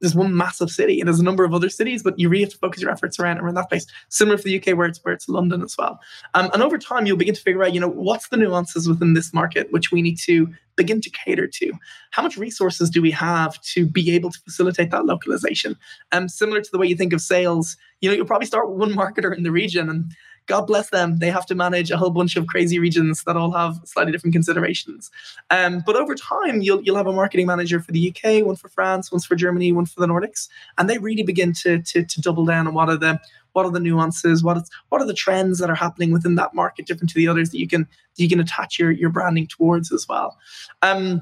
there's 0.00 0.14
one 0.14 0.36
massive 0.36 0.70
city 0.70 1.00
and 1.00 1.08
there's 1.08 1.20
a 1.20 1.24
number 1.24 1.44
of 1.44 1.54
other 1.54 1.68
cities, 1.68 2.02
but 2.02 2.18
you 2.18 2.28
really 2.28 2.44
have 2.44 2.52
to 2.52 2.58
focus 2.58 2.80
your 2.80 2.90
efforts 2.90 3.18
around 3.18 3.38
around 3.38 3.54
that 3.54 3.68
place. 3.68 3.86
Similar 4.08 4.38
for 4.38 4.44
the 4.44 4.60
UK, 4.60 4.76
where 4.76 4.86
it's 4.86 4.98
where 5.04 5.14
it's 5.14 5.28
London 5.28 5.62
as 5.62 5.76
well. 5.78 6.00
Um, 6.34 6.50
and 6.52 6.62
over 6.62 6.78
time, 6.78 7.06
you'll 7.06 7.16
begin 7.16 7.34
to 7.34 7.40
figure 7.40 7.62
out, 7.62 7.74
you 7.74 7.80
know, 7.80 7.88
what's 7.88 8.28
the 8.28 8.36
nuances 8.36 8.88
within 8.88 9.14
this 9.14 9.32
market 9.32 9.70
which 9.70 9.92
we 9.92 10.02
need 10.02 10.18
to 10.20 10.48
begin 10.76 11.00
to 11.02 11.10
cater 11.10 11.46
to. 11.46 11.72
How 12.10 12.22
much 12.22 12.38
resources 12.38 12.88
do 12.88 13.02
we 13.02 13.10
have 13.10 13.60
to 13.62 13.86
be 13.86 14.14
able 14.14 14.30
to 14.30 14.38
facilitate 14.40 14.90
that 14.90 15.04
localization? 15.04 15.76
Um, 16.12 16.28
similar 16.28 16.62
to 16.62 16.70
the 16.70 16.78
way 16.78 16.86
you 16.86 16.96
think 16.96 17.12
of 17.12 17.20
sales, 17.20 17.76
you 18.00 18.08
know, 18.08 18.16
you'll 18.16 18.26
probably 18.26 18.46
start 18.46 18.70
with 18.70 18.78
one 18.78 18.92
marketer 19.02 19.36
in 19.36 19.42
the 19.42 19.52
region 19.52 19.90
and 19.90 20.12
God 20.50 20.66
bless 20.66 20.90
them. 20.90 21.18
They 21.18 21.30
have 21.30 21.46
to 21.46 21.54
manage 21.54 21.92
a 21.92 21.96
whole 21.96 22.10
bunch 22.10 22.34
of 22.34 22.48
crazy 22.48 22.80
regions 22.80 23.22
that 23.22 23.36
all 23.36 23.52
have 23.52 23.80
slightly 23.84 24.10
different 24.10 24.32
considerations. 24.32 25.08
Um, 25.48 25.80
but 25.86 25.94
over 25.94 26.16
time, 26.16 26.60
you'll 26.60 26.82
you'll 26.82 26.96
have 26.96 27.06
a 27.06 27.12
marketing 27.12 27.46
manager 27.46 27.78
for 27.78 27.92
the 27.92 28.12
UK, 28.12 28.44
one 28.44 28.56
for 28.56 28.68
France, 28.68 29.12
one 29.12 29.20
for 29.20 29.36
Germany, 29.36 29.70
one 29.70 29.86
for 29.86 30.00
the 30.00 30.08
Nordics, 30.08 30.48
and 30.76 30.90
they 30.90 30.98
really 30.98 31.22
begin 31.22 31.52
to 31.62 31.80
to, 31.82 32.04
to 32.04 32.20
double 32.20 32.44
down 32.44 32.66
on 32.66 32.74
what 32.74 32.88
are 32.88 32.96
the 32.96 33.20
what 33.52 33.64
are 33.64 33.70
the 33.70 33.78
nuances 33.78 34.42
what 34.42 34.56
is 34.56 34.68
what 34.88 35.00
are 35.00 35.06
the 35.06 35.14
trends 35.14 35.58
that 35.58 35.70
are 35.70 35.74
happening 35.74 36.12
within 36.12 36.36
that 36.36 36.54
market 36.54 36.86
different 36.86 37.10
to 37.10 37.16
the 37.16 37.26
others 37.26 37.50
that 37.50 37.58
you 37.58 37.66
can 37.66 37.82
that 37.82 38.22
you 38.22 38.28
can 38.28 38.38
attach 38.38 38.78
your 38.78 38.92
your 38.92 39.10
branding 39.10 39.46
towards 39.46 39.92
as 39.92 40.06
well 40.08 40.36
um, 40.82 41.20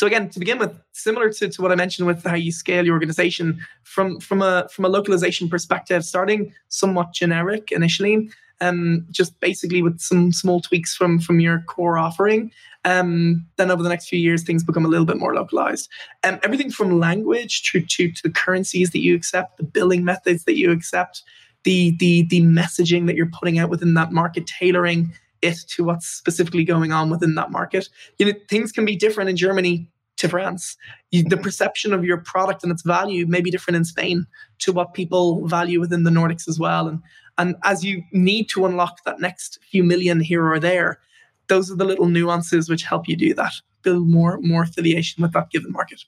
so 0.00 0.06
again, 0.06 0.30
to 0.30 0.38
begin 0.38 0.58
with, 0.58 0.80
similar 0.92 1.30
to, 1.30 1.50
to 1.50 1.60
what 1.60 1.72
I 1.72 1.74
mentioned 1.74 2.06
with 2.06 2.24
how 2.24 2.34
you 2.34 2.52
scale 2.52 2.86
your 2.86 2.94
organization 2.94 3.60
from 3.82 4.18
from 4.18 4.40
a 4.40 4.66
from 4.72 4.86
a 4.86 4.88
localization 4.88 5.46
perspective, 5.50 6.06
starting 6.06 6.54
somewhat 6.70 7.12
generic 7.12 7.70
initially, 7.70 8.30
um, 8.62 9.04
just 9.10 9.38
basically 9.40 9.82
with 9.82 10.00
some 10.00 10.32
small 10.32 10.62
tweaks 10.62 10.94
from 10.94 11.20
from 11.20 11.38
your 11.38 11.60
core 11.66 11.98
offering. 11.98 12.50
Um, 12.86 13.44
then 13.56 13.70
over 13.70 13.82
the 13.82 13.90
next 13.90 14.08
few 14.08 14.18
years, 14.18 14.42
things 14.42 14.64
become 14.64 14.86
a 14.86 14.88
little 14.88 15.04
bit 15.04 15.18
more 15.18 15.34
localized. 15.34 15.90
Um, 16.24 16.40
everything 16.42 16.70
from 16.70 16.98
language 16.98 17.70
to, 17.70 17.82
to 17.82 18.10
to 18.10 18.22
the 18.22 18.30
currencies 18.30 18.92
that 18.92 19.00
you 19.00 19.14
accept, 19.14 19.58
the 19.58 19.64
billing 19.64 20.02
methods 20.02 20.44
that 20.44 20.56
you 20.56 20.70
accept, 20.70 21.22
the 21.64 21.94
the 21.98 22.22
the 22.22 22.40
messaging 22.40 23.06
that 23.06 23.16
you're 23.16 23.36
putting 23.38 23.58
out 23.58 23.68
within 23.68 23.92
that 23.92 24.12
market, 24.12 24.46
tailoring 24.46 25.12
it 25.42 25.58
to 25.68 25.84
what's 25.84 26.06
specifically 26.06 26.64
going 26.64 26.92
on 26.92 27.10
within 27.10 27.34
that 27.34 27.50
market. 27.50 27.88
You 28.18 28.26
know, 28.26 28.38
things 28.48 28.72
can 28.72 28.84
be 28.84 28.96
different 28.96 29.30
in 29.30 29.36
Germany 29.36 29.88
to 30.18 30.28
France. 30.28 30.76
You, 31.10 31.22
the 31.22 31.30
mm-hmm. 31.30 31.42
perception 31.42 31.92
of 31.92 32.04
your 32.04 32.18
product 32.18 32.62
and 32.62 32.70
its 32.70 32.82
value 32.82 33.26
may 33.26 33.40
be 33.40 33.50
different 33.50 33.76
in 33.76 33.84
Spain 33.84 34.26
to 34.60 34.72
what 34.72 34.94
people 34.94 35.46
value 35.46 35.80
within 35.80 36.04
the 36.04 36.10
Nordics 36.10 36.48
as 36.48 36.58
well. 36.58 36.88
And 36.88 37.00
and 37.38 37.56
as 37.64 37.82
you 37.82 38.02
need 38.12 38.50
to 38.50 38.66
unlock 38.66 39.02
that 39.04 39.20
next 39.20 39.58
few 39.70 39.82
million 39.82 40.20
here 40.20 40.46
or 40.46 40.60
there, 40.60 41.00
those 41.48 41.70
are 41.70 41.76
the 41.76 41.86
little 41.86 42.06
nuances 42.06 42.68
which 42.68 42.82
help 42.82 43.08
you 43.08 43.16
do 43.16 43.32
that. 43.34 43.54
Build 43.82 44.08
more 44.08 44.38
more 44.42 44.64
affiliation 44.64 45.22
with 45.22 45.32
that 45.32 45.50
given 45.50 45.72
market. 45.72 46.02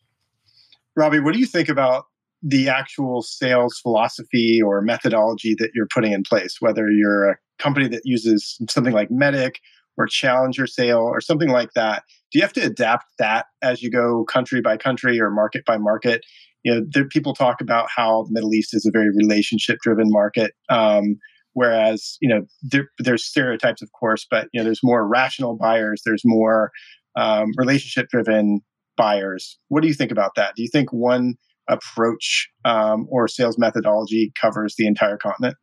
Robbie, 0.94 1.20
what 1.20 1.32
do 1.32 1.40
you 1.40 1.46
think 1.46 1.70
about 1.70 2.04
the 2.42 2.68
actual 2.68 3.22
sales 3.22 3.78
philosophy 3.78 4.60
or 4.60 4.82
methodology 4.82 5.54
that 5.54 5.70
you're 5.74 5.86
putting 5.86 6.12
in 6.12 6.22
place, 6.24 6.56
whether 6.60 6.90
you're 6.90 7.30
a 7.30 7.36
company 7.62 7.88
that 7.88 8.02
uses 8.04 8.58
something 8.68 8.92
like 8.92 9.08
MEDDIC 9.10 9.56
or 9.96 10.06
Challenger 10.06 10.66
Sale 10.66 10.98
or 10.98 11.20
something 11.20 11.50
like 11.50 11.72
that. 11.74 12.02
Do 12.30 12.38
you 12.38 12.42
have 12.42 12.52
to 12.54 12.62
adapt 12.62 13.04
that 13.18 13.46
as 13.62 13.82
you 13.82 13.90
go 13.90 14.24
country 14.24 14.60
by 14.60 14.76
country 14.76 15.20
or 15.20 15.30
market 15.30 15.64
by 15.66 15.76
market? 15.76 16.24
You 16.62 16.74
know, 16.74 16.86
there, 16.88 17.06
people 17.06 17.34
talk 17.34 17.60
about 17.60 17.88
how 17.94 18.24
the 18.24 18.32
Middle 18.32 18.54
East 18.54 18.74
is 18.74 18.86
a 18.86 18.90
very 18.90 19.10
relationship 19.10 19.78
driven 19.82 20.10
market. 20.10 20.52
Um, 20.68 21.16
whereas 21.54 22.16
you 22.22 22.28
know 22.28 22.46
there, 22.62 22.88
there's 22.98 23.22
stereotypes 23.22 23.82
of 23.82 23.92
course 23.92 24.26
but 24.30 24.48
you 24.54 24.58
know 24.58 24.64
there's 24.64 24.80
more 24.82 25.06
rational 25.06 25.54
buyers 25.54 26.00
there's 26.02 26.22
more 26.24 26.70
um, 27.14 27.50
relationship 27.58 28.08
driven 28.08 28.62
buyers 28.96 29.58
what 29.68 29.82
do 29.82 29.88
you 29.88 29.92
think 29.92 30.10
about 30.10 30.30
that 30.34 30.54
do 30.56 30.62
you 30.62 30.68
think 30.72 30.90
one 30.94 31.34
approach 31.68 32.48
um, 32.64 33.06
or 33.10 33.28
sales 33.28 33.58
methodology 33.58 34.32
covers 34.40 34.74
the 34.76 34.86
entire 34.86 35.16
continent? 35.16 35.56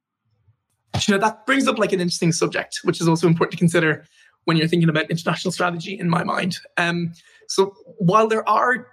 You 1.08 1.14
know, 1.14 1.20
that 1.20 1.46
brings 1.46 1.68
up 1.68 1.78
like 1.78 1.94
an 1.94 2.02
interesting 2.02 2.32
subject, 2.32 2.80
which 2.84 3.00
is 3.00 3.08
also 3.08 3.28
important 3.28 3.54
to 3.54 3.58
consider 3.58 4.06
when 4.46 4.58
you're 4.58 4.68
thinking 4.68 4.90
about 4.90 5.10
international 5.10 5.52
strategy 5.52 5.98
in 5.98 6.10
my 6.10 6.24
mind. 6.24 6.58
Um, 6.78 7.14
so 7.48 7.74
while 7.98 8.28
there 8.28 8.48
are 8.48 8.88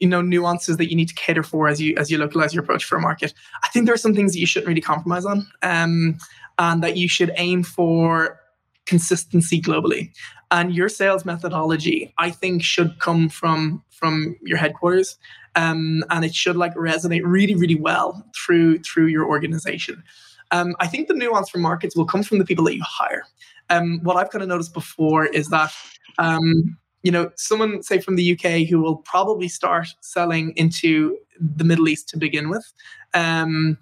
you 0.00 0.08
know 0.08 0.20
nuances 0.20 0.76
that 0.76 0.90
you 0.90 0.96
need 0.96 1.08
to 1.08 1.14
cater 1.14 1.42
for 1.42 1.68
as 1.68 1.80
you 1.80 1.96
as 1.96 2.10
you 2.10 2.18
localize 2.18 2.52
your 2.52 2.62
approach 2.62 2.84
for 2.84 2.96
a 2.96 3.00
market 3.00 3.32
i 3.64 3.68
think 3.68 3.86
there 3.86 3.94
are 3.94 3.96
some 3.96 4.14
things 4.14 4.34
that 4.34 4.38
you 4.38 4.44
shouldn't 4.44 4.68
really 4.68 4.78
compromise 4.78 5.24
on 5.24 5.46
um, 5.62 6.18
and 6.58 6.82
that 6.82 6.98
you 6.98 7.08
should 7.08 7.32
aim 7.36 7.62
for 7.62 8.38
consistency 8.84 9.58
globally 9.58 10.10
and 10.50 10.74
your 10.74 10.90
sales 10.90 11.24
methodology 11.24 12.12
i 12.18 12.28
think 12.28 12.62
should 12.62 12.98
come 12.98 13.30
from 13.30 13.82
from 13.90 14.36
your 14.42 14.58
headquarters 14.58 15.16
um, 15.56 16.04
and 16.10 16.24
it 16.24 16.34
should 16.34 16.56
like 16.56 16.74
resonate 16.74 17.22
really, 17.24 17.54
really 17.54 17.74
well 17.74 18.24
through 18.36 18.80
through 18.80 19.06
your 19.06 19.26
organization. 19.26 20.04
Um, 20.50 20.74
I 20.80 20.86
think 20.86 21.08
the 21.08 21.14
nuance 21.14 21.48
for 21.48 21.58
markets 21.58 21.96
will 21.96 22.06
come 22.06 22.22
from 22.22 22.38
the 22.38 22.44
people 22.44 22.64
that 22.64 22.76
you 22.76 22.82
hire. 22.84 23.24
Um, 23.70 24.00
what 24.02 24.16
I've 24.16 24.30
kind 24.30 24.42
of 24.42 24.48
noticed 24.48 24.74
before 24.74 25.26
is 25.26 25.48
that 25.48 25.72
um, 26.18 26.76
you 27.02 27.10
know 27.10 27.30
someone 27.36 27.82
say 27.82 28.00
from 28.00 28.16
the 28.16 28.32
UK 28.32 28.68
who 28.68 28.80
will 28.80 28.96
probably 28.96 29.48
start 29.48 29.88
selling 30.00 30.52
into 30.56 31.18
the 31.38 31.64
Middle 31.64 31.88
East 31.88 32.08
to 32.10 32.18
begin 32.18 32.48
with. 32.48 32.72
Um, 33.14 33.78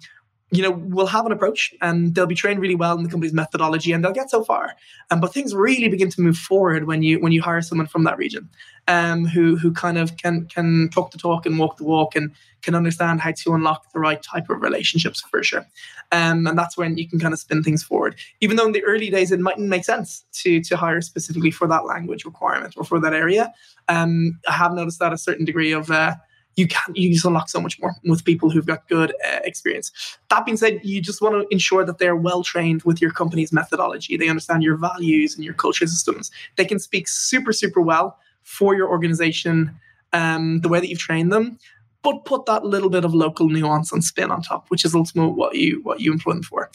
you 0.51 0.61
know, 0.61 0.71
will 0.71 1.07
have 1.07 1.25
an 1.25 1.31
approach 1.31 1.73
and 1.81 2.13
they'll 2.13 2.27
be 2.27 2.35
trained 2.35 2.59
really 2.59 2.75
well 2.75 2.95
in 2.95 3.03
the 3.03 3.09
company's 3.09 3.33
methodology 3.33 3.91
and 3.91 4.03
they'll 4.03 4.13
get 4.13 4.29
so 4.29 4.43
far. 4.43 4.75
Um, 5.09 5.19
but 5.19 5.33
things 5.33 5.55
really 5.55 5.87
begin 5.87 6.09
to 6.11 6.21
move 6.21 6.37
forward 6.37 6.85
when 6.85 7.01
you 7.01 7.19
when 7.19 7.31
you 7.31 7.41
hire 7.41 7.61
someone 7.61 7.87
from 7.87 8.03
that 8.03 8.17
region 8.17 8.49
um, 8.87 9.25
who 9.25 9.57
who 9.57 9.71
kind 9.71 9.97
of 9.97 10.17
can 10.17 10.45
can 10.45 10.89
talk 10.89 11.11
the 11.11 11.17
talk 11.17 11.47
and 11.47 11.57
walk 11.57 11.77
the 11.77 11.83
walk 11.83 12.15
and 12.15 12.31
can 12.61 12.75
understand 12.75 13.21
how 13.21 13.31
to 13.31 13.53
unlock 13.53 13.91
the 13.91 13.99
right 13.99 14.21
type 14.21 14.49
of 14.49 14.61
relationships 14.61 15.21
for 15.21 15.41
sure. 15.43 15.65
Um, 16.11 16.45
and 16.45 16.57
that's 16.57 16.77
when 16.77 16.97
you 16.97 17.07
can 17.09 17.19
kind 17.19 17.33
of 17.33 17.39
spin 17.39 17.63
things 17.63 17.83
forward. 17.83 18.15
Even 18.39 18.55
though 18.55 18.65
in 18.67 18.71
the 18.71 18.83
early 18.83 19.09
days 19.09 19.31
it 19.31 19.39
mightn't 19.39 19.67
make 19.67 19.83
sense 19.83 20.25
to 20.43 20.61
to 20.61 20.77
hire 20.77 21.01
specifically 21.01 21.51
for 21.51 21.67
that 21.67 21.85
language 21.85 22.23
requirement 22.23 22.75
or 22.77 22.83
for 22.83 22.99
that 22.99 23.13
area. 23.13 23.51
Um, 23.87 24.39
I 24.47 24.53
have 24.53 24.73
noticed 24.73 24.99
that 24.99 25.11
a 25.13 25.17
certain 25.17 25.45
degree 25.45 25.71
of 25.71 25.89
uh, 25.89 26.15
you 26.55 26.67
can 26.67 26.95
you 26.95 27.13
just 27.13 27.25
unlock 27.25 27.49
so 27.49 27.59
much 27.59 27.79
more 27.79 27.93
with 28.05 28.23
people 28.23 28.49
who've 28.49 28.65
got 28.65 28.87
good 28.87 29.13
uh, 29.25 29.39
experience. 29.43 29.91
That 30.29 30.45
being 30.45 30.57
said, 30.57 30.79
you 30.83 31.01
just 31.01 31.21
want 31.21 31.35
to 31.35 31.47
ensure 31.51 31.85
that 31.85 31.97
they're 31.97 32.15
well 32.15 32.43
trained 32.43 32.83
with 32.83 33.01
your 33.01 33.11
company's 33.11 33.51
methodology. 33.51 34.17
They 34.17 34.29
understand 34.29 34.63
your 34.63 34.77
values 34.77 35.35
and 35.35 35.43
your 35.43 35.53
culture 35.53 35.87
systems. 35.87 36.31
They 36.55 36.65
can 36.65 36.79
speak 36.79 37.07
super 37.07 37.53
super 37.53 37.81
well 37.81 38.17
for 38.43 38.75
your 38.75 38.89
organization, 38.89 39.75
um, 40.13 40.61
the 40.61 40.69
way 40.69 40.79
that 40.79 40.87
you've 40.87 40.99
trained 40.99 41.31
them, 41.31 41.57
but 42.03 42.23
put 42.25 42.45
that 42.45 42.63
little 42.63 42.89
bit 42.89 43.03
of 43.03 43.13
local 43.13 43.49
nuance 43.49 43.91
and 43.91 44.03
spin 44.03 44.31
on 44.31 44.41
top, 44.41 44.69
which 44.69 44.85
is 44.85 44.93
ultimately 44.93 45.33
what 45.33 45.55
you 45.55 45.81
what 45.83 45.99
you 45.99 46.11
employ 46.11 46.33
them 46.33 46.43
for. 46.43 46.69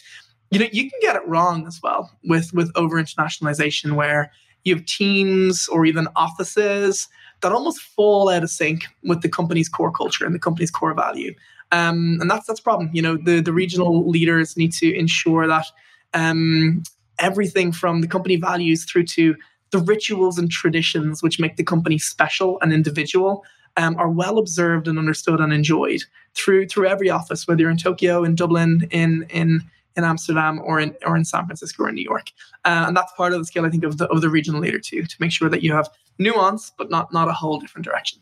You 0.51 0.59
know, 0.59 0.67
you 0.73 0.91
can 0.91 0.99
get 1.01 1.17
it 1.17 1.27
wrong 1.27 1.67
as 1.67 1.81
well 1.83 2.11
with 2.25 2.53
with 2.53 2.71
over 2.75 3.01
internationalization, 3.01 3.93
where 3.93 4.33
you 4.65 4.75
have 4.75 4.85
teams 4.85 5.69
or 5.69 5.87
even 5.87 6.09
offices 6.17 7.09
that 7.43 7.53
almost 7.53 7.81
fall 7.81 8.29
out 8.29 8.43
of 8.43 8.51
sync 8.51 8.85
with 9.03 9.23
the 9.23 9.29
company's 9.29 9.69
core 9.69 9.93
culture 9.93 10.25
and 10.25 10.35
the 10.35 10.39
company's 10.39 10.71
core 10.71 10.95
value. 10.95 11.35
Um, 11.73 12.19
and 12.21 12.31
that's 12.31 12.47
that's 12.47 12.61
a 12.61 12.63
problem. 12.63 12.91
You 12.93 13.03
know, 13.03 13.17
the 13.17 13.41
the 13.41 13.53
regional 13.53 14.09
leaders 14.09 14.57
need 14.57 14.73
to 14.75 14.93
ensure 14.95 15.47
that 15.47 15.67
um, 16.15 16.83
everything 17.19 17.73
from 17.73 18.01
the 18.01 18.09
company 18.09 18.37
values 18.37 18.85
through 18.85 19.05
to 19.05 19.37
the 19.71 19.79
rituals 19.79 20.39
and 20.39 20.51
traditions 20.51 21.23
which 21.23 21.39
make 21.39 21.57
the 21.57 21.63
company 21.63 21.97
special 21.99 22.59
and 22.61 22.73
individual 22.73 23.45
um, 23.77 23.97
are 23.97 24.11
well 24.11 24.39
observed 24.39 24.89
and 24.89 24.99
understood 24.99 25.41
and 25.41 25.53
enjoyed 25.53 26.03
through 26.35 26.67
through 26.67 26.89
every 26.89 27.09
office, 27.09 27.47
whether 27.47 27.63
you're 27.63 27.71
in 27.71 27.77
Tokyo, 27.77 28.25
in 28.25 28.35
Dublin, 28.35 28.89
in 28.91 29.27
in 29.31 29.63
in 30.01 30.05
Amsterdam 30.05 30.61
or 30.65 30.81
in 30.81 30.95
or 31.07 31.17
in 31.17 31.25
San 31.25 31.47
Francisco 31.47 31.85
or 31.85 31.89
in 31.91 31.95
New 31.95 32.09
York. 32.13 32.33
Uh, 32.65 32.85
and 32.89 32.97
that's 32.97 33.13
part 33.17 33.33
of 33.33 33.39
the 33.39 33.45
skill, 33.45 33.67
I 33.67 33.71
think, 33.71 33.85
of 33.85 33.99
the 33.99 34.09
of 34.09 34.21
the 34.21 34.31
regional 34.31 34.61
leader 34.61 34.81
too, 34.81 35.05
to 35.05 35.17
make 35.21 35.31
sure 35.31 35.49
that 35.49 35.63
you 35.63 35.73
have 35.75 35.89
nuance, 36.19 36.73
but 36.77 36.91
not 36.91 37.13
not 37.13 37.29
a 37.29 37.33
whole 37.33 37.59
different 37.61 37.85
direction. 37.85 38.19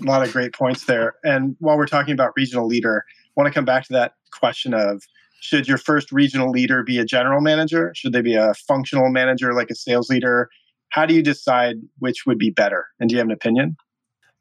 A 0.00 0.04
lot 0.04 0.22
of 0.26 0.32
great 0.32 0.52
points 0.52 0.84
there. 0.84 1.14
And 1.24 1.56
while 1.58 1.76
we're 1.76 1.86
talking 1.86 2.14
about 2.14 2.32
regional 2.36 2.66
leader, 2.66 3.04
I 3.08 3.32
want 3.36 3.48
to 3.48 3.54
come 3.54 3.64
back 3.64 3.84
to 3.86 3.92
that 3.94 4.14
question 4.30 4.72
of 4.72 5.02
should 5.40 5.66
your 5.66 5.78
first 5.78 6.12
regional 6.12 6.50
leader 6.50 6.82
be 6.82 6.98
a 6.98 7.04
general 7.04 7.40
manager? 7.40 7.92
Should 7.94 8.12
they 8.12 8.22
be 8.22 8.34
a 8.34 8.54
functional 8.54 9.10
manager 9.10 9.52
like 9.54 9.70
a 9.70 9.74
sales 9.74 10.10
leader? 10.10 10.48
How 10.90 11.06
do 11.06 11.14
you 11.14 11.22
decide 11.22 11.76
which 11.98 12.26
would 12.26 12.38
be 12.38 12.50
better? 12.50 12.86
And 12.98 13.08
do 13.08 13.14
you 13.14 13.18
have 13.18 13.26
an 13.26 13.32
opinion? 13.32 13.76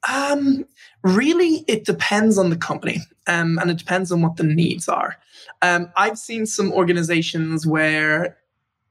Um, 0.08 0.66
really, 1.04 1.66
it 1.68 1.86
depends 1.86 2.38
on 2.38 2.50
the 2.50 2.56
company, 2.56 3.00
um, 3.28 3.58
and 3.60 3.70
it 3.70 3.78
depends 3.78 4.12
on 4.12 4.22
what 4.22 4.38
the 4.38 4.44
needs 4.44 4.88
are. 4.88 5.18
Um, 5.62 5.92
I've 5.98 6.18
seen 6.18 6.46
some 6.46 6.72
organizations 6.72 7.68
where 7.68 8.38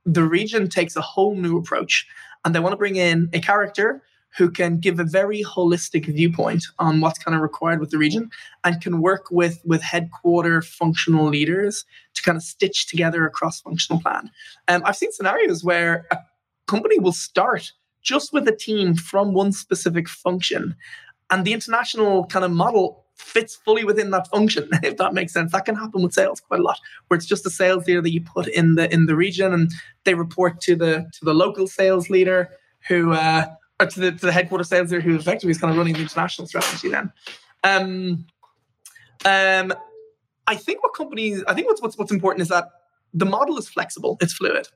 the 0.05 0.25
region 0.25 0.69
takes 0.69 0.97
a 0.97 1.01
whole 1.01 1.35
new 1.35 1.57
approach, 1.57 2.07
and 2.45 2.55
they 2.55 2.61
want 2.61 2.73
to 2.73 2.77
bring 2.77 2.97
in 2.97 3.31
a 3.33 3.41
character 3.41 4.03
who 4.37 4.51
can 4.51 4.79
give 4.79 5.01
a 5.01 5.05
very 5.05 5.43
holistic 5.43 6.07
viewpoint 6.07 6.65
on 6.79 7.01
what's 7.01 7.19
kind 7.19 7.35
of 7.35 7.41
required 7.41 7.81
with 7.81 7.91
the 7.91 7.99
region 7.99 8.31
and 8.63 8.81
can 8.81 9.01
work 9.01 9.31
with 9.31 9.61
with 9.65 9.83
headquarter 9.83 10.61
functional 10.61 11.29
leaders 11.29 11.87
to 12.15 12.23
kind 12.23 12.37
of 12.37 12.43
stitch 12.43 12.87
together 12.87 13.25
a 13.25 13.31
cross-functional 13.31 14.01
plan. 14.03 14.31
Um, 14.69 14.83
I've 14.85 14.97
seen 14.97 15.13
scenarios 15.13 15.65
where 15.65 16.07
a 16.11 16.19
company 16.67 16.99
will 16.99 17.13
start 17.13 17.73
just 18.09 18.33
with 18.33 18.49
a 18.49 18.57
team 18.57 18.95
from 18.95 19.35
one 19.35 19.53
specific 19.53 20.09
function. 20.09 20.75
And 21.31 21.45
the 21.45 21.53
international 21.53 22.25
kind 22.25 22.45
of 22.45 22.51
model 22.51 23.05
fits 23.17 23.57
fully 23.57 23.85
within 23.85 24.11
that 24.13 24.27
function, 24.29 24.69
if 24.83 24.97
that 24.97 25.13
makes 25.13 25.33
sense. 25.35 25.53
That 25.53 25.67
can 25.67 25.75
happen 25.75 26.03
with 26.03 26.15
sales 26.15 26.41
quite 26.41 26.61
a 26.61 26.63
lot, 26.63 26.79
where 27.09 27.19
it's 27.19 27.27
just 27.27 27.45
a 27.45 27.51
sales 27.51 27.87
leader 27.87 28.01
that 28.01 28.13
you 28.13 28.23
put 28.23 28.49
in 28.49 28.77
the 28.77 28.91
in 28.93 29.07
the 29.07 29.15
region 29.15 29.53
and 29.53 29.71
they 30.05 30.15
report 30.15 30.61
to 30.63 30.75
the 30.75 31.11
to 31.19 31.25
the 31.25 31.35
local 31.35 31.67
sales 31.67 32.09
leader 32.09 32.51
who 32.89 33.13
uh 33.13 33.47
or 33.79 33.87
to 33.87 34.01
the 34.01 34.13
to 34.13 34.27
the 34.27 34.33
headquarters 34.33 34.69
sales 34.69 34.91
leader 34.91 35.03
who 35.03 35.17
effectively 35.17 35.51
is 35.51 35.59
kind 35.59 35.71
of 35.71 35.77
running 35.77 35.95
the 35.95 36.01
international 36.01 36.49
strategy 36.49 36.89
then. 36.89 37.13
Um 37.65 38.25
um 39.27 39.75
I 40.47 40.55
think 40.57 40.83
what 40.83 40.95
companies 40.95 41.45
I 41.47 41.53
think 41.53 41.67
what's 41.67 41.83
what's 41.83 41.99
what's 41.99 42.13
important 42.13 42.43
is 42.43 42.49
that 42.49 42.67
the 43.13 43.27
model 43.27 43.59
is 43.59 43.69
flexible, 43.69 44.17
it's 44.21 44.33
fluid, 44.33 44.69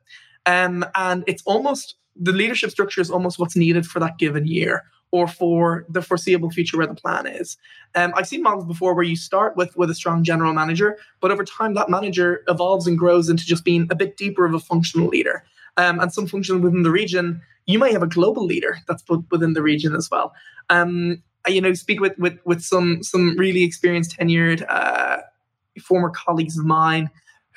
um, 0.47 0.85
and 0.95 1.23
it's 1.27 1.43
almost 1.45 1.97
the 2.17 2.33
leadership 2.33 2.71
structure 2.71 3.01
is 3.01 3.11
almost 3.11 3.39
what's 3.39 3.57
needed 3.57 3.87
for 3.87 4.01
that 4.01 4.19
given 4.19 4.47
year 4.47 4.85
or 5.11 5.29
for 5.29 5.85
the 5.89 6.03
foreseeable 6.03 6.51
future 6.51 6.79
where 6.79 6.87
the 6.87 6.95
plan 6.95 7.27
is. 7.27 7.59
Um, 7.95 8.13
I've 8.17 8.27
seen 8.27 8.43
models 8.43 8.65
before 8.65 8.95
where 8.95 9.05
you 9.05 9.17
start 9.17 9.57
with 9.57 9.77
with 9.77 9.91
a 9.91 9.95
strong 9.95 10.25
general 10.25 10.53
manager, 10.55 10.99
but 11.21 11.31
over 11.31 11.45
time 11.45 11.75
that 11.75 11.91
manager 11.91 12.43
evolves 12.49 12.87
and 12.87 12.99
grows 12.99 13.29
into 13.29 13.45
just 13.45 13.65
being 13.65 13.87
a 13.91 13.95
bit 13.95 14.17
deeper 14.17 14.45
of 14.45 14.55
a 14.55 14.61
functional 14.61 15.09
leader. 15.09 15.45
Um, 15.77 16.01
and 16.01 16.13
some 16.13 16.27
function 16.27 16.61
within 16.61 16.83
the 16.83 16.91
region, 16.91 17.41
you 17.67 17.79
may 17.79 17.93
have 17.93 18.03
a 18.03 18.07
global 18.07 18.45
leader 18.45 18.79
that's 18.89 19.03
put 19.03 19.25
within 19.31 19.53
the 19.53 19.63
region 19.63 19.95
as 19.95 20.11
well. 20.11 20.35
Um, 20.69 21.23
you 21.47 21.61
know, 21.61 21.75
speak 21.75 22.01
with 22.01 22.17
with 22.19 22.39
with 22.45 22.63
some 22.63 23.03
some 23.03 23.37
really 23.37 23.63
experienced, 23.63 24.19
tenured 24.19 24.65
uh, 24.69 25.19
former 25.83 26.11
colleagues 26.11 26.59
of 26.59 26.65
mine 26.65 27.11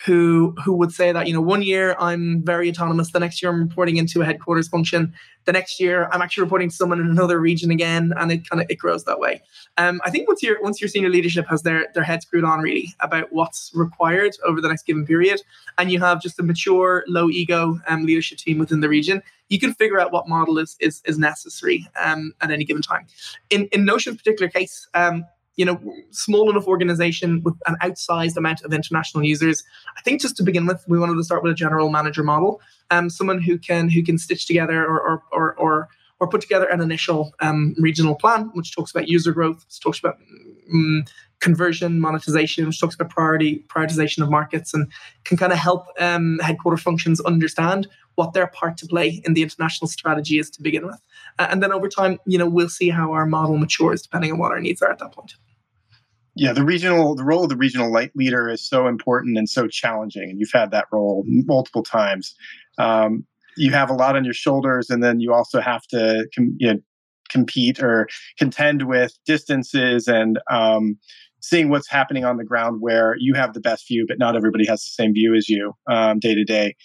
who 0.04 0.54
who 0.64 0.74
would 0.74 0.92
say 0.92 1.12
that 1.12 1.28
you 1.28 1.34
know 1.34 1.42
one 1.42 1.62
year 1.62 1.96
I'm 2.00 2.44
very 2.44 2.70
autonomous, 2.70 3.12
the 3.12 3.20
next 3.20 3.42
year 3.42 3.52
I'm 3.52 3.62
reporting 3.62 3.98
into 3.98 4.22
a 4.22 4.26
headquarters 4.26 4.68
function, 4.68 5.14
the 5.46 5.54
next 5.54 5.80
year 5.80 6.10
I'm 6.12 6.22
actually 6.22 6.44
reporting 6.44 6.70
to 6.70 6.76
someone 6.76 7.00
in 7.00 7.08
another 7.08 7.40
region 7.40 7.72
again, 7.72 8.14
and 8.18 8.32
it 8.32 8.50
kind 8.50 8.62
of 8.62 8.68
it 8.70 8.76
grows 8.76 9.06
that 9.06 9.20
way. 9.20 9.42
Um, 9.78 10.02
I 10.04 10.10
think 10.10 10.28
once 10.28 10.44
your 10.44 10.62
once 10.62 10.82
your 10.82 10.90
senior 10.90 11.10
leadership 11.10 11.48
has 11.48 11.62
their 11.62 11.88
their 11.94 12.04
head 12.04 12.22
screwed 12.22 12.44
on 12.44 12.60
really 12.60 12.94
about 13.00 13.32
what's 13.32 13.72
required 13.74 14.36
over 14.44 14.60
the 14.60 14.68
next 14.68 14.86
given 14.86 15.06
period, 15.06 15.42
and 15.78 15.92
you 15.92 16.00
have 16.00 16.22
just 16.22 16.40
a 16.40 16.44
mature, 16.44 17.04
low 17.08 17.30
ego 17.30 17.80
um, 17.88 18.06
leadership 18.06 18.38
team 18.38 18.58
within 18.58 18.82
the 18.82 18.90
region, 18.90 19.22
you 19.50 19.60
can 19.60 19.74
figure 19.74 20.00
out 20.00 20.12
what 20.12 20.28
model 20.28 20.58
is 20.58 20.76
is, 20.80 21.02
is 21.06 21.18
necessary 21.18 21.88
um, 22.04 22.34
at 22.42 22.52
any 22.52 22.66
given 22.66 22.82
time. 22.82 23.06
In 23.50 23.68
in 23.72 23.86
Notion's 23.86 24.18
particular 24.18 24.50
case, 24.50 24.88
um, 24.94 25.26
you 25.58 25.66
know, 25.66 25.80
small 26.12 26.50
enough 26.50 26.68
organization 26.68 27.42
with 27.44 27.56
an 27.66 27.76
outsized 27.82 28.36
amount 28.36 28.62
of 28.64 28.74
international 28.74 29.24
users. 29.24 29.64
I 29.98 30.02
think 30.02 30.22
just 30.22 30.36
to 30.38 30.44
begin 30.44 30.66
with, 30.66 30.84
we 30.88 31.00
wanted 31.00 31.16
to 31.16 31.24
start 31.24 31.44
with 31.44 31.52
a 31.52 31.56
general 31.56 31.90
manager 31.90 32.24
model, 32.24 32.62
um, 32.92 33.10
someone 33.10 33.42
who 33.42 33.58
can 33.58 33.90
who 33.90 34.04
can 34.04 34.18
stitch 34.18 34.46
together 34.46 34.84
or 34.84 35.00
or 35.00 35.24
or, 35.32 35.56
or 35.56 35.90
or 36.20 36.28
put 36.28 36.42
together 36.42 36.66
an 36.66 36.82
initial 36.82 37.34
um, 37.42 37.76
regional 37.78 38.16
plan, 38.16 38.50
which 38.54 38.76
talks 38.76 38.92
about 38.92 39.08
user 39.08 39.32
growth, 39.32 39.66
which 39.66 39.80
talks 39.82 40.00
about 40.00 40.18
um, 40.72 41.04
conversion, 41.40 42.00
monetization, 42.00 42.66
which 42.66 42.80
talks 42.80 42.96
about 42.96 43.10
priority 43.10 43.64
prioritization 43.68 44.24
of 44.24 44.30
markets, 44.30 44.74
and 44.74 44.92
can 45.24 45.38
kind 45.38 45.54
of 45.54 45.60
help 45.60 45.88
um, 46.00 46.40
headquarter 46.40 46.78
functions 46.78 47.20
understand 47.22 47.88
what 48.16 48.34
their 48.34 48.48
part 48.48 48.78
to 48.78 48.88
play 48.88 49.22
in 49.26 49.34
the 49.34 49.44
international 49.44 49.90
strategy 49.90 50.40
is 50.40 50.50
to 50.50 50.62
begin 50.62 50.86
with. 50.86 51.02
Uh, 51.38 51.48
and 51.50 51.62
then 51.62 51.74
over 51.74 51.90
time, 51.90 52.18
you 52.26 52.38
know, 52.38 52.48
we'll 52.48 52.70
see 52.70 52.90
how 52.90 53.12
our 53.12 53.26
model 53.26 53.58
matures 53.58 54.02
depending 54.02 54.32
on 54.32 54.38
what 54.38 54.52
our 54.52 54.62
needs 54.62 54.82
are 54.82 54.90
at 54.90 55.00
that 55.00 55.12
point 55.12 55.36
yeah 56.36 56.54
the 56.54 56.64
regional 56.64 57.16
the 57.16 57.24
role 57.24 57.44
of 57.44 57.50
the 57.50 57.56
regional 57.56 57.92
light 57.92 58.12
leader 58.16 58.50
is 58.50 58.68
so 58.68 58.88
important 58.88 59.38
and 59.38 59.50
so 59.50 59.68
challenging 59.68 60.30
and 60.30 60.40
you've 60.40 60.52
had 60.54 60.72
that 60.72 60.86
role 60.92 61.24
multiple 61.28 61.84
times. 61.84 62.36
Um, 62.78 63.26
you 63.58 63.72
have 63.72 63.90
a 63.90 63.94
lot 63.94 64.16
on 64.16 64.26
your 64.26 64.34
shoulders 64.34 64.90
and 64.90 65.02
then 65.02 65.20
you 65.20 65.34
also 65.34 65.62
have 65.62 65.84
to 65.88 66.28
com- 66.36 66.56
you 66.58 66.74
know, 66.74 66.80
compete 67.30 67.82
or 67.82 68.08
contend 68.38 68.88
with 68.88 69.14
distances 69.26 70.08
and 70.08 70.40
um, 70.52 70.98
seeing 71.40 71.70
what's 71.70 71.90
happening 71.90 72.26
on 72.26 72.38
the 72.38 72.44
ground 72.44 72.82
where 72.82 73.16
you 73.18 73.34
have 73.34 73.54
the 73.54 73.62
best 73.62 73.88
view 73.88 74.06
but 74.08 74.20
not 74.20 74.36
everybody 74.36 74.66
has 74.66 74.84
the 74.84 74.90
same 74.90 75.14
view 75.14 75.34
as 75.36 75.48
you 75.48 75.74
um, 75.90 76.20
day 76.20 76.36
to 76.36 76.44
day. 76.44 76.76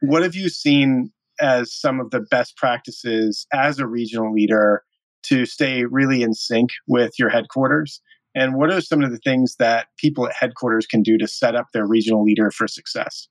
What 0.00 0.22
have 0.22 0.34
you 0.34 0.48
seen 0.48 1.12
as 1.40 1.74
some 1.74 2.00
of 2.00 2.10
the 2.10 2.20
best 2.20 2.56
practices 2.56 3.46
as 3.52 3.78
a 3.78 3.86
regional 3.86 4.32
leader 4.32 4.82
to 5.24 5.46
stay 5.46 5.84
really 5.84 6.22
in 6.22 6.32
sync 6.32 6.70
with 6.86 7.12
your 7.18 7.28
headquarters 7.28 8.00
and 8.34 8.54
what 8.54 8.70
are 8.70 8.80
some 8.80 9.02
of 9.02 9.10
the 9.10 9.18
things 9.18 9.56
that 9.56 9.88
people 9.96 10.26
at 10.26 10.34
headquarters 10.34 10.86
can 10.86 11.02
do 11.02 11.16
to 11.18 11.28
set 11.28 11.54
up 11.54 11.68
their 11.72 11.86
regional 11.86 12.24
leader 12.24 12.50
for 12.50 12.66
success? 12.66 13.28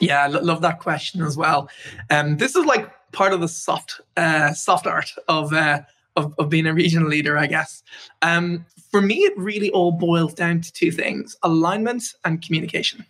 Yeah, 0.00 0.24
I 0.24 0.26
love 0.26 0.60
that 0.62 0.80
question 0.80 1.22
as 1.22 1.36
well. 1.36 1.68
Um, 2.10 2.36
this 2.36 2.56
is 2.56 2.64
like 2.64 2.90
part 3.12 3.32
of 3.32 3.40
the 3.40 3.48
soft, 3.48 4.00
uh, 4.16 4.52
soft 4.52 4.86
art 4.86 5.12
of, 5.28 5.52
uh, 5.52 5.82
of, 6.16 6.34
of 6.38 6.48
being 6.48 6.66
a 6.66 6.74
regional 6.74 7.08
leader, 7.08 7.38
I 7.38 7.46
guess. 7.46 7.82
Um, 8.22 8.66
for 8.90 9.00
me, 9.00 9.16
it 9.18 9.36
really 9.36 9.70
all 9.70 9.92
boils 9.92 10.34
down 10.34 10.60
to 10.60 10.72
two 10.72 10.90
things: 10.90 11.36
alignment 11.42 12.04
and 12.24 12.42
communication. 12.42 13.04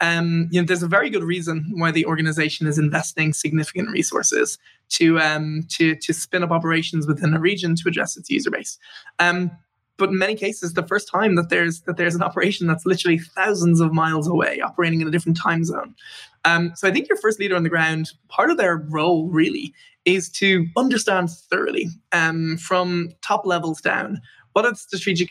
Um, 0.00 0.48
you 0.50 0.60
know, 0.60 0.66
there's 0.66 0.82
a 0.82 0.88
very 0.88 1.08
good 1.08 1.24
reason 1.24 1.72
why 1.74 1.90
the 1.90 2.04
organization 2.04 2.66
is 2.66 2.78
investing 2.78 3.32
significant 3.32 3.90
resources 3.90 4.58
to 4.90 5.18
um, 5.20 5.66
to 5.70 5.94
to 5.96 6.12
spin 6.12 6.42
up 6.42 6.50
operations 6.50 7.06
within 7.06 7.34
a 7.34 7.40
region 7.40 7.76
to 7.76 7.88
address 7.88 8.16
its 8.16 8.30
user 8.30 8.50
base. 8.50 8.78
Um, 9.18 9.50
but 9.96 10.10
in 10.10 10.18
many 10.18 10.34
cases 10.34 10.74
the 10.74 10.86
first 10.86 11.08
time 11.08 11.34
that 11.36 11.48
there's 11.48 11.82
that 11.82 11.96
there's 11.96 12.14
an 12.14 12.22
operation 12.22 12.66
that's 12.66 12.86
literally 12.86 13.18
thousands 13.18 13.80
of 13.80 13.92
miles 13.92 14.28
away 14.28 14.60
operating 14.60 15.00
in 15.00 15.08
a 15.08 15.10
different 15.10 15.38
time 15.38 15.64
zone. 15.64 15.94
Um, 16.44 16.72
so 16.76 16.86
i 16.88 16.92
think 16.92 17.08
your 17.08 17.18
first 17.18 17.40
leader 17.40 17.56
on 17.56 17.62
the 17.62 17.68
ground 17.68 18.12
part 18.28 18.50
of 18.50 18.56
their 18.56 18.76
role 18.76 19.28
really 19.28 19.74
is 20.04 20.28
to 20.30 20.66
understand 20.76 21.30
thoroughly 21.30 21.88
um, 22.12 22.56
from 22.56 23.12
top 23.22 23.44
levels 23.44 23.80
down 23.80 24.20
what 24.56 24.64
are 24.64 24.70
the 24.70 24.76
strategic 24.76 25.30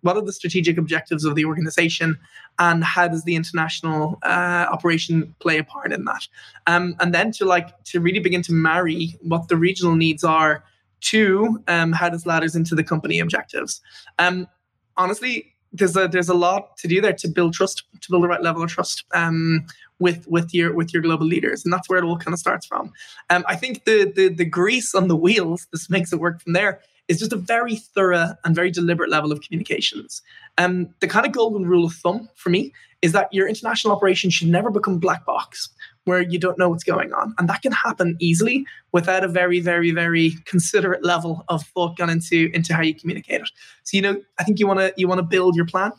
what 0.00 0.16
are 0.16 0.22
the 0.22 0.32
strategic 0.32 0.76
objectives 0.76 1.24
of 1.24 1.36
the 1.36 1.44
organization 1.44 2.18
and 2.58 2.82
how 2.82 3.06
does 3.06 3.22
the 3.22 3.36
international 3.36 4.18
uh, 4.24 4.66
operation 4.68 5.36
play 5.38 5.58
a 5.58 5.62
part 5.62 5.92
in 5.92 6.04
that? 6.06 6.26
Um, 6.66 6.96
and 6.98 7.14
then 7.14 7.30
to 7.32 7.44
like 7.44 7.80
to 7.84 8.00
really 8.00 8.18
begin 8.18 8.42
to 8.42 8.52
marry 8.52 9.14
what 9.20 9.46
the 9.46 9.56
regional 9.56 9.94
needs 9.94 10.24
are 10.24 10.64
Two, 11.06 11.62
um, 11.68 11.92
how 11.92 12.08
this 12.10 12.26
ladders 12.26 12.56
into 12.56 12.74
the 12.74 12.82
company 12.82 13.20
objectives. 13.20 13.80
Um, 14.18 14.48
honestly, 14.96 15.54
there's 15.72 15.96
a 15.96 16.08
there's 16.08 16.28
a 16.28 16.34
lot 16.34 16.76
to 16.78 16.88
do 16.88 17.00
there 17.00 17.12
to 17.12 17.28
build 17.28 17.54
trust, 17.54 17.84
to 18.00 18.10
build 18.10 18.24
the 18.24 18.28
right 18.28 18.42
level 18.42 18.62
of 18.62 18.70
trust 18.70 19.04
um, 19.14 19.66
with 19.98 20.26
with 20.26 20.52
your 20.52 20.74
with 20.74 20.92
your 20.92 21.02
global 21.02 21.26
leaders, 21.26 21.64
and 21.64 21.72
that's 21.72 21.88
where 21.88 21.98
it 21.98 22.04
all 22.04 22.18
kind 22.18 22.34
of 22.34 22.40
starts 22.40 22.66
from. 22.66 22.92
Um, 23.30 23.44
I 23.46 23.56
think 23.56 23.84
the, 23.84 24.12
the 24.16 24.28
the 24.28 24.44
grease 24.44 24.94
on 24.94 25.08
the 25.08 25.16
wheels, 25.16 25.68
this 25.72 25.88
makes 25.88 26.12
it 26.12 26.18
work 26.18 26.40
from 26.40 26.54
there, 26.54 26.80
is 27.08 27.18
just 27.18 27.32
a 27.32 27.36
very 27.36 27.76
thorough 27.76 28.34
and 28.44 28.54
very 28.54 28.70
deliberate 28.70 29.10
level 29.10 29.32
of 29.32 29.40
communications. 29.42 30.22
Um, 30.58 30.88
the 31.00 31.08
kind 31.08 31.26
of 31.26 31.32
golden 31.32 31.66
rule 31.66 31.86
of 31.86 31.92
thumb 31.92 32.28
for 32.34 32.50
me 32.50 32.72
is 33.02 33.12
that 33.12 33.32
your 33.32 33.46
international 33.46 33.94
operation 33.94 34.30
should 34.30 34.48
never 34.48 34.70
become 34.70 34.98
black 34.98 35.24
box 35.24 35.68
where 36.06 36.22
you 36.22 36.38
don't 36.38 36.56
know 36.56 36.68
what's 36.68 36.84
going 36.84 37.12
on. 37.12 37.34
And 37.36 37.48
that 37.48 37.62
can 37.62 37.72
happen 37.72 38.16
easily 38.20 38.64
without 38.92 39.24
a 39.24 39.28
very, 39.28 39.60
very, 39.60 39.90
very 39.90 40.32
considerate 40.46 41.04
level 41.04 41.44
of 41.48 41.64
thought 41.66 41.98
gone 41.98 42.08
into, 42.08 42.48
into 42.54 42.72
how 42.72 42.82
you 42.82 42.94
communicate 42.94 43.42
it. 43.42 43.50
So, 43.82 43.96
you 43.96 44.02
know, 44.02 44.22
I 44.38 44.44
think 44.44 44.58
you 44.58 44.66
want 44.66 44.78
to 44.80 44.94
you 44.96 45.08
want 45.08 45.18
to 45.18 45.24
build 45.24 45.56
your 45.56 45.66
plan. 45.66 45.92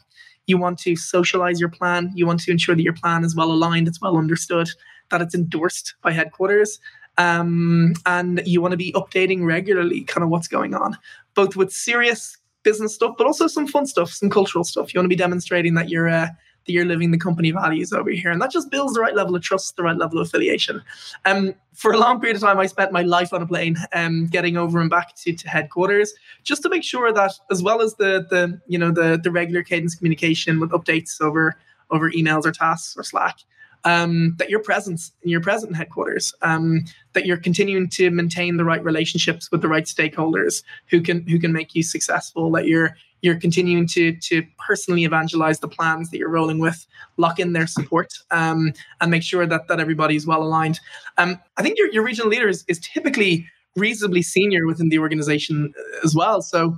You 0.47 0.57
want 0.57 0.79
to 0.79 0.95
socialize 0.95 1.59
your 1.59 1.69
plan. 1.69 2.11
You 2.15 2.25
want 2.25 2.39
to 2.41 2.51
ensure 2.51 2.73
that 2.73 2.81
your 2.81 2.93
plan 2.93 3.25
is 3.25 3.35
well 3.35 3.51
aligned, 3.51 3.87
it's 3.87 4.01
well 4.01 4.17
understood, 4.17 4.69
that 5.09 5.21
it's 5.21 5.35
endorsed 5.35 5.95
by 6.01 6.13
headquarters. 6.13 6.79
Um, 7.17 7.93
and 8.05 8.41
you 8.45 8.61
want 8.61 8.71
to 8.71 8.77
be 8.77 8.93
updating 8.93 9.43
regularly 9.43 10.01
kind 10.01 10.23
of 10.23 10.29
what's 10.29 10.47
going 10.47 10.73
on, 10.73 10.97
both 11.33 11.55
with 11.57 11.73
serious 11.73 12.37
business 12.63 12.95
stuff, 12.95 13.15
but 13.17 13.27
also 13.27 13.47
some 13.47 13.67
fun 13.67 13.85
stuff, 13.85 14.11
some 14.11 14.29
cultural 14.29 14.63
stuff. 14.63 14.93
You 14.93 14.99
want 14.99 15.05
to 15.05 15.09
be 15.09 15.15
demonstrating 15.15 15.73
that 15.73 15.89
you're 15.89 16.07
uh, 16.07 16.27
that 16.67 16.73
you're 16.73 16.85
living 16.85 17.11
the 17.11 17.17
company 17.17 17.51
values 17.51 17.93
over 17.93 18.11
here. 18.11 18.29
And 18.29 18.41
that 18.41 18.51
just 18.51 18.69
builds 18.69 18.93
the 18.93 18.99
right 18.99 19.15
level 19.15 19.35
of 19.35 19.41
trust, 19.41 19.75
the 19.77 19.83
right 19.83 19.97
level 19.97 20.19
of 20.19 20.27
affiliation. 20.27 20.83
Um, 21.25 21.55
for 21.73 21.93
a 21.93 21.97
long 21.97 22.19
period 22.19 22.35
of 22.35 22.41
time, 22.41 22.59
I 22.59 22.65
spent 22.65 22.91
my 22.91 23.03
life 23.03 23.33
on 23.33 23.41
a 23.41 23.47
plane, 23.47 23.77
um, 23.93 24.27
getting 24.27 24.57
over 24.57 24.79
and 24.79 24.89
back 24.89 25.15
to, 25.15 25.33
to 25.33 25.49
headquarters, 25.49 26.13
just 26.43 26.61
to 26.63 26.69
make 26.69 26.83
sure 26.83 27.13
that, 27.13 27.31
as 27.49 27.63
well 27.63 27.81
as 27.81 27.95
the 27.95 28.27
the 28.29 28.59
you 28.67 28.77
know 28.77 28.91
the 28.91 29.19
the 29.21 29.31
regular 29.31 29.63
cadence 29.63 29.95
communication 29.95 30.59
with 30.59 30.71
updates 30.71 31.21
over 31.21 31.55
over 31.89 32.11
emails 32.11 32.45
or 32.45 32.51
tasks 32.51 32.97
or 32.97 33.03
Slack, 33.03 33.37
um, 33.83 34.35
that 34.37 34.49
you're 34.49 34.61
present, 34.61 35.11
you're 35.23 35.39
present 35.39 35.69
in 35.69 35.75
headquarters, 35.75 36.33
um, 36.41 36.83
that 37.13 37.25
you're 37.25 37.37
continuing 37.37 37.87
to 37.89 38.09
maintain 38.11 38.57
the 38.57 38.65
right 38.65 38.83
relationships 38.83 39.51
with 39.51 39.61
the 39.61 39.67
right 39.67 39.85
stakeholders 39.85 40.63
who 40.87 40.99
can 40.99 41.25
who 41.27 41.39
can 41.39 41.53
make 41.53 41.75
you 41.75 41.83
successful, 41.83 42.51
that 42.51 42.65
you're 42.65 42.97
you're 43.21 43.39
continuing 43.39 43.87
to 43.87 44.15
to 44.15 44.43
personally 44.65 45.03
evangelize 45.03 45.59
the 45.59 45.67
plans 45.67 46.09
that 46.09 46.17
you're 46.17 46.29
rolling 46.29 46.59
with, 46.59 46.85
lock 47.17 47.39
in 47.39 47.53
their 47.53 47.67
support, 47.67 48.13
um, 48.31 48.73
and 49.01 49.11
make 49.11 49.23
sure 49.23 49.45
that 49.45 49.67
that 49.67 49.79
everybody's 49.79 50.27
well 50.27 50.43
aligned. 50.43 50.79
Um, 51.17 51.39
I 51.57 51.63
think 51.63 51.77
your, 51.77 51.91
your 51.91 52.03
regional 52.03 52.29
leader 52.29 52.47
is, 52.47 52.63
is 52.67 52.79
typically 52.79 53.47
reasonably 53.75 54.21
senior 54.21 54.65
within 54.65 54.89
the 54.89 54.99
organization 54.99 55.73
uh, 55.77 56.05
as 56.05 56.15
well. 56.15 56.41
So 56.41 56.77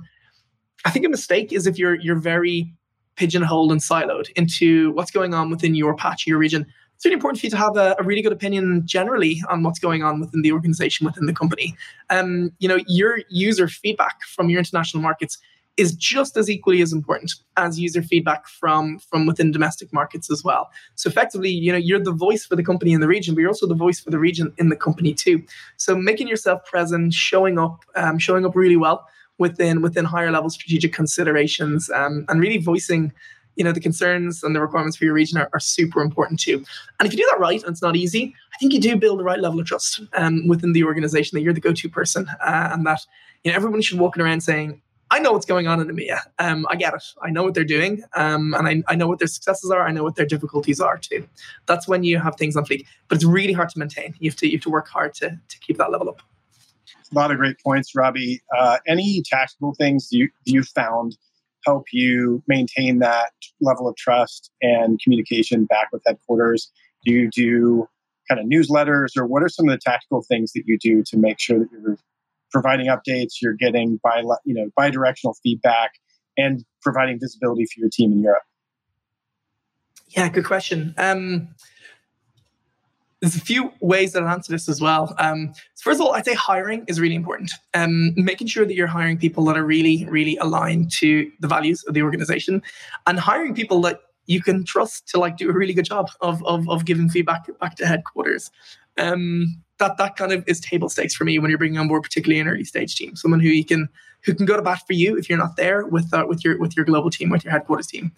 I 0.84 0.90
think 0.90 1.04
a 1.04 1.08
mistake 1.08 1.52
is 1.52 1.66
if 1.66 1.78
you're 1.78 1.94
you're 1.94 2.18
very 2.18 2.72
pigeonholed 3.16 3.70
and 3.70 3.80
siloed 3.80 4.30
into 4.36 4.92
what's 4.92 5.10
going 5.10 5.34
on 5.34 5.50
within 5.50 5.74
your 5.74 5.94
patch, 5.94 6.26
your 6.26 6.38
region. 6.38 6.66
It's 6.96 7.04
really 7.04 7.14
important 7.14 7.40
for 7.40 7.46
you 7.46 7.50
to 7.50 7.56
have 7.56 7.76
a, 7.76 7.96
a, 7.98 8.02
really 8.02 8.20
good 8.20 8.32
opinion 8.32 8.82
generally 8.84 9.42
on 9.48 9.62
what's 9.62 9.78
going 9.78 10.02
on 10.02 10.20
within 10.20 10.42
the 10.42 10.52
organization, 10.52 11.06
within 11.06 11.24
the 11.24 11.32
company. 11.32 11.74
Um, 12.10 12.50
you 12.58 12.68
know, 12.68 12.78
your 12.86 13.20
user 13.30 13.68
feedback 13.68 14.22
from 14.22 14.50
your 14.50 14.58
international 14.58 15.02
markets 15.02 15.38
is 15.76 15.92
just 15.94 16.36
as 16.36 16.50
equally 16.50 16.82
as 16.82 16.92
important 16.92 17.32
as 17.56 17.78
user 17.78 18.02
feedback 18.02 18.46
from 18.46 18.98
from 18.98 19.26
within 19.26 19.50
domestic 19.50 19.92
markets 19.92 20.30
as 20.30 20.44
well. 20.44 20.70
So 20.94 21.08
effectively, 21.08 21.50
you 21.50 21.72
know, 21.72 21.78
you're 21.78 22.02
the 22.02 22.12
voice 22.12 22.44
for 22.44 22.56
the 22.56 22.62
company 22.62 22.92
in 22.92 23.00
the 23.00 23.08
region, 23.08 23.34
but 23.34 23.40
you're 23.40 23.50
also 23.50 23.66
the 23.66 23.74
voice 23.74 24.00
for 24.00 24.10
the 24.10 24.18
region 24.18 24.52
in 24.58 24.68
the 24.68 24.76
company 24.76 25.14
too. 25.14 25.42
So 25.76 25.96
making 25.96 26.28
yourself 26.28 26.64
present, 26.64 27.14
showing 27.14 27.58
up, 27.58 27.84
um, 27.96 28.18
showing 28.18 28.44
up 28.44 28.54
really 28.54 28.76
well 28.76 29.06
within 29.38 29.80
within 29.80 30.04
higher 30.04 30.30
level 30.30 30.50
strategic 30.50 30.92
considerations, 30.92 31.90
um, 31.90 32.24
and 32.28 32.40
really 32.40 32.58
voicing 32.58 33.12
you 33.56 33.64
know 33.64 33.72
the 33.72 33.80
concerns 33.80 34.42
and 34.42 34.54
the 34.54 34.60
requirements 34.60 34.96
for 34.96 35.04
your 35.04 35.14
region 35.14 35.38
are, 35.38 35.48
are 35.52 35.60
super 35.60 36.00
important 36.00 36.40
too. 36.40 36.64
And 36.98 37.06
if 37.06 37.12
you 37.12 37.18
do 37.18 37.28
that 37.30 37.40
right, 37.40 37.62
and 37.62 37.72
it's 37.72 37.82
not 37.82 37.96
easy, 37.96 38.34
I 38.54 38.58
think 38.58 38.72
you 38.72 38.80
do 38.80 38.96
build 38.96 39.18
the 39.18 39.24
right 39.24 39.40
level 39.40 39.60
of 39.60 39.66
trust 39.66 40.00
um, 40.14 40.46
within 40.46 40.72
the 40.72 40.84
organization 40.84 41.36
that 41.36 41.42
you're 41.42 41.52
the 41.52 41.60
go-to 41.60 41.88
person, 41.88 42.28
uh, 42.28 42.70
and 42.72 42.86
that 42.86 43.04
you 43.44 43.50
know 43.50 43.56
everyone 43.56 43.82
should 43.82 43.98
walking 43.98 44.22
around 44.22 44.42
saying, 44.42 44.80
I 45.12 45.18
know 45.18 45.32
what's 45.32 45.46
going 45.46 45.66
on 45.66 45.80
in 45.80 45.88
EMEA. 45.88 46.20
Um, 46.38 46.66
I 46.70 46.76
get 46.76 46.94
it. 46.94 47.02
I 47.22 47.30
know 47.30 47.42
what 47.42 47.54
they're 47.54 47.64
doing. 47.64 48.02
Um, 48.14 48.54
and 48.54 48.68
I, 48.68 48.92
I 48.92 48.94
know 48.94 49.08
what 49.08 49.18
their 49.18 49.28
successes 49.28 49.70
are. 49.70 49.86
I 49.86 49.90
know 49.90 50.04
what 50.04 50.14
their 50.14 50.26
difficulties 50.26 50.80
are 50.80 50.98
too. 50.98 51.26
That's 51.66 51.88
when 51.88 52.04
you 52.04 52.18
have 52.18 52.36
things 52.36 52.56
on 52.56 52.64
fleek. 52.64 52.86
But 53.08 53.16
it's 53.16 53.24
really 53.24 53.52
hard 53.52 53.70
to 53.70 53.78
maintain. 53.78 54.14
You 54.20 54.30
have 54.30 54.36
to 54.38 54.46
you 54.46 54.52
have 54.52 54.62
to 54.62 54.70
work 54.70 54.88
hard 54.88 55.14
to, 55.14 55.30
to 55.30 55.58
keep 55.60 55.78
that 55.78 55.90
level 55.90 56.08
up. 56.08 56.22
A 57.10 57.14
lot 57.14 57.32
of 57.32 57.38
great 57.38 57.60
points, 57.60 57.94
Robbie. 57.96 58.40
Uh, 58.56 58.78
any 58.86 59.22
tactical 59.26 59.74
things 59.74 60.08
you 60.12 60.28
you 60.44 60.62
found 60.62 61.16
help 61.66 61.86
you 61.92 62.42
maintain 62.46 63.00
that 63.00 63.32
level 63.60 63.88
of 63.88 63.96
trust 63.96 64.50
and 64.62 65.00
communication 65.00 65.64
back 65.64 65.88
with 65.92 66.02
headquarters? 66.06 66.70
Do 67.04 67.12
you 67.12 67.28
do 67.30 67.88
kind 68.28 68.40
of 68.40 68.46
newsletters 68.46 69.16
or 69.16 69.26
what 69.26 69.42
are 69.42 69.48
some 69.48 69.68
of 69.68 69.72
the 69.72 69.78
tactical 69.78 70.22
things 70.22 70.52
that 70.52 70.62
you 70.66 70.78
do 70.78 71.02
to 71.02 71.16
make 71.16 71.40
sure 71.40 71.58
that 71.58 71.68
you're 71.72 71.98
providing 72.50 72.86
updates, 72.86 73.40
you're 73.40 73.54
getting 73.54 74.00
bi 74.02 74.22
you 74.44 74.54
know 74.54 74.70
bi-directional 74.76 75.36
feedback, 75.42 75.92
and 76.36 76.64
providing 76.82 77.18
visibility 77.18 77.64
for 77.64 77.80
your 77.80 77.90
team 77.90 78.12
in 78.12 78.22
Europe? 78.22 78.42
Yeah, 80.08 80.28
good 80.28 80.44
question. 80.44 80.94
Um, 80.98 81.48
there's 83.20 83.36
a 83.36 83.40
few 83.40 83.72
ways 83.80 84.12
that 84.12 84.22
I'll 84.22 84.30
answer 84.30 84.50
this 84.50 84.68
as 84.68 84.80
well. 84.80 85.14
Um, 85.18 85.52
first 85.82 86.00
of 86.00 86.06
all, 86.06 86.14
I'd 86.14 86.24
say 86.24 86.34
hiring 86.34 86.84
is 86.88 86.98
really 86.98 87.14
important. 87.14 87.52
Um, 87.74 88.14
making 88.16 88.46
sure 88.46 88.64
that 88.64 88.74
you're 88.74 88.86
hiring 88.86 89.18
people 89.18 89.44
that 89.44 89.58
are 89.58 89.64
really, 89.64 90.06
really 90.08 90.36
aligned 90.38 90.90
to 90.92 91.30
the 91.38 91.48
values 91.48 91.84
of 91.84 91.94
the 91.94 92.02
organization, 92.02 92.62
and 93.06 93.20
hiring 93.20 93.54
people 93.54 93.80
that 93.82 94.00
you 94.26 94.40
can 94.40 94.64
trust 94.64 95.08
to 95.08 95.18
like 95.18 95.36
do 95.36 95.50
a 95.50 95.52
really 95.52 95.74
good 95.74 95.84
job 95.84 96.08
of 96.20 96.42
of, 96.44 96.68
of 96.68 96.84
giving 96.86 97.08
feedback 97.08 97.46
back 97.60 97.76
to 97.76 97.86
headquarters. 97.86 98.50
Um, 98.96 99.62
that 99.80 99.96
that 99.98 100.16
kind 100.16 100.32
of 100.32 100.44
is 100.46 100.60
table 100.60 100.88
stakes 100.88 101.14
for 101.14 101.24
me 101.24 101.38
when 101.38 101.50
you're 101.50 101.58
bringing 101.58 101.78
on 101.78 101.88
board, 101.88 102.04
particularly 102.04 102.40
an 102.40 102.48
early 102.48 102.64
stage 102.64 102.94
team, 102.94 103.16
someone 103.16 103.40
who 103.40 103.48
you 103.48 103.64
can 103.64 103.88
who 104.24 104.34
can 104.34 104.46
go 104.46 104.56
to 104.56 104.62
bat 104.62 104.82
for 104.86 104.92
you 104.92 105.16
if 105.16 105.28
you're 105.28 105.38
not 105.38 105.56
there 105.56 105.86
with 105.86 106.12
uh, 106.14 106.24
with 106.28 106.44
your 106.44 106.58
with 106.58 106.76
your 106.76 106.84
global 106.84 107.10
team, 107.10 107.30
with 107.30 107.44
your 107.44 107.52
headquarters 107.52 107.88
team. 107.88 108.12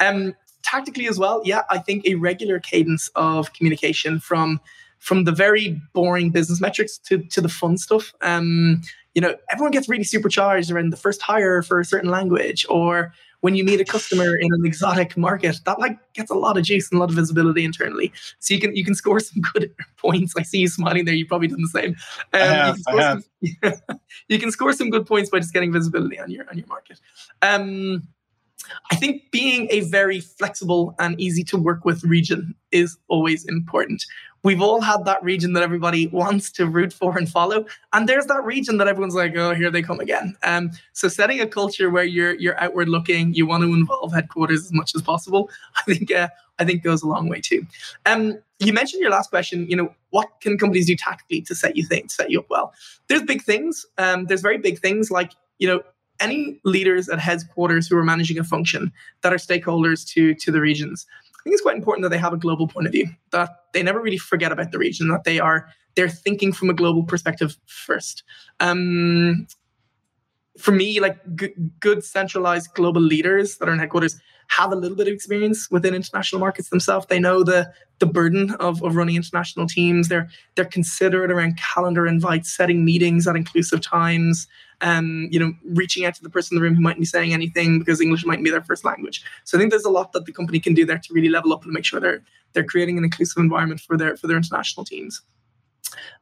Um, 0.00 0.34
tactically 0.62 1.06
as 1.06 1.18
well, 1.18 1.42
yeah, 1.44 1.62
I 1.70 1.78
think 1.78 2.06
a 2.06 2.14
regular 2.14 2.58
cadence 2.58 3.10
of 3.14 3.52
communication 3.52 4.20
from 4.20 4.60
from 4.98 5.24
the 5.24 5.32
very 5.32 5.80
boring 5.92 6.30
business 6.30 6.60
metrics 6.60 6.98
to 6.98 7.18
to 7.18 7.40
the 7.40 7.48
fun 7.48 7.76
stuff. 7.76 8.14
Um, 8.22 8.82
you 9.14 9.20
know, 9.20 9.34
everyone 9.50 9.72
gets 9.72 9.88
really 9.88 10.04
supercharged 10.04 10.70
around 10.70 10.90
the 10.90 10.96
first 10.96 11.22
hire 11.22 11.62
for 11.62 11.80
a 11.80 11.84
certain 11.84 12.10
language 12.10 12.64
or 12.68 13.12
when 13.40 13.54
you 13.54 13.64
meet 13.64 13.80
a 13.80 13.84
customer 13.84 14.36
in 14.36 14.52
an 14.52 14.64
exotic 14.64 15.16
market, 15.16 15.60
that 15.64 15.78
like 15.78 15.96
gets 16.14 16.30
a 16.30 16.34
lot 16.34 16.56
of 16.56 16.64
juice 16.64 16.90
and 16.90 16.98
a 16.98 17.00
lot 17.00 17.10
of 17.10 17.16
visibility 17.16 17.64
internally. 17.64 18.12
So 18.40 18.54
you 18.54 18.60
can 18.60 18.74
you 18.74 18.84
can 18.84 18.94
score 18.94 19.20
some 19.20 19.42
good 19.52 19.74
points. 19.96 20.34
I 20.36 20.42
see 20.42 20.58
you 20.58 20.68
smiling 20.68 21.04
there. 21.04 21.14
You've 21.14 21.28
probably 21.28 21.48
done 21.48 21.62
the 21.62 21.68
same. 21.68 21.90
Um, 22.32 22.40
I 22.40 22.44
have, 22.44 22.78
you, 23.40 23.54
can. 23.62 23.74
Some, 23.74 24.00
you 24.28 24.38
can 24.38 24.50
score 24.50 24.72
some 24.72 24.90
good 24.90 25.06
points 25.06 25.30
by 25.30 25.38
just 25.38 25.52
getting 25.52 25.72
visibility 25.72 26.18
on 26.18 26.30
your 26.30 26.48
on 26.50 26.58
your 26.58 26.66
market. 26.66 27.00
Um, 27.42 28.08
I 28.90 28.96
think 28.96 29.30
being 29.30 29.68
a 29.70 29.80
very 29.80 30.20
flexible 30.20 30.94
and 30.98 31.18
easy 31.20 31.44
to 31.44 31.56
work 31.56 31.84
with 31.84 32.04
region 32.04 32.54
is 32.70 32.96
always 33.08 33.44
important 33.46 34.04
we've 34.42 34.60
all 34.60 34.80
had 34.80 35.04
that 35.04 35.22
region 35.22 35.52
that 35.52 35.62
everybody 35.62 36.06
wants 36.12 36.50
to 36.52 36.66
root 36.66 36.92
for 36.92 37.16
and 37.16 37.28
follow 37.28 37.64
and 37.92 38.08
there's 38.08 38.26
that 38.26 38.44
region 38.44 38.78
that 38.78 38.88
everyone's 38.88 39.14
like 39.14 39.34
oh 39.36 39.54
here 39.54 39.70
they 39.70 39.82
come 39.82 40.00
again. 40.00 40.36
Um, 40.42 40.70
so 40.92 41.08
setting 41.08 41.40
a 41.40 41.46
culture 41.46 41.90
where 41.90 42.04
you're 42.04 42.34
you're 42.34 42.60
outward 42.60 42.88
looking 42.88 43.34
you 43.34 43.46
want 43.46 43.62
to 43.62 43.72
involve 43.72 44.12
headquarters 44.12 44.64
as 44.64 44.72
much 44.72 44.94
as 44.94 45.02
possible 45.02 45.50
i 45.76 45.82
think 45.82 46.10
uh, 46.10 46.28
i 46.58 46.64
think 46.64 46.82
goes 46.82 47.02
a 47.02 47.08
long 47.08 47.28
way 47.28 47.40
too. 47.40 47.66
Um, 48.06 48.38
you 48.58 48.72
mentioned 48.72 49.00
your 49.00 49.10
last 49.10 49.30
question 49.30 49.68
you 49.68 49.76
know 49.76 49.94
what 50.10 50.28
can 50.40 50.58
companies 50.58 50.86
do 50.86 50.96
tactically 50.96 51.42
to 51.42 51.54
set 51.54 51.76
you 51.76 51.84
things 51.84 52.14
set 52.14 52.30
you 52.30 52.40
up 52.40 52.46
well? 52.48 52.72
There's 53.08 53.22
big 53.22 53.42
things 53.42 53.86
um, 53.98 54.26
there's 54.26 54.42
very 54.42 54.58
big 54.58 54.78
things 54.78 55.10
like 55.10 55.32
you 55.58 55.68
know 55.68 55.82
any 56.20 56.58
leaders 56.64 57.08
at 57.08 57.20
headquarters 57.20 57.86
who 57.86 57.96
are 57.96 58.04
managing 58.04 58.38
a 58.38 58.44
function 58.44 58.92
that 59.22 59.32
are 59.32 59.36
stakeholders 59.36 60.06
to 60.08 60.34
to 60.34 60.50
the 60.50 60.60
regions 60.60 61.06
think 61.44 61.54
it's 61.54 61.62
quite 61.62 61.76
important 61.76 62.02
that 62.02 62.10
they 62.10 62.18
have 62.18 62.32
a 62.32 62.38
global 62.38 62.68
point 62.68 62.86
of 62.86 62.92
view, 62.92 63.08
that 63.30 63.50
they 63.72 63.82
never 63.82 64.00
really 64.00 64.18
forget 64.18 64.52
about 64.52 64.72
the 64.72 64.78
region, 64.78 65.08
that 65.08 65.24
they 65.24 65.38
are 65.38 65.68
they're 65.94 66.08
thinking 66.08 66.52
from 66.52 66.70
a 66.70 66.74
global 66.74 67.02
perspective 67.02 67.56
first. 67.66 68.22
Um, 68.60 69.46
for 70.58 70.72
me, 70.72 71.00
like 71.00 71.18
g- 71.36 71.54
good 71.80 72.04
centralized 72.04 72.74
global 72.74 73.00
leaders 73.00 73.58
that 73.58 73.68
are 73.68 73.72
in 73.72 73.78
headquarters 73.78 74.20
have 74.48 74.72
a 74.72 74.76
little 74.76 74.96
bit 74.96 75.06
of 75.06 75.14
experience 75.14 75.70
within 75.70 75.94
international 75.94 76.40
markets 76.40 76.70
themselves. 76.70 77.06
They 77.06 77.20
know 77.20 77.42
the 77.42 77.72
the 77.98 78.06
burden 78.06 78.52
of, 78.52 78.82
of 78.82 78.96
running 78.96 79.16
international 79.16 79.66
teams. 79.66 80.08
They're 80.08 80.28
they're 80.54 80.64
considerate 80.64 81.30
around 81.30 81.58
calendar 81.58 82.06
invites, 82.06 82.54
setting 82.54 82.84
meetings 82.84 83.26
at 83.26 83.36
inclusive 83.36 83.80
times, 83.80 84.46
um, 84.80 85.28
you 85.30 85.38
know, 85.38 85.52
reaching 85.64 86.04
out 86.04 86.14
to 86.14 86.22
the 86.22 86.30
person 86.30 86.56
in 86.56 86.60
the 86.60 86.64
room 86.64 86.74
who 86.74 86.80
mightn't 86.80 87.00
be 87.00 87.06
saying 87.06 87.32
anything 87.32 87.78
because 87.78 88.00
English 88.00 88.24
might 88.24 88.42
be 88.42 88.50
their 88.50 88.62
first 88.62 88.84
language. 88.84 89.22
So 89.44 89.56
I 89.56 89.60
think 89.60 89.70
there's 89.70 89.84
a 89.84 89.90
lot 89.90 90.12
that 90.12 90.26
the 90.26 90.32
company 90.32 90.60
can 90.60 90.74
do 90.74 90.86
there 90.86 90.98
to 90.98 91.14
really 91.14 91.28
level 91.28 91.52
up 91.52 91.64
and 91.64 91.72
make 91.72 91.84
sure 91.84 92.00
they're 92.00 92.22
they're 92.52 92.64
creating 92.64 92.98
an 92.98 93.04
inclusive 93.04 93.40
environment 93.40 93.80
for 93.80 93.96
their 93.96 94.16
for 94.16 94.26
their 94.26 94.36
international 94.36 94.84
teams. 94.84 95.22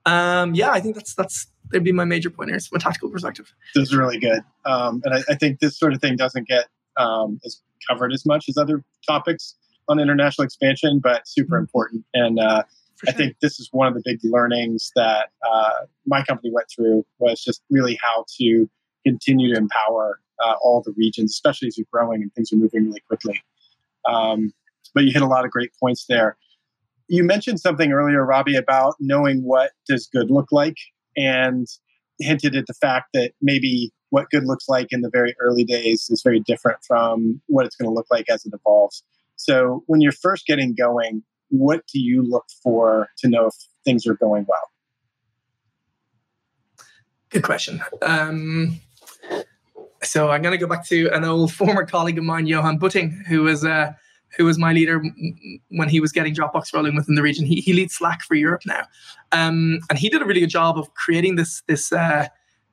Um, 0.04 0.54
yeah, 0.54 0.70
I 0.70 0.80
think 0.80 0.94
that's 0.94 1.14
that's 1.14 1.46
that'd 1.70 1.84
be 1.84 1.92
my 1.92 2.04
major 2.04 2.30
pointers 2.30 2.66
from 2.66 2.76
a 2.76 2.80
tactical 2.80 3.10
perspective. 3.10 3.52
This 3.74 3.88
is 3.88 3.96
really 3.96 4.18
good, 4.18 4.42
um, 4.64 5.02
and 5.04 5.14
I, 5.14 5.22
I, 5.28 5.34
think 5.34 5.58
this 5.58 5.76
sort 5.76 5.92
of 5.92 6.00
thing 6.00 6.16
doesn't 6.16 6.46
get 6.46 6.68
um, 6.96 7.40
as 7.44 7.60
covered 7.88 8.12
as 8.12 8.24
much 8.26 8.46
as 8.48 8.56
other 8.56 8.82
topics 9.06 9.54
on 9.88 10.00
international 10.00 10.44
expansion, 10.44 11.00
but 11.02 11.26
super 11.26 11.56
mm-hmm. 11.56 11.62
important. 11.62 12.04
And 12.14 12.38
uh, 12.38 12.64
Sure. 13.04 13.10
I 13.10 13.12
think 13.12 13.36
this 13.42 13.60
is 13.60 13.68
one 13.72 13.88
of 13.88 13.94
the 13.94 14.00
big 14.04 14.20
learnings 14.24 14.90
that 14.96 15.28
uh, 15.46 15.84
my 16.06 16.22
company 16.22 16.50
went 16.50 16.68
through 16.74 17.04
was 17.18 17.42
just 17.42 17.60
really 17.68 17.98
how 18.02 18.24
to 18.38 18.70
continue 19.06 19.52
to 19.52 19.60
empower 19.60 20.18
uh, 20.42 20.54
all 20.62 20.82
the 20.82 20.94
regions, 20.96 21.32
especially 21.32 21.68
as 21.68 21.76
you're 21.76 21.86
growing 21.92 22.22
and 22.22 22.32
things 22.34 22.52
are 22.52 22.56
moving 22.56 22.86
really 22.86 23.02
quickly. 23.06 23.42
Um, 24.08 24.52
but 24.94 25.04
you 25.04 25.12
hit 25.12 25.20
a 25.20 25.26
lot 25.26 25.44
of 25.44 25.50
great 25.50 25.72
points 25.78 26.06
there. 26.08 26.38
You 27.08 27.22
mentioned 27.22 27.60
something 27.60 27.92
earlier, 27.92 28.24
Robbie, 28.24 28.56
about 28.56 28.94
knowing 28.98 29.42
what 29.42 29.72
does 29.86 30.08
good 30.10 30.30
look 30.30 30.50
like, 30.50 30.76
and 31.16 31.66
hinted 32.18 32.56
at 32.56 32.66
the 32.66 32.74
fact 32.74 33.08
that 33.12 33.32
maybe 33.42 33.92
what 34.10 34.30
good 34.30 34.44
looks 34.44 34.68
like 34.68 34.88
in 34.90 35.00
the 35.00 35.10
very 35.10 35.34
early 35.40 35.64
days 35.64 36.08
is 36.10 36.22
very 36.22 36.40
different 36.40 36.78
from 36.86 37.40
what 37.46 37.66
it's 37.66 37.76
going 37.76 37.88
to 37.88 37.94
look 37.94 38.06
like 38.10 38.26
as 38.30 38.44
it 38.44 38.52
evolves. 38.54 39.02
So 39.36 39.82
when 39.86 40.00
you're 40.00 40.12
first 40.12 40.46
getting 40.46 40.74
going, 40.74 41.22
what 41.48 41.82
do 41.92 42.00
you 42.00 42.22
look 42.22 42.46
for 42.62 43.08
to 43.18 43.28
know 43.28 43.46
if 43.46 43.54
things 43.84 44.06
are 44.06 44.14
going 44.14 44.46
well? 44.48 44.70
Good 47.30 47.42
question. 47.42 47.82
Um, 48.02 48.80
so 50.02 50.30
I'm 50.30 50.42
going 50.42 50.52
to 50.52 50.58
go 50.58 50.66
back 50.66 50.86
to 50.86 51.08
an 51.12 51.24
old 51.24 51.52
former 51.60 51.84
colleague 51.84 52.18
of 52.18 52.24
mine, 52.24 52.46
Johan 52.46 52.78
Butting, 52.78 53.10
who 53.28 53.42
was 53.42 53.64
uh, 53.64 53.92
who 54.36 54.44
was 54.44 54.58
my 54.58 54.72
leader 54.72 55.02
when 55.70 55.88
he 55.88 56.00
was 56.00 56.12
getting 56.12 56.34
Dropbox 56.34 56.72
rolling 56.74 56.94
within 56.94 57.14
the 57.14 57.22
region. 57.22 57.46
He, 57.46 57.56
he 57.56 57.72
leads 57.72 57.94
Slack 57.94 58.22
for 58.22 58.34
Europe 58.34 58.62
now, 58.66 58.84
um, 59.32 59.80
and 59.88 59.98
he 59.98 60.08
did 60.08 60.22
a 60.22 60.24
really 60.24 60.40
good 60.40 60.50
job 60.50 60.78
of 60.78 60.92
creating 60.94 61.36
this 61.36 61.62
this 61.66 61.92
uh, 61.92 62.28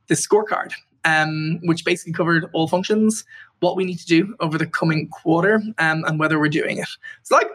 this 0.07 0.25
scorecard, 0.25 0.73
um, 1.05 1.59
which 1.63 1.85
basically 1.85 2.13
covered 2.13 2.49
all 2.53 2.67
functions, 2.67 3.25
what 3.59 3.75
we 3.75 3.85
need 3.85 3.99
to 3.99 4.05
do 4.05 4.35
over 4.39 4.57
the 4.57 4.67
coming 4.67 5.07
quarter, 5.09 5.61
um, 5.77 6.03
and 6.05 6.19
whether 6.19 6.39
we're 6.39 6.49
doing 6.49 6.77
it. 6.77 6.89
It's 7.21 7.31
like 7.31 7.47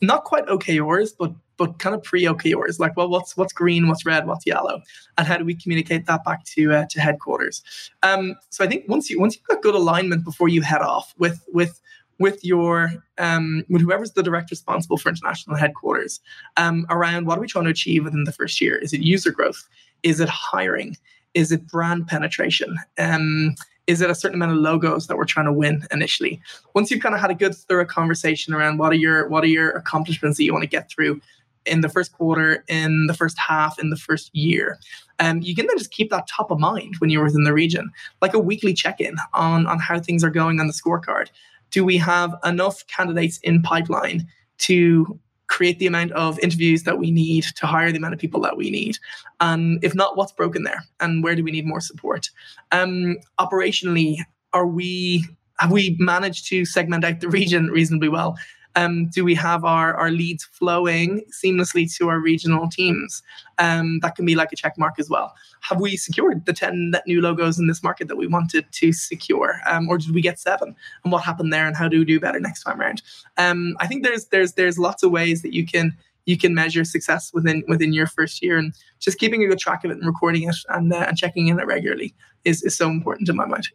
not 0.00 0.24
quite 0.24 0.46
OKRs, 0.46 1.14
but 1.18 1.32
but 1.56 1.78
kind 1.78 1.94
of 1.94 2.02
pre 2.02 2.24
OKRs. 2.24 2.78
Like, 2.78 2.96
well, 2.96 3.08
what's 3.08 3.36
what's 3.36 3.52
green, 3.52 3.88
what's 3.88 4.04
red, 4.04 4.26
what's 4.26 4.46
yellow, 4.46 4.82
and 5.18 5.26
how 5.26 5.36
do 5.36 5.44
we 5.44 5.54
communicate 5.54 6.06
that 6.06 6.24
back 6.24 6.44
to 6.44 6.72
uh, 6.72 6.86
to 6.90 7.00
headquarters? 7.00 7.62
Um, 8.02 8.36
so 8.50 8.64
I 8.64 8.68
think 8.68 8.88
once 8.88 9.10
you 9.10 9.20
once 9.20 9.36
you've 9.36 9.46
got 9.46 9.62
good 9.62 9.74
alignment 9.74 10.24
before 10.24 10.48
you 10.48 10.62
head 10.62 10.82
off 10.82 11.14
with 11.18 11.44
with 11.52 11.80
with 12.18 12.44
your 12.44 12.92
um, 13.18 13.64
with 13.68 13.82
whoever's 13.82 14.12
the 14.12 14.22
direct 14.22 14.50
responsible 14.50 14.96
for 14.96 15.08
international 15.08 15.56
headquarters 15.56 16.20
um, 16.56 16.86
around 16.90 17.26
what 17.26 17.38
are 17.38 17.40
we 17.40 17.46
trying 17.46 17.64
to 17.64 17.70
achieve 17.70 18.04
within 18.04 18.24
the 18.24 18.32
first 18.32 18.60
year? 18.60 18.76
Is 18.76 18.92
it 18.92 19.00
user 19.00 19.30
growth? 19.30 19.68
Is 20.02 20.20
it 20.20 20.28
hiring? 20.28 20.96
Is 21.34 21.52
it 21.52 21.66
brand 21.66 22.06
penetration? 22.06 22.76
Um, 22.98 23.54
is 23.86 24.00
it 24.00 24.08
a 24.08 24.14
certain 24.14 24.36
amount 24.36 24.52
of 24.52 24.58
logos 24.58 25.06
that 25.06 25.16
we're 25.16 25.24
trying 25.24 25.46
to 25.46 25.52
win 25.52 25.86
initially? 25.90 26.40
Once 26.74 26.90
you've 26.90 27.02
kind 27.02 27.14
of 27.14 27.20
had 27.20 27.30
a 27.30 27.34
good 27.34 27.54
thorough 27.54 27.84
conversation 27.84 28.54
around 28.54 28.78
what 28.78 28.92
are 28.92 28.96
your 28.96 29.28
what 29.28 29.44
are 29.44 29.48
your 29.48 29.70
accomplishments 29.70 30.38
that 30.38 30.44
you 30.44 30.52
want 30.52 30.62
to 30.62 30.68
get 30.68 30.90
through 30.90 31.20
in 31.66 31.80
the 31.80 31.88
first 31.88 32.12
quarter, 32.12 32.64
in 32.68 33.06
the 33.06 33.14
first 33.14 33.38
half, 33.38 33.78
in 33.78 33.90
the 33.90 33.96
first 33.96 34.34
year, 34.34 34.78
um, 35.18 35.40
you 35.40 35.54
can 35.54 35.66
then 35.66 35.78
just 35.78 35.90
keep 35.90 36.10
that 36.10 36.26
top 36.26 36.50
of 36.50 36.58
mind 36.58 36.96
when 36.98 37.10
you're 37.10 37.24
within 37.24 37.44
the 37.44 37.54
region, 37.54 37.90
like 38.20 38.34
a 38.34 38.38
weekly 38.38 38.74
check-in 38.74 39.16
on 39.32 39.66
on 39.66 39.78
how 39.78 39.98
things 39.98 40.24
are 40.24 40.30
going 40.30 40.60
on 40.60 40.66
the 40.66 40.72
scorecard. 40.72 41.28
Do 41.70 41.84
we 41.84 41.96
have 41.98 42.34
enough 42.44 42.86
candidates 42.86 43.38
in 43.38 43.62
pipeline 43.62 44.28
to 44.58 45.18
create 45.54 45.78
the 45.78 45.86
amount 45.86 46.10
of 46.12 46.36
interviews 46.40 46.82
that 46.82 46.98
we 46.98 47.12
need 47.12 47.44
to 47.54 47.64
hire 47.64 47.92
the 47.92 47.98
amount 47.98 48.12
of 48.12 48.18
people 48.18 48.40
that 48.40 48.56
we 48.56 48.70
need. 48.70 48.98
And 49.40 49.82
if 49.84 49.94
not 49.94 50.16
what's 50.16 50.32
broken 50.32 50.64
there? 50.64 50.82
And 50.98 51.22
where 51.22 51.36
do 51.36 51.44
we 51.44 51.52
need 51.52 51.64
more 51.64 51.80
support? 51.80 52.28
Um, 52.72 53.18
operationally 53.38 54.16
are 54.52 54.66
we 54.66 55.24
have 55.60 55.70
we 55.70 55.96
managed 56.00 56.48
to 56.48 56.64
segment 56.64 57.04
out 57.04 57.20
the 57.20 57.28
region 57.28 57.68
reasonably 57.68 58.08
well? 58.08 58.36
Um, 58.76 59.06
do 59.06 59.24
we 59.24 59.34
have 59.36 59.64
our, 59.64 59.94
our 59.94 60.10
leads 60.10 60.44
flowing 60.44 61.22
seamlessly 61.30 61.92
to 61.96 62.08
our 62.08 62.18
regional 62.18 62.68
teams? 62.68 63.22
Um, 63.58 64.00
that 64.00 64.16
can 64.16 64.26
be 64.26 64.34
like 64.34 64.52
a 64.52 64.56
check 64.56 64.76
mark 64.76 64.94
as 64.98 65.08
well. 65.08 65.34
Have 65.60 65.80
we 65.80 65.96
secured 65.96 66.44
the 66.46 66.52
10 66.52 66.90
net 66.90 67.04
new 67.06 67.20
logos 67.20 67.58
in 67.58 67.66
this 67.66 67.82
market 67.82 68.08
that 68.08 68.16
we 68.16 68.26
wanted 68.26 68.66
to 68.70 68.92
secure? 68.92 69.60
Um, 69.66 69.88
or 69.88 69.98
did 69.98 70.14
we 70.14 70.20
get 70.20 70.38
seven? 70.38 70.74
And 71.04 71.12
what 71.12 71.22
happened 71.22 71.52
there 71.52 71.66
and 71.66 71.76
how 71.76 71.88
do 71.88 72.00
we 72.00 72.04
do 72.04 72.18
better 72.18 72.40
next 72.40 72.64
time 72.64 72.80
around? 72.80 73.02
Um, 73.36 73.76
I 73.80 73.86
think 73.86 74.04
there's 74.04 74.26
there's 74.26 74.54
there's 74.54 74.78
lots 74.78 75.02
of 75.02 75.10
ways 75.10 75.42
that 75.42 75.54
you 75.54 75.66
can 75.66 75.96
you 76.26 76.38
can 76.38 76.54
measure 76.54 76.84
success 76.84 77.32
within 77.32 77.62
within 77.68 77.92
your 77.92 78.06
first 78.06 78.42
year 78.42 78.56
and 78.56 78.74
just 78.98 79.18
keeping 79.18 79.42
a 79.44 79.46
good 79.46 79.58
track 79.58 79.84
of 79.84 79.90
it 79.90 79.98
and 79.98 80.06
recording 80.06 80.48
it 80.48 80.56
and, 80.70 80.92
uh, 80.92 81.04
and 81.08 81.16
checking 81.16 81.48
in 81.48 81.58
it 81.58 81.66
regularly 81.66 82.14
is, 82.44 82.62
is 82.62 82.74
so 82.74 82.88
important 82.88 83.28
in 83.28 83.36
my 83.36 83.44
mind 83.44 83.68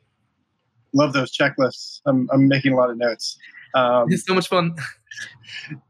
love 0.93 1.14
those 1.14 1.36
checklists 1.36 2.02
i'm, 2.06 2.28
I'm 2.32 2.47
making 2.47 2.74
a 2.74 2.76
lot 2.76 2.89
of 2.89 2.97
notes 2.97 3.38
um, 3.76 4.05
it's 4.09 4.26
so 4.26 4.34
much 4.34 4.47
fun 4.47 4.76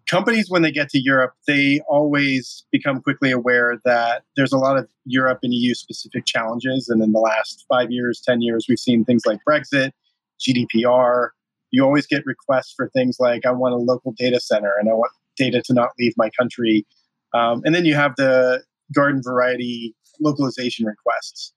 companies 0.10 0.50
when 0.50 0.62
they 0.62 0.72
get 0.72 0.90
to 0.90 1.00
europe 1.00 1.34
they 1.48 1.80
always 1.88 2.66
become 2.72 3.02
quickly 3.02 3.32
aware 3.32 3.80
that 3.86 4.24
there's 4.36 4.54
a 4.54 4.58
lot 4.58 4.78
of 4.78 4.88
europe 5.06 5.40
and 5.44 5.54
eu 5.54 5.74
specific 5.74 6.26
challenges 6.26 6.90
and 6.90 7.02
in 7.02 7.12
the 7.12 7.20
last 7.20 7.66
five 7.70 7.92
years 7.92 8.22
ten 8.26 8.42
years 8.42 8.66
we've 8.68 8.80
seen 8.80 9.04
things 9.06 9.24
like 9.26 9.40
brexit 9.48 9.92
gdpr 10.40 11.30
you 11.72 11.84
always 11.84 12.08
get 12.08 12.26
requests 12.26 12.74
for 12.76 12.90
things 12.90 13.18
like 13.20 13.46
i 13.46 13.52
want 13.52 13.74
a 13.74 13.78
local 13.78 14.14
data 14.18 14.40
center 14.40 14.74
and 14.80 14.90
i 14.90 14.94
want 14.94 15.12
data 15.40 15.64
to 15.66 15.74
not 15.74 15.90
leave 15.98 16.14
my 16.18 16.30
country. 16.38 16.86
Um, 17.34 17.62
and 17.64 17.74
then 17.74 17.86
you 17.86 17.96
have 17.96 18.16
the 18.18 18.62
garden 18.94 19.22
variety 19.24 19.96
localization 20.20 20.86
requests. 20.86 21.54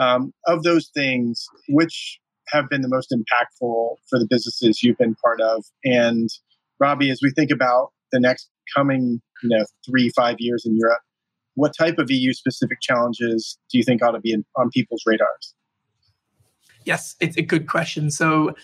Um, 0.00 0.32
of 0.46 0.62
those 0.62 0.88
things, 0.88 1.46
which 1.68 2.18
have 2.48 2.68
been 2.68 2.82
the 2.82 2.88
most 2.88 3.12
impactful 3.12 3.96
for 4.08 4.18
the 4.18 4.26
businesses 4.28 4.82
you've 4.82 4.98
been 4.98 5.14
part 5.16 5.40
of? 5.40 5.64
And 5.84 6.28
Robbie, 6.78 7.10
as 7.10 7.20
we 7.22 7.30
think 7.30 7.50
about 7.50 7.92
the 8.12 8.20
next 8.20 8.50
coming, 8.74 9.20
you 9.42 9.48
know, 9.48 9.64
three, 9.86 10.10
five 10.10 10.36
years 10.38 10.64
in 10.66 10.76
Europe, 10.76 11.00
what 11.54 11.72
type 11.76 11.98
of 11.98 12.10
EU 12.10 12.32
specific 12.32 12.80
challenges 12.80 13.58
do 13.70 13.78
you 13.78 13.84
think 13.84 14.02
ought 14.02 14.12
to 14.12 14.20
be 14.20 14.32
in, 14.32 14.44
on 14.56 14.70
people's 14.70 15.02
radars? 15.06 15.54
Yes, 16.84 17.16
it's 17.20 17.36
a 17.36 17.42
good 17.42 17.66
question. 17.66 18.10
So, 18.10 18.54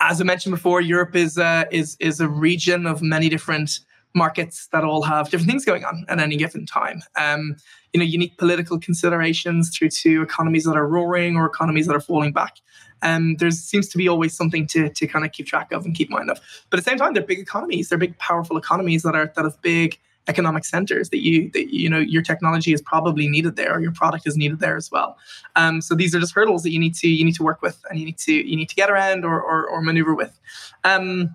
as 0.00 0.20
I 0.20 0.24
mentioned 0.24 0.54
before, 0.54 0.80
Europe 0.80 1.14
is 1.14 1.38
uh, 1.38 1.64
is 1.70 1.96
is 2.00 2.20
a 2.20 2.28
region 2.28 2.86
of 2.86 3.02
many 3.02 3.28
different 3.28 3.80
markets 4.14 4.68
that 4.72 4.84
all 4.84 5.02
have 5.02 5.30
different 5.30 5.50
things 5.50 5.64
going 5.64 5.84
on 5.84 6.04
at 6.08 6.18
any 6.18 6.36
given 6.36 6.66
time. 6.66 7.02
Um, 7.16 7.56
you 7.92 8.00
know, 8.00 8.06
unique 8.06 8.36
political 8.38 8.78
considerations 8.78 9.76
through 9.76 9.90
to 9.90 10.22
economies 10.22 10.64
that 10.64 10.76
are 10.76 10.86
roaring 10.86 11.36
or 11.36 11.46
economies 11.46 11.86
that 11.86 11.94
are 11.94 12.00
falling 12.00 12.32
back. 12.32 12.56
Um, 13.02 13.36
there 13.36 13.50
seems 13.50 13.88
to 13.88 13.98
be 13.98 14.08
always 14.08 14.34
something 14.34 14.66
to, 14.68 14.88
to 14.88 15.06
kind 15.06 15.24
of 15.24 15.32
keep 15.32 15.46
track 15.46 15.72
of 15.72 15.84
and 15.84 15.94
keep 15.94 16.10
mind 16.10 16.30
of. 16.30 16.40
But 16.70 16.78
at 16.78 16.84
the 16.84 16.90
same 16.90 16.98
time, 16.98 17.14
they're 17.14 17.22
big 17.22 17.38
economies. 17.38 17.88
They're 17.88 17.98
big, 17.98 18.18
powerful 18.18 18.56
economies 18.56 19.02
that 19.02 19.14
are 19.14 19.32
that 19.34 19.44
have 19.44 19.60
big 19.62 19.98
economic 20.28 20.64
centers 20.64 21.08
that 21.08 21.24
you 21.24 21.50
that 21.52 21.72
you 21.72 21.88
know 21.88 21.98
your 21.98 22.22
technology 22.22 22.72
is 22.72 22.82
probably 22.82 23.28
needed 23.28 23.56
there 23.56 23.74
or 23.74 23.80
your 23.80 23.92
product 23.92 24.26
is 24.26 24.36
needed 24.36 24.60
there 24.60 24.76
as 24.76 24.90
well. 24.90 25.16
Um, 25.56 25.80
so 25.80 25.94
these 25.94 26.14
are 26.14 26.20
just 26.20 26.34
hurdles 26.34 26.62
that 26.62 26.70
you 26.70 26.78
need 26.78 26.94
to 26.96 27.08
you 27.08 27.24
need 27.24 27.34
to 27.36 27.42
work 27.42 27.62
with 27.62 27.82
and 27.88 27.98
you 27.98 28.04
need 28.04 28.18
to 28.18 28.32
you 28.32 28.56
need 28.56 28.68
to 28.68 28.74
get 28.74 28.90
around 28.90 29.24
or 29.24 29.40
or, 29.40 29.66
or 29.66 29.80
maneuver 29.80 30.14
with. 30.14 30.38
Um, 30.84 31.34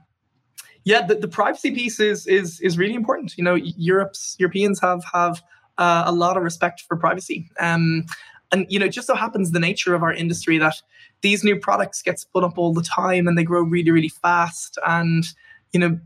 yeah, 0.85 1.05
the, 1.05 1.15
the 1.15 1.27
privacy 1.27 1.71
piece 1.71 1.99
is 1.99 2.27
is 2.27 2.59
is 2.61 2.77
really 2.77 2.93
important. 2.95 3.37
You 3.37 3.43
know, 3.43 3.55
Europe's 3.55 4.35
Europeans 4.37 4.79
have 4.81 5.03
have 5.11 5.41
uh, 5.77 6.03
a 6.05 6.11
lot 6.11 6.37
of 6.37 6.43
respect 6.43 6.81
for 6.81 6.95
privacy. 6.97 7.49
Um, 7.59 8.05
and 8.53 8.67
you 8.69 8.79
know, 8.79 8.87
just 8.87 9.07
so 9.07 9.15
happens 9.15 9.51
the 9.51 9.59
nature 9.59 9.95
of 9.95 10.03
our 10.03 10.13
industry 10.13 10.57
that 10.59 10.81
these 11.21 11.43
new 11.43 11.59
products 11.59 12.01
get 12.01 12.19
spun 12.19 12.43
up 12.43 12.57
all 12.57 12.73
the 12.73 12.83
time 12.83 13.27
and 13.27 13.37
they 13.37 13.43
grow 13.43 13.63
really, 13.63 13.91
really 13.91 14.09
fast. 14.09 14.77
And 14.85 15.25
you 15.73 15.79
know, 15.79 15.99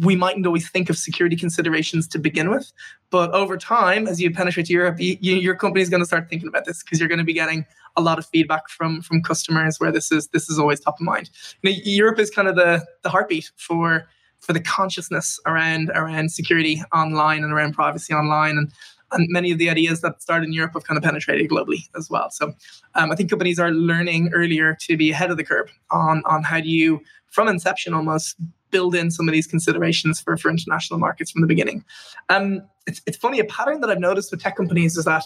we 0.00 0.16
mightn't 0.16 0.46
always 0.46 0.68
think 0.68 0.90
of 0.90 0.98
security 0.98 1.36
considerations 1.36 2.08
to 2.08 2.18
begin 2.18 2.50
with, 2.50 2.72
but 3.10 3.30
over 3.32 3.56
time, 3.56 4.08
as 4.08 4.20
you 4.20 4.30
penetrate 4.30 4.70
Europe, 4.70 4.98
you, 4.98 5.18
you, 5.20 5.36
your 5.36 5.54
company 5.54 5.82
is 5.82 5.90
going 5.90 6.00
to 6.00 6.06
start 6.06 6.28
thinking 6.28 6.48
about 6.48 6.64
this 6.64 6.82
because 6.82 6.98
you're 6.98 7.08
going 7.08 7.18
to 7.18 7.24
be 7.24 7.34
getting 7.34 7.64
a 7.96 8.00
lot 8.00 8.18
of 8.18 8.26
feedback 8.26 8.68
from 8.68 9.00
from 9.00 9.22
customers 9.22 9.78
where 9.78 9.92
this 9.92 10.10
is 10.10 10.28
this 10.28 10.50
is 10.50 10.58
always 10.58 10.80
top 10.80 10.96
of 10.98 11.04
mind. 11.04 11.30
You 11.62 11.70
know, 11.70 11.76
Europe 11.84 12.18
is 12.18 12.30
kind 12.30 12.48
of 12.48 12.56
the 12.56 12.84
the 13.02 13.10
heartbeat 13.10 13.52
for 13.56 14.08
for 14.40 14.52
the 14.52 14.60
consciousness 14.60 15.40
around 15.46 15.90
around 15.94 16.30
security 16.30 16.82
online 16.94 17.42
and 17.44 17.52
around 17.52 17.74
privacy 17.74 18.12
online 18.12 18.58
and 18.58 18.72
and 19.12 19.26
many 19.30 19.52
of 19.52 19.58
the 19.58 19.70
ideas 19.70 20.00
that 20.00 20.20
started 20.20 20.46
in 20.46 20.52
Europe 20.52 20.72
have 20.74 20.84
kind 20.84 20.98
of 20.98 21.04
penetrated 21.04 21.48
globally 21.50 21.88
as 21.96 22.10
well. 22.10 22.30
So 22.30 22.54
um, 22.94 23.12
I 23.12 23.14
think 23.14 23.30
companies 23.30 23.58
are 23.58 23.70
learning 23.70 24.30
earlier 24.32 24.76
to 24.80 24.96
be 24.96 25.10
ahead 25.10 25.30
of 25.30 25.36
the 25.36 25.44
curve 25.44 25.70
on 25.90 26.22
on 26.26 26.42
how 26.42 26.60
do 26.60 26.68
you 26.68 27.00
from 27.30 27.48
inception 27.48 27.92
almost 27.94 28.36
build 28.70 28.94
in 28.94 29.10
some 29.10 29.28
of 29.28 29.32
these 29.32 29.46
considerations 29.46 30.20
for, 30.20 30.36
for 30.36 30.50
international 30.50 30.98
markets 30.98 31.30
from 31.30 31.40
the 31.40 31.46
beginning. 31.46 31.84
Um, 32.28 32.62
it's, 32.86 33.00
it's 33.06 33.16
funny, 33.16 33.38
a 33.38 33.44
pattern 33.44 33.80
that 33.80 33.90
I've 33.90 34.00
noticed 34.00 34.30
with 34.30 34.42
tech 34.42 34.56
companies 34.56 34.96
is 34.96 35.04
that 35.04 35.24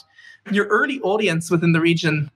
your 0.50 0.66
early 0.66 1.00
audience 1.00 1.50
within 1.50 1.72
the 1.72 1.80
region 1.80 2.30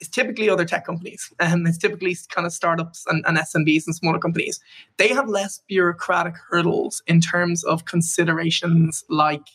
is 0.00 0.08
typically 0.08 0.48
other 0.48 0.64
tech 0.64 0.86
companies. 0.86 1.32
and 1.40 1.66
it's 1.68 1.78
typically 1.78 2.16
kind 2.30 2.46
of 2.46 2.52
startups 2.52 3.04
and, 3.08 3.24
and 3.26 3.36
SMBs 3.36 3.86
and 3.86 3.94
smaller 3.94 4.18
companies. 4.18 4.60
They 4.96 5.08
have 5.08 5.28
less 5.28 5.60
bureaucratic 5.68 6.34
hurdles 6.48 7.02
in 7.06 7.20
terms 7.20 7.64
of 7.64 7.84
considerations 7.84 9.04
like 9.08 9.46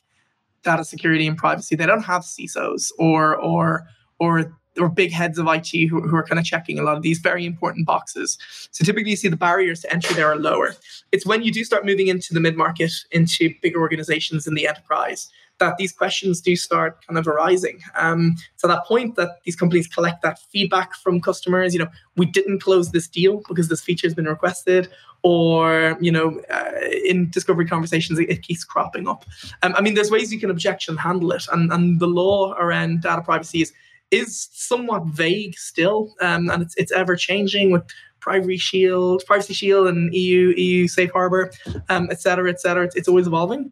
data 0.65 0.83
security 0.83 1.25
and 1.27 1.37
privacy. 1.37 1.75
They 1.75 1.85
don't 1.85 2.03
have 2.03 2.23
CISOs 2.23 2.91
or 2.99 3.37
or 3.37 3.87
or 4.19 4.53
or 4.77 4.89
big 4.89 5.11
heads 5.11 5.39
of 5.39 5.47
IT 5.47 5.87
who, 5.87 6.01
who 6.01 6.15
are 6.17 6.23
kind 6.25 6.37
of 6.37 6.43
checking 6.43 6.77
a 6.77 6.83
lot 6.83 6.97
of 6.97 7.01
these 7.01 7.19
very 7.19 7.45
important 7.45 7.85
boxes. 7.85 8.37
So 8.71 8.83
typically 8.83 9.11
you 9.11 9.15
see 9.15 9.29
the 9.29 9.37
barriers 9.37 9.79
to 9.81 9.93
entry 9.93 10.15
there 10.15 10.27
are 10.27 10.35
lower. 10.35 10.75
It's 11.13 11.25
when 11.25 11.43
you 11.43 11.51
do 11.53 11.63
start 11.63 11.85
moving 11.85 12.07
into 12.07 12.33
the 12.33 12.41
mid-market, 12.41 12.91
into 13.11 13.53
bigger 13.61 13.79
organizations 13.79 14.47
in 14.47 14.53
the 14.53 14.67
enterprise, 14.67 15.29
that 15.59 15.77
these 15.77 15.93
questions 15.93 16.41
do 16.41 16.55
start 16.55 17.05
kind 17.05 17.17
of 17.17 17.27
arising. 17.27 17.79
Um, 17.95 18.35
so 18.57 18.67
that 18.67 18.83
point 18.85 19.15
that 19.15 19.39
these 19.45 19.55
companies 19.55 19.87
collect 19.87 20.21
that 20.21 20.39
feedback 20.39 20.93
from 20.95 21.21
customers, 21.21 21.73
you 21.73 21.79
know, 21.79 21.87
we 22.17 22.25
didn't 22.25 22.59
close 22.59 22.91
this 22.91 23.07
deal 23.07 23.41
because 23.47 23.69
this 23.69 23.81
feature 23.81 24.07
has 24.07 24.13
been 24.13 24.25
requested, 24.25 24.89
or 25.25 25.97
you 25.99 26.11
know, 26.11 26.39
uh, 26.51 26.71
in 27.03 27.31
discovery 27.31 27.65
conversations, 27.65 28.19
it, 28.19 28.29
it 28.29 28.43
keeps 28.43 28.63
cropping 28.63 29.07
up. 29.07 29.25
Um, 29.63 29.73
I 29.75 29.81
mean, 29.81 29.95
there's 29.95 30.11
ways 30.11 30.31
you 30.31 30.39
can 30.39 30.51
objection 30.51 30.95
handle 30.95 31.31
it, 31.31 31.43
and 31.51 31.73
and 31.73 31.99
the 31.99 32.05
law 32.05 32.53
around 32.59 33.01
data 33.01 33.23
privacy 33.23 33.63
is 33.63 33.73
is 34.11 34.47
somewhat 34.53 35.03
vague 35.07 35.57
still, 35.57 36.13
um, 36.21 36.51
and 36.51 36.61
it's 36.61 36.75
it's 36.77 36.91
ever 36.91 37.15
changing 37.15 37.71
with 37.71 37.81
privacy 38.19 38.57
shield, 38.57 39.23
privacy 39.25 39.55
shield, 39.55 39.87
and 39.87 40.13
EU 40.13 40.53
EU 40.57 40.87
safe 40.87 41.11
harbor, 41.11 41.51
um, 41.89 42.07
et 42.11 42.21
cetera, 42.21 42.47
et 42.47 42.61
cetera. 42.61 42.85
It's, 42.85 42.95
it's 42.95 43.07
always 43.07 43.25
evolving. 43.25 43.71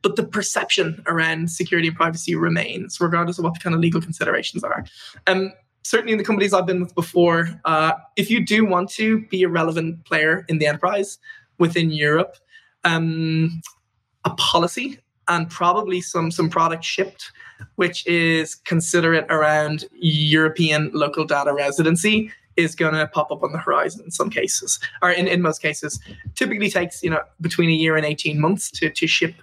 But 0.00 0.16
the 0.16 0.24
perception 0.24 1.02
around 1.06 1.50
security 1.50 1.88
and 1.88 1.96
privacy 1.96 2.34
remains, 2.36 3.00
regardless 3.00 3.38
of 3.38 3.44
what 3.44 3.52
the 3.52 3.60
kind 3.60 3.74
of 3.74 3.80
legal 3.82 4.00
considerations 4.00 4.64
are. 4.64 4.84
Um, 5.26 5.52
certainly 5.84 6.12
in 6.12 6.18
the 6.18 6.24
companies 6.24 6.52
I've 6.52 6.66
been 6.66 6.80
with 6.80 6.94
before, 6.94 7.48
uh, 7.64 7.92
if 8.16 8.30
you 8.30 8.44
do 8.44 8.64
want 8.66 8.90
to 8.90 9.20
be 9.26 9.42
a 9.44 9.48
relevant 9.48 10.04
player 10.04 10.44
in 10.48 10.58
the 10.58 10.66
enterprise 10.66 11.18
within 11.58 11.90
Europe, 11.90 12.36
um, 12.82 13.62
a 14.24 14.30
policy 14.30 14.98
and 15.28 15.48
probably 15.48 16.00
some 16.00 16.30
some 16.30 16.50
product 16.50 16.84
shipped 16.84 17.30
which 17.76 18.06
is 18.06 18.54
considerate 18.54 19.26
around 19.30 19.84
European 19.94 20.90
local 20.92 21.24
data 21.24 21.52
residency 21.52 22.30
is 22.56 22.74
going 22.74 22.94
to 22.94 23.06
pop 23.08 23.32
up 23.32 23.42
on 23.42 23.52
the 23.52 23.58
horizon 23.58 24.02
in 24.04 24.10
some 24.10 24.30
cases, 24.30 24.78
or 25.02 25.10
in, 25.10 25.26
in 25.26 25.42
most 25.42 25.60
cases. 25.60 25.98
Typically 26.34 26.70
takes 26.70 27.02
you 27.02 27.10
know 27.10 27.20
between 27.40 27.70
a 27.70 27.72
year 27.72 27.96
and 27.96 28.06
18 28.06 28.40
months 28.40 28.70
to, 28.72 28.90
to 28.90 29.06
ship 29.06 29.34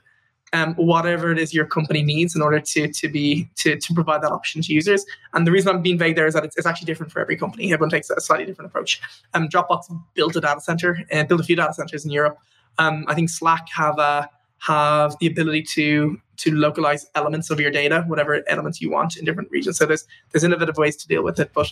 um, 0.54 0.74
whatever 0.76 1.32
it 1.32 1.40
is 1.40 1.54
your 1.54 1.66
company 1.66 2.04
needs 2.04 2.36
in 2.36 2.42
order 2.42 2.60
to 2.60 2.88
to 2.88 3.10
be 3.10 3.50
to, 3.56 3.78
to 3.78 3.94
provide 3.94 4.22
that 4.22 4.32
option 4.32 4.62
to 4.62 4.74
users. 4.74 5.06
And 5.34 5.48
the 5.48 5.52
reason 5.52 5.74
I'm 5.74 5.82
being 5.82 5.98
vague 5.98 6.16
there 6.16 6.28
is 6.28 6.34
that 6.34 6.44
it's, 6.44 6.58
it's 6.58 6.68
actually 6.68 6.88
different 6.88 7.12
for 7.12 7.20
every 7.20 7.38
company. 7.38 7.72
Everyone 7.72 7.90
takes 7.90 8.10
a 8.10 8.20
slightly 8.20 8.46
different 8.46 8.70
approach. 8.72 9.02
Um, 9.34 9.48
Dropbox 9.48 9.88
built 10.14 10.36
a 10.36 10.42
data 10.42 10.62
center 10.62 11.00
and 11.10 11.26
uh, 11.26 11.28
built 11.28 11.42
a 11.42 11.44
few 11.44 11.56
data 11.56 11.74
centers 11.74 12.06
in 12.06 12.12
Europe. 12.12 12.38
Um, 12.78 13.06
I 13.08 13.14
think 13.14 13.30
Slack 13.30 13.68
have 13.70 13.98
a 14.00 14.30
have 14.60 15.18
the 15.20 15.28
ability 15.28 15.64
to 15.64 16.20
to 16.38 16.52
localize 16.56 17.06
elements 17.14 17.50
of 17.50 17.60
your 17.60 17.70
data, 17.70 18.04
whatever 18.08 18.44
elements 18.48 18.82
you 18.82 18.90
want 18.90 19.16
in 19.16 19.26
different 19.26 19.50
regions. 19.52 19.78
So 19.78 19.86
there's 19.86 20.06
there's 20.32 20.44
innovative 20.44 20.78
ways 20.78 20.96
to 20.98 21.08
deal 21.08 21.24
with 21.24 21.40
it, 21.40 21.52
but 21.54 21.72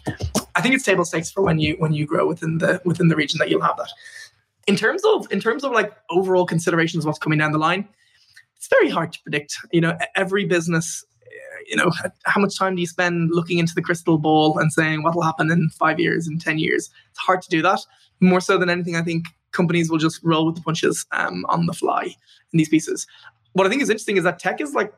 I 0.55 0.61
think 0.61 0.75
it's 0.75 0.83
table 0.83 1.05
stakes 1.05 1.31
for 1.31 1.41
when 1.41 1.59
you 1.59 1.75
when 1.79 1.93
you 1.93 2.05
grow 2.05 2.27
within 2.27 2.59
the 2.59 2.81
within 2.85 3.07
the 3.07 3.15
region 3.15 3.37
that 3.39 3.49
you'll 3.49 3.61
have 3.61 3.77
that. 3.77 3.91
In 4.67 4.75
terms 4.75 5.03
of 5.05 5.31
in 5.31 5.39
terms 5.39 5.63
of 5.63 5.71
like 5.71 5.93
overall 6.09 6.45
considerations, 6.45 7.05
what's 7.05 7.19
coming 7.19 7.39
down 7.39 7.51
the 7.51 7.57
line, 7.57 7.87
it's 8.59 8.67
very 8.67 8.89
hard 8.89 9.11
to 9.13 9.19
predict. 9.23 9.55
You 9.71 9.81
know, 9.81 9.97
every 10.15 10.45
business 10.45 11.03
you 11.67 11.75
know 11.75 11.91
how 12.25 12.39
much 12.39 12.57
time 12.57 12.75
do 12.75 12.81
you 12.81 12.87
spend 12.87 13.31
looking 13.31 13.59
into 13.59 13.75
the 13.75 13.81
crystal 13.81 14.17
ball 14.17 14.57
and 14.57 14.71
saying 14.71 15.03
what 15.03 15.13
will 15.13 15.21
happen 15.21 15.51
in 15.51 15.69
five 15.77 15.99
years 15.99 16.27
in 16.27 16.39
10 16.39 16.57
years 16.57 16.89
it's 17.09 17.19
hard 17.19 17.41
to 17.41 17.49
do 17.49 17.61
that 17.61 17.81
more 18.21 18.39
so 18.39 18.57
than 18.57 18.69
anything 18.69 18.95
i 18.95 19.01
think 19.01 19.25
companies 19.51 19.89
will 19.89 19.97
just 19.97 20.21
roll 20.23 20.45
with 20.45 20.55
the 20.55 20.61
punches 20.61 21.05
um, 21.11 21.45
on 21.49 21.65
the 21.65 21.73
fly 21.73 22.03
in 22.03 22.57
these 22.57 22.69
pieces. 22.69 23.07
What 23.53 23.65
I 23.65 23.69
think 23.69 23.81
is 23.81 23.89
interesting 23.89 24.17
is 24.17 24.23
that 24.23 24.39
tech 24.39 24.59
has 24.59 24.73
like 24.73 24.93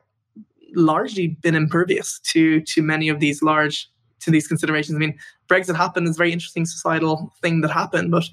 largely 0.74 1.30
been 1.42 1.56
impervious 1.56 2.20
to 2.32 2.62
to 2.62 2.82
many 2.82 3.10
of 3.10 3.20
these 3.20 3.42
large 3.42 3.90
to 4.22 4.32
these 4.32 4.48
considerations. 4.48 4.96
I 4.96 5.00
mean, 5.00 5.18
Brexit 5.48 5.76
happened 5.76 6.08
is 6.08 6.16
a 6.16 6.18
very 6.18 6.32
interesting 6.32 6.66
societal 6.66 7.34
thing 7.42 7.62
that 7.62 7.72
happened, 7.72 8.12
but 8.12 8.26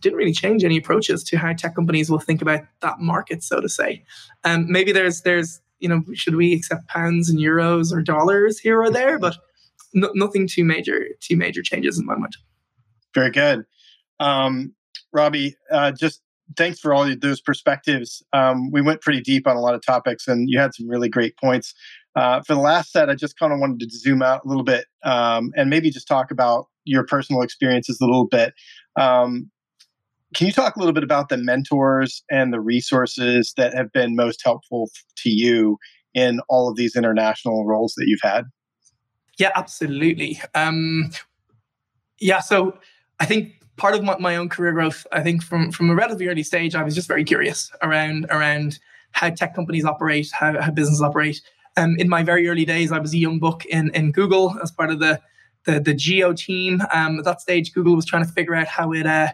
didn't 0.00 0.18
really 0.18 0.32
change 0.32 0.64
any 0.64 0.76
approaches 0.76 1.24
to 1.24 1.38
how 1.38 1.52
tech 1.52 1.74
companies 1.74 2.10
will 2.10 2.18
think 2.18 2.42
about 2.42 2.60
that 2.80 3.00
market, 3.00 3.42
so 3.42 3.60
to 3.60 3.68
say. 3.68 4.04
Um, 4.44 4.70
maybe 4.70 4.92
there's 4.92 5.22
there's 5.22 5.60
you 5.80 5.88
know 5.88 6.02
should 6.14 6.36
we 6.36 6.54
accept 6.54 6.88
pounds 6.88 7.28
and 7.28 7.38
euros 7.38 7.92
or 7.92 8.02
dollars 8.02 8.58
here 8.58 8.80
or 8.80 8.90
there, 8.90 9.18
but 9.18 9.36
no, 9.94 10.10
nothing 10.14 10.46
too 10.46 10.64
major 10.64 11.06
too 11.20 11.36
major 11.36 11.62
changes 11.62 11.98
in 11.98 12.06
my 12.06 12.16
mind. 12.16 12.36
Very 13.14 13.30
good, 13.30 13.64
um, 14.20 14.74
Robbie. 15.12 15.56
Uh, 15.70 15.92
just 15.92 16.22
thanks 16.56 16.80
for 16.80 16.94
all 16.94 17.14
those 17.20 17.40
perspectives. 17.40 18.22
Um, 18.32 18.70
we 18.70 18.80
went 18.80 19.00
pretty 19.00 19.20
deep 19.20 19.46
on 19.46 19.56
a 19.56 19.60
lot 19.60 19.74
of 19.74 19.84
topics, 19.84 20.26
and 20.26 20.48
you 20.48 20.58
had 20.58 20.74
some 20.74 20.88
really 20.88 21.08
great 21.08 21.36
points. 21.36 21.74
Uh, 22.18 22.42
for 22.42 22.54
the 22.54 22.60
last 22.60 22.90
set, 22.90 23.08
I 23.08 23.14
just 23.14 23.38
kind 23.38 23.52
of 23.52 23.60
wanted 23.60 23.78
to 23.80 23.96
zoom 23.96 24.22
out 24.22 24.44
a 24.44 24.48
little 24.48 24.64
bit 24.64 24.86
um, 25.04 25.52
and 25.56 25.70
maybe 25.70 25.88
just 25.88 26.08
talk 26.08 26.32
about 26.32 26.66
your 26.84 27.04
personal 27.04 27.42
experiences 27.42 28.00
a 28.00 28.04
little 28.04 28.26
bit. 28.26 28.54
Um, 28.96 29.50
can 30.34 30.46
you 30.46 30.52
talk 30.52 30.76
a 30.76 30.78
little 30.78 30.92
bit 30.92 31.04
about 31.04 31.28
the 31.28 31.36
mentors 31.36 32.22
and 32.30 32.52
the 32.52 32.60
resources 32.60 33.54
that 33.56 33.74
have 33.74 33.92
been 33.92 34.14
most 34.14 34.42
helpful 34.44 34.90
to 35.18 35.30
you 35.30 35.78
in 36.14 36.40
all 36.48 36.68
of 36.68 36.76
these 36.76 36.96
international 36.96 37.66
roles 37.66 37.94
that 37.96 38.06
you've 38.06 38.20
had? 38.22 38.44
Yeah, 39.38 39.52
absolutely. 39.54 40.40
Um, 40.54 41.10
yeah, 42.20 42.40
so 42.40 42.78
I 43.20 43.24
think 43.24 43.52
part 43.76 43.94
of 43.94 44.02
my, 44.02 44.16
my, 44.18 44.36
own 44.36 44.48
career 44.48 44.72
growth, 44.72 45.06
I 45.12 45.22
think 45.22 45.42
from 45.42 45.70
from 45.70 45.90
a 45.90 45.94
relatively 45.94 46.26
early 46.26 46.42
stage, 46.42 46.74
I 46.74 46.82
was 46.82 46.94
just 46.94 47.08
very 47.08 47.24
curious 47.24 47.70
around 47.82 48.26
around 48.30 48.80
how 49.12 49.30
tech 49.30 49.54
companies 49.54 49.84
operate, 49.84 50.28
how, 50.32 50.60
how 50.60 50.70
businesses 50.70 51.00
operate. 51.00 51.40
Um, 51.76 51.94
in 51.98 52.08
my 52.08 52.24
very 52.24 52.48
early 52.48 52.64
days, 52.64 52.90
I 52.90 52.98
was 52.98 53.14
a 53.14 53.18
young 53.18 53.38
buck 53.38 53.64
in 53.66 53.90
in 53.94 54.10
Google 54.10 54.58
as 54.60 54.72
part 54.72 54.90
of 54.90 54.98
the 54.98 55.20
the, 55.64 55.78
the 55.78 55.94
geo 55.94 56.32
team. 56.32 56.82
Um, 56.92 57.20
at 57.20 57.24
that 57.24 57.40
stage, 57.40 57.72
Google 57.72 57.94
was 57.94 58.04
trying 58.04 58.24
to 58.24 58.32
figure 58.32 58.54
out 58.54 58.66
how 58.66 58.92
it 58.92 59.06
uh, 59.06 59.28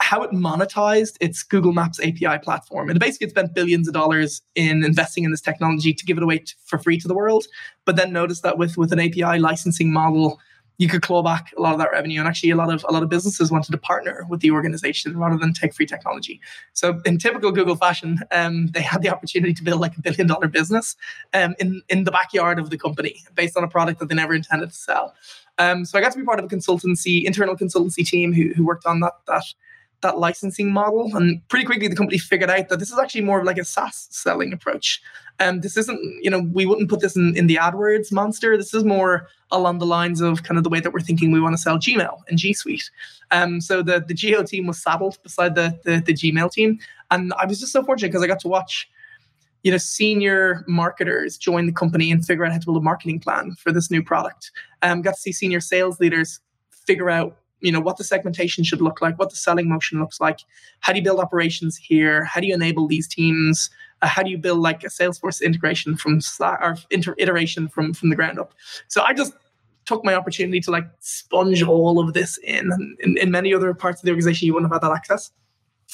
how 0.00 0.22
it 0.22 0.30
monetized 0.30 1.16
its 1.20 1.42
Google 1.42 1.72
Maps 1.72 1.98
API 2.00 2.38
platform. 2.42 2.88
And 2.88 2.98
basically, 3.00 3.26
it 3.26 3.30
spent 3.30 3.54
billions 3.54 3.88
of 3.88 3.94
dollars 3.94 4.42
in 4.54 4.84
investing 4.84 5.24
in 5.24 5.30
this 5.30 5.40
technology 5.40 5.92
to 5.92 6.04
give 6.04 6.16
it 6.16 6.22
away 6.22 6.44
for 6.64 6.78
free 6.78 6.98
to 6.98 7.08
the 7.08 7.14
world. 7.14 7.46
But 7.84 7.96
then 7.96 8.12
noticed 8.12 8.42
that 8.42 8.58
with, 8.58 8.76
with 8.76 8.92
an 8.92 9.00
API 9.00 9.38
licensing 9.38 9.92
model, 9.92 10.38
you 10.78 10.88
could 10.88 11.02
claw 11.02 11.22
back 11.24 11.52
a 11.58 11.60
lot 11.60 11.72
of 11.72 11.78
that 11.80 11.90
revenue. 11.90 12.20
And 12.20 12.28
actually, 12.28 12.50
a 12.50 12.56
lot 12.56 12.72
of 12.72 12.86
a 12.88 12.92
lot 12.92 13.02
of 13.02 13.08
businesses 13.08 13.50
wanted 13.50 13.72
to 13.72 13.78
partner 13.78 14.24
with 14.30 14.40
the 14.40 14.52
organization 14.52 15.18
rather 15.18 15.36
than 15.36 15.52
take 15.52 15.74
free 15.74 15.86
technology. 15.86 16.40
So, 16.72 17.00
in 17.04 17.18
typical 17.18 17.50
Google 17.50 17.74
fashion, 17.74 18.20
um, 18.30 18.68
they 18.68 18.82
had 18.82 19.02
the 19.02 19.10
opportunity 19.10 19.52
to 19.54 19.64
build 19.64 19.80
like 19.80 19.96
a 19.96 20.00
billion 20.00 20.28
dollar 20.28 20.46
business 20.46 20.96
um, 21.34 21.56
in 21.58 21.82
in 21.88 22.04
the 22.04 22.12
backyard 22.12 22.60
of 22.60 22.70
the 22.70 22.78
company 22.78 23.24
based 23.34 23.56
on 23.56 23.64
a 23.64 23.68
product 23.68 23.98
that 23.98 24.08
they 24.08 24.14
never 24.14 24.34
intended 24.34 24.70
to 24.70 24.76
sell. 24.76 25.14
Um, 25.58 25.84
so, 25.84 25.98
I 25.98 26.00
got 26.00 26.12
to 26.12 26.18
be 26.18 26.24
part 26.24 26.38
of 26.38 26.44
a 26.44 26.48
consultancy, 26.48 27.24
internal 27.24 27.56
consultancy 27.56 28.06
team 28.06 28.32
who, 28.32 28.54
who 28.54 28.64
worked 28.64 28.86
on 28.86 29.00
that 29.00 29.14
that 29.26 29.44
that 30.00 30.18
licensing 30.18 30.72
model. 30.72 31.14
And 31.16 31.46
pretty 31.48 31.66
quickly, 31.66 31.88
the 31.88 31.96
company 31.96 32.18
figured 32.18 32.50
out 32.50 32.68
that 32.68 32.78
this 32.78 32.90
is 32.90 32.98
actually 32.98 33.22
more 33.22 33.40
of 33.40 33.46
like 33.46 33.58
a 33.58 33.64
SaaS 33.64 34.08
selling 34.10 34.52
approach. 34.52 35.02
And 35.40 35.56
um, 35.56 35.60
this 35.60 35.76
isn't, 35.76 36.00
you 36.22 36.30
know, 36.30 36.40
we 36.52 36.66
wouldn't 36.66 36.90
put 36.90 37.00
this 37.00 37.14
in, 37.14 37.36
in 37.36 37.46
the 37.46 37.56
AdWords 37.56 38.10
monster. 38.10 38.56
This 38.56 38.74
is 38.74 38.84
more 38.84 39.28
along 39.52 39.78
the 39.78 39.86
lines 39.86 40.20
of 40.20 40.42
kind 40.42 40.58
of 40.58 40.64
the 40.64 40.70
way 40.70 40.80
that 40.80 40.92
we're 40.92 41.00
thinking 41.00 41.30
we 41.30 41.40
want 41.40 41.54
to 41.54 41.62
sell 41.62 41.78
Gmail 41.78 42.18
and 42.28 42.38
G 42.38 42.52
Suite. 42.52 42.90
Um, 43.30 43.60
so 43.60 43.82
the, 43.82 44.00
the 44.00 44.14
Geo 44.14 44.42
team 44.42 44.66
was 44.66 44.82
saddled 44.82 45.22
beside 45.22 45.54
the, 45.54 45.78
the, 45.84 46.02
the 46.04 46.12
Gmail 46.12 46.50
team. 46.50 46.78
And 47.10 47.32
I 47.34 47.46
was 47.46 47.60
just 47.60 47.72
so 47.72 47.84
fortunate 47.84 48.08
because 48.08 48.22
I 48.22 48.26
got 48.26 48.40
to 48.40 48.48
watch 48.48 48.88
you 49.64 49.72
know 49.72 49.78
senior 49.78 50.64
marketers 50.68 51.36
join 51.36 51.66
the 51.66 51.72
company 51.72 52.12
and 52.12 52.24
figure 52.24 52.44
out 52.44 52.52
how 52.52 52.58
to 52.58 52.64
build 52.64 52.76
a 52.76 52.80
marketing 52.80 53.18
plan 53.18 53.56
for 53.58 53.72
this 53.72 53.90
new 53.90 54.02
product 54.02 54.52
um, 54.82 55.02
got 55.02 55.14
to 55.14 55.20
see 55.20 55.32
senior 55.32 55.60
sales 55.60 55.98
leaders 55.98 56.38
figure 56.70 57.10
out 57.10 57.36
you 57.60 57.72
know 57.72 57.80
what 57.80 57.96
the 57.96 58.04
segmentation 58.04 58.64
should 58.64 58.80
look 58.80 59.00
like 59.00 59.18
what 59.18 59.30
the 59.30 59.36
selling 59.36 59.68
motion 59.68 60.00
looks 60.00 60.20
like. 60.20 60.40
How 60.80 60.92
do 60.92 60.98
you 60.98 61.04
build 61.04 61.20
operations 61.20 61.76
here? 61.76 62.24
How 62.24 62.40
do 62.40 62.46
you 62.46 62.54
enable 62.54 62.86
these 62.86 63.08
teams? 63.08 63.70
Uh, 64.00 64.06
how 64.06 64.22
do 64.22 64.30
you 64.30 64.38
build 64.38 64.60
like 64.60 64.84
a 64.84 64.88
salesforce 64.88 65.42
integration 65.42 65.96
from 65.96 66.20
or 66.40 66.76
inter- 66.90 67.16
iteration 67.18 67.68
from 67.68 67.94
from 67.94 68.10
the 68.10 68.16
ground 68.16 68.38
up? 68.38 68.54
So 68.88 69.02
i 69.02 69.12
just 69.12 69.32
took 69.88 70.04
my 70.04 70.14
opportunity 70.14 70.60
to 70.60 70.70
like 70.70 70.86
sponge 71.00 71.62
all 71.62 71.98
of 71.98 72.12
this 72.12 72.36
in 72.44 72.70
and 72.70 72.98
in, 73.00 73.16
in 73.16 73.30
many 73.30 73.54
other 73.54 73.72
parts 73.72 74.02
of 74.02 74.04
the 74.04 74.10
organization 74.10 74.44
you 74.44 74.52
wouldn't 74.52 74.70
have 74.70 74.82
had 74.82 74.86
that 74.86 74.94
access. 74.94 75.30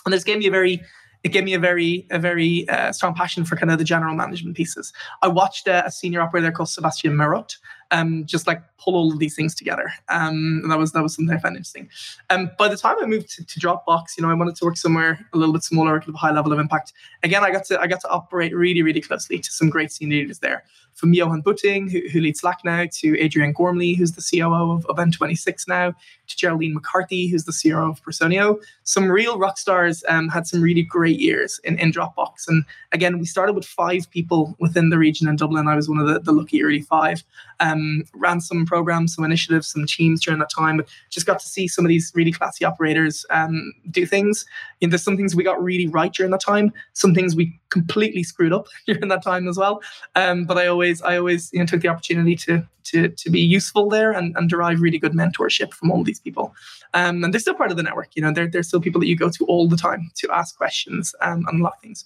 And 0.05 0.13
this 0.13 0.25
gave 0.25 0.39
me 0.39 0.49
a 0.49 0.51
very 0.51 0.83
it 1.23 1.31
gave 1.31 1.45
me 1.45 1.55
a 1.55 1.59
very 1.59 2.07
a 2.11 2.19
very 2.19 2.69
uh, 2.69 2.93
strong 2.93 3.15
passion 3.15 3.45
for 3.45 3.57
kind 3.57 3.71
of 3.71 3.79
the 3.79 3.85
general 3.85 4.15
management 4.15 4.57
pieces. 4.57 4.93
I 5.23 5.29
watched 5.29 5.69
uh, 5.69 5.85
a 5.87 5.91
senior 5.91 6.21
operator 6.21 6.53
called 6.53 6.69
Sebastian 6.69 7.15
Marotte 7.15 7.57
um, 7.91 8.25
just 8.27 8.47
like 8.47 8.63
pull 8.79 8.95
all 8.95 9.13
of 9.13 9.19
these 9.19 9.35
things 9.35 9.55
together. 9.55 9.93
Um, 10.09 10.61
and 10.63 10.71
that 10.71 10.79
was 10.79 10.93
that 10.93 11.03
was 11.03 11.15
something 11.15 11.35
I 11.35 11.39
found 11.39 11.57
interesting. 11.57 11.89
Um, 12.31 12.51
by 12.59 12.69
the 12.69 12.77
time 12.77 12.97
I 13.01 13.07
moved 13.07 13.31
to, 13.31 13.45
to, 13.45 13.61
Dropbox, 13.61 14.17
you 14.17 14.23
know, 14.23 14.31
I 14.31 14.35
wanted 14.35 14.57
to 14.57 14.65
work 14.65 14.77
somewhere 14.77 15.27
a 15.33 15.39
little 15.39 15.53
bit 15.53 15.63
smaller, 15.63 15.97
a 15.97 16.13
high 16.13 16.33
level 16.33 16.53
of 16.53 16.59
impact. 16.59 16.93
Again, 17.23 17.45
I 17.45 17.51
got 17.51 17.65
to 17.67 17.81
I 17.81 17.87
got 17.87 18.01
to 18.01 18.09
operate 18.09 18.55
really 18.55 18.83
really 18.83 19.01
closely 19.01 19.39
to 19.39 19.51
some 19.51 19.71
great 19.71 19.93
senior 19.93 20.19
leaders 20.19 20.39
there 20.41 20.65
from 20.95 21.13
Johan 21.13 21.41
Butting, 21.41 21.89
who, 21.89 22.01
who, 22.13 22.21
leads 22.21 22.41
Slack 22.41 22.61
now, 22.65 22.87
to 22.91 23.23
Adrienne 23.23 23.53
Gormley, 23.53 23.95
who's 23.95 24.13
the 24.13 24.23
COO 24.23 24.73
of, 24.73 24.87
of 24.87 24.97
N26 24.97 25.69
now, 25.69 25.91
to 25.91 26.37
Geraldine 26.37 26.75
McCarthy, 26.75 27.27
who's 27.29 27.45
the 27.45 27.53
CRO 27.53 27.91
of 27.91 28.03
Personio. 28.03 28.63
Some 28.85 29.11
real 29.11 29.39
rock 29.39 29.59
stars 29.59 30.05
um, 30.09 30.29
had 30.29 30.47
some 30.47 30.63
really 30.63 30.83
great 30.83 31.19
years 31.19 31.61
in, 31.65 31.79
in 31.79 31.93
Dropbox. 31.93 32.49
And 32.49 32.65
again, 32.93 33.19
we 33.19 33.27
started 33.27 33.55
with 33.55 33.67
five 33.67 34.09
people 34.11 34.57
within 34.61 34.91
the 34.91 34.99
region 34.99 35.29
in 35.29 35.37
Dublin. 35.37 35.69
I 35.69 35.77
was 35.77 35.89
one 35.89 35.99
of 35.99 36.07
the, 36.07 36.21
the 36.21 36.33
lucky 36.33 36.63
early 36.63 36.83
five. 36.83 37.23
Um, 37.61 37.74
ran 38.15 38.41
some 38.41 38.67
programs, 38.67 39.15
some 39.15 39.25
initiatives, 39.25 39.69
some 39.69 39.87
teams 39.87 40.23
during 40.25 40.41
that 40.41 40.51
time, 40.51 40.77
but 40.79 40.89
just 41.11 41.27
got 41.27 41.39
to 41.39 41.47
see 41.47 41.69
some 41.69 41.85
of 41.85 41.89
these 41.89 42.13
really 42.15 42.33
classy 42.33 42.65
operators 42.65 43.25
um, 43.31 43.73
do 43.91 44.07
things. 44.07 44.45
You 44.81 44.89
know, 44.89 44.91
there's 44.91 45.03
some 45.03 45.17
things 45.17 45.35
we 45.35 45.45
got 45.45 45.63
really 45.63 45.87
right 45.87 46.13
during 46.13 46.33
that 46.33 46.41
time, 46.41 46.73
some 46.93 47.15
things 47.15 47.37
we 47.37 47.59
completely 47.71 48.23
screwed 48.23 48.53
up 48.53 48.67
during 48.87 49.09
that 49.09 49.23
time 49.23 49.49
as 49.49 49.57
well. 49.57 49.83
Um, 50.15 50.45
but 50.45 50.59
I 50.59 50.67
always, 50.67 51.03
I 51.03 51.17
always, 51.17 51.51
you 51.53 51.59
know, 51.59 51.67
took 51.67 51.81
the 51.81 51.89
opportunity 51.89 52.37
to 52.37 52.67
to 52.85 53.09
to 53.09 53.31
be 53.31 53.41
useful 53.41 53.89
there 53.89 54.13
and, 54.13 54.37
and 54.37 54.49
derive 54.49 54.81
really 54.81 54.99
good 54.99 55.13
mentorship 55.13 55.73
from 55.73 55.91
all 55.91 56.05
these 56.05 56.21
people. 56.21 56.55
Um, 56.93 57.25
and 57.25 57.33
they're 57.33 57.41
still 57.41 57.55
part 57.55 57.71
of 57.71 57.77
the 57.77 57.83
network. 57.83 58.11
You 58.15 58.23
know, 58.23 58.33
they're 58.33 58.47
they're 58.47 58.63
still 58.63 58.81
people 58.81 59.01
that 59.01 59.07
you 59.07 59.17
go 59.17 59.31
to 59.31 59.45
all 59.47 59.69
the 59.69 59.77
time 59.77 60.11
to 60.17 60.31
ask 60.31 60.57
questions 60.57 61.15
um, 61.21 61.45
and 61.49 61.57
unlock 61.57 61.81
things. 61.81 62.05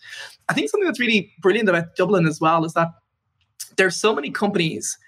I 0.49 0.55
think 0.55 0.71
something 0.71 0.87
that's 0.87 1.01
really 1.01 1.33
brilliant 1.41 1.69
about 1.69 1.97
Dublin 1.97 2.27
as 2.27 2.41
well 2.41 2.64
is 2.64 2.75
that 2.75 2.89
there's 3.77 3.97
so 3.97 4.14
many 4.14 4.31
companies 4.31 4.99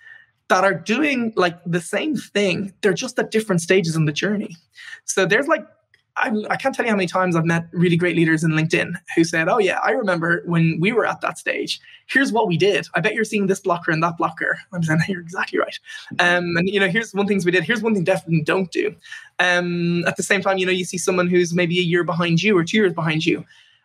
that 0.50 0.64
are 0.64 0.74
doing 0.74 1.32
like 1.36 1.58
the 1.64 1.80
same 1.80 2.16
thing. 2.16 2.74
They're 2.82 2.92
just 2.92 3.18
at 3.18 3.30
different 3.30 3.62
stages 3.62 3.96
in 3.96 4.04
the 4.04 4.12
journey. 4.12 4.56
So 5.06 5.24
there's 5.24 5.48
like 5.48 5.66
I, 6.16 6.32
I, 6.50 6.56
can't 6.56 6.74
tell 6.74 6.84
you 6.84 6.90
how 6.90 6.96
many 6.96 7.06
times 7.06 7.36
I've 7.36 7.44
met 7.44 7.66
really 7.72 7.96
great 7.96 8.16
leaders 8.16 8.44
in 8.44 8.50
LinkedIn 8.50 8.92
who 9.14 9.24
said, 9.24 9.48
"Oh 9.48 9.58
yeah, 9.58 9.78
I 9.82 9.92
remember 9.92 10.42
when 10.44 10.78
we 10.80 10.92
were 10.92 11.06
at 11.06 11.20
that 11.22 11.38
stage. 11.38 11.80
Here's 12.06 12.32
what 12.32 12.48
we 12.48 12.56
did. 12.56 12.86
I 12.94 13.00
bet 13.00 13.14
you're 13.14 13.24
seeing 13.24 13.46
this 13.46 13.60
blocker 13.60 13.90
and 13.90 14.02
that 14.02 14.18
blocker." 14.18 14.58
I'm 14.72 14.82
saying, 14.82 15.00
"You're 15.08 15.20
exactly 15.20 15.58
right." 15.58 15.78
Um, 16.18 16.56
and 16.56 16.68
you 16.68 16.80
know, 16.80 16.88
here's 16.88 17.14
one 17.14 17.26
things 17.26 17.44
we 17.44 17.52
did. 17.52 17.64
Here's 17.64 17.82
one 17.82 17.94
thing 17.94 18.04
definitely 18.04 18.42
don't 18.42 18.70
do. 18.70 18.94
Um, 19.38 20.04
at 20.06 20.16
the 20.16 20.22
same 20.22 20.42
time, 20.42 20.58
you 20.58 20.66
know, 20.66 20.72
you 20.72 20.84
see 20.84 20.98
someone 20.98 21.28
who's 21.28 21.54
maybe 21.54 21.78
a 21.78 21.82
year 21.82 22.04
behind 22.04 22.42
you 22.42 22.58
or 22.58 22.64
two 22.64 22.78
years 22.78 22.92
behind 22.92 23.24
you, 23.24 23.44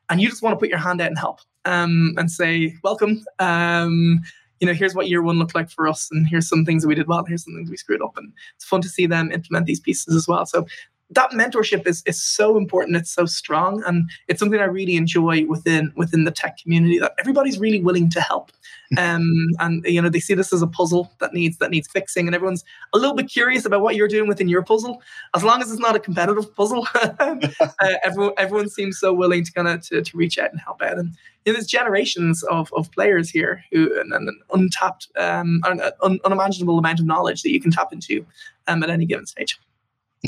and 0.09 0.20
you 0.20 0.28
just 0.28 0.41
want 0.41 0.53
to 0.53 0.59
put 0.59 0.70
your 0.70 0.80
hand 0.80 0.99
out 1.01 1.07
and 1.07 1.18
help 1.18 1.39
um, 1.66 2.16
and 2.18 2.30
say, 2.30 2.76
"Welcome." 2.84 3.24
You 4.59 4.67
know, 4.67 4.73
here's 4.73 4.95
what 4.95 5.09
year 5.09 5.21
one 5.21 5.37
looked 5.37 5.55
like 5.55 5.69
for 5.69 5.87
us, 5.87 6.09
and 6.11 6.27
here's 6.27 6.47
some 6.47 6.65
things 6.65 6.83
that 6.83 6.87
we 6.87 6.95
did 6.95 7.07
well, 7.07 7.25
here's 7.25 7.43
some 7.43 7.55
things 7.55 7.69
we 7.69 7.77
screwed 7.77 8.01
up, 8.01 8.17
and 8.17 8.31
it's 8.55 8.65
fun 8.65 8.81
to 8.81 8.89
see 8.89 9.05
them 9.05 9.31
implement 9.31 9.65
these 9.65 9.79
pieces 9.79 10.15
as 10.15 10.27
well. 10.27 10.45
So 10.45 10.65
that 11.16 11.32
mentorship 11.32 11.88
is 11.88 12.03
is 12.05 12.22
so 12.22 12.57
important 12.57 12.97
it's 12.97 13.11
so 13.11 13.26
strong 13.26 13.84
and 13.86 14.09
it's 14.28 14.39
something 14.39 14.59
i 14.59 14.66
really 14.66 14.95
enjoy 14.95 15.45
within 15.45 15.91
within 15.95 16.26
the 16.26 16.32
tech 16.32 16.57
community 16.57 16.99
that 16.99 17.13
everybody's 17.20 17.57
really 17.57 17.82
willing 17.82 18.09
to 18.09 18.22
help. 18.22 18.51
Hmm. 18.91 18.99
um, 18.99 19.47
and 19.59 19.86
you 19.86 19.99
know 19.99 20.09
they 20.09 20.20
see 20.20 20.36
this 20.36 20.53
as 20.53 20.61
a 20.61 20.68
puzzle 20.68 21.11
that 21.20 21.34
needs 21.34 21.57
that 21.57 21.72
needs 21.72 21.88
fixing 21.88 22.28
and 22.28 22.36
everyone's 22.36 22.63
a 22.93 22.99
little 22.99 23.16
bit 23.16 23.28
curious 23.28 23.66
about 23.66 23.82
what 23.82 23.95
you're 23.95 24.07
doing 24.07 24.28
within 24.28 24.47
your 24.47 24.61
puzzle. 24.61 25.01
As 25.34 25.43
long 25.43 25.61
as 25.61 25.72
it's 25.72 25.82
not 25.82 25.95
a 25.95 25.99
competitive 25.99 26.55
puzzle 26.55 26.88
uh, 26.95 27.36
everyone 28.03 28.34
everyone 28.38 28.70
seems 28.70 28.99
so 28.99 29.11
willing 29.11 29.43
to 29.43 29.51
kind 29.51 29.68
of 29.68 29.82
to, 29.88 30.03
to 30.03 30.18
reach 30.18 30.38
out 30.38 30.51
and 30.51 30.59
help 30.59 30.84
out. 30.84 30.99
And 30.99 31.16
you 31.45 31.51
know, 31.51 31.53
there's 31.53 31.68
generations 31.68 32.43
of, 32.43 32.72
of 32.74 32.91
players 32.91 33.30
here 33.30 33.63
who 33.72 33.99
and, 33.99 34.13
and 34.13 34.28
an 34.30 34.39
untapped 34.53 35.07
um, 35.18 35.61
an 35.66 35.82
un, 36.03 36.20
unimaginable 36.24 36.78
amount 36.78 36.99
of 36.99 37.05
knowledge 37.05 37.41
that 37.41 37.51
you 37.51 37.59
can 37.59 37.72
tap 37.72 37.91
into 37.91 38.26
um, 38.68 38.84
at 38.84 38.89
any 38.89 39.05
given 39.05 39.26
stage. 39.26 39.59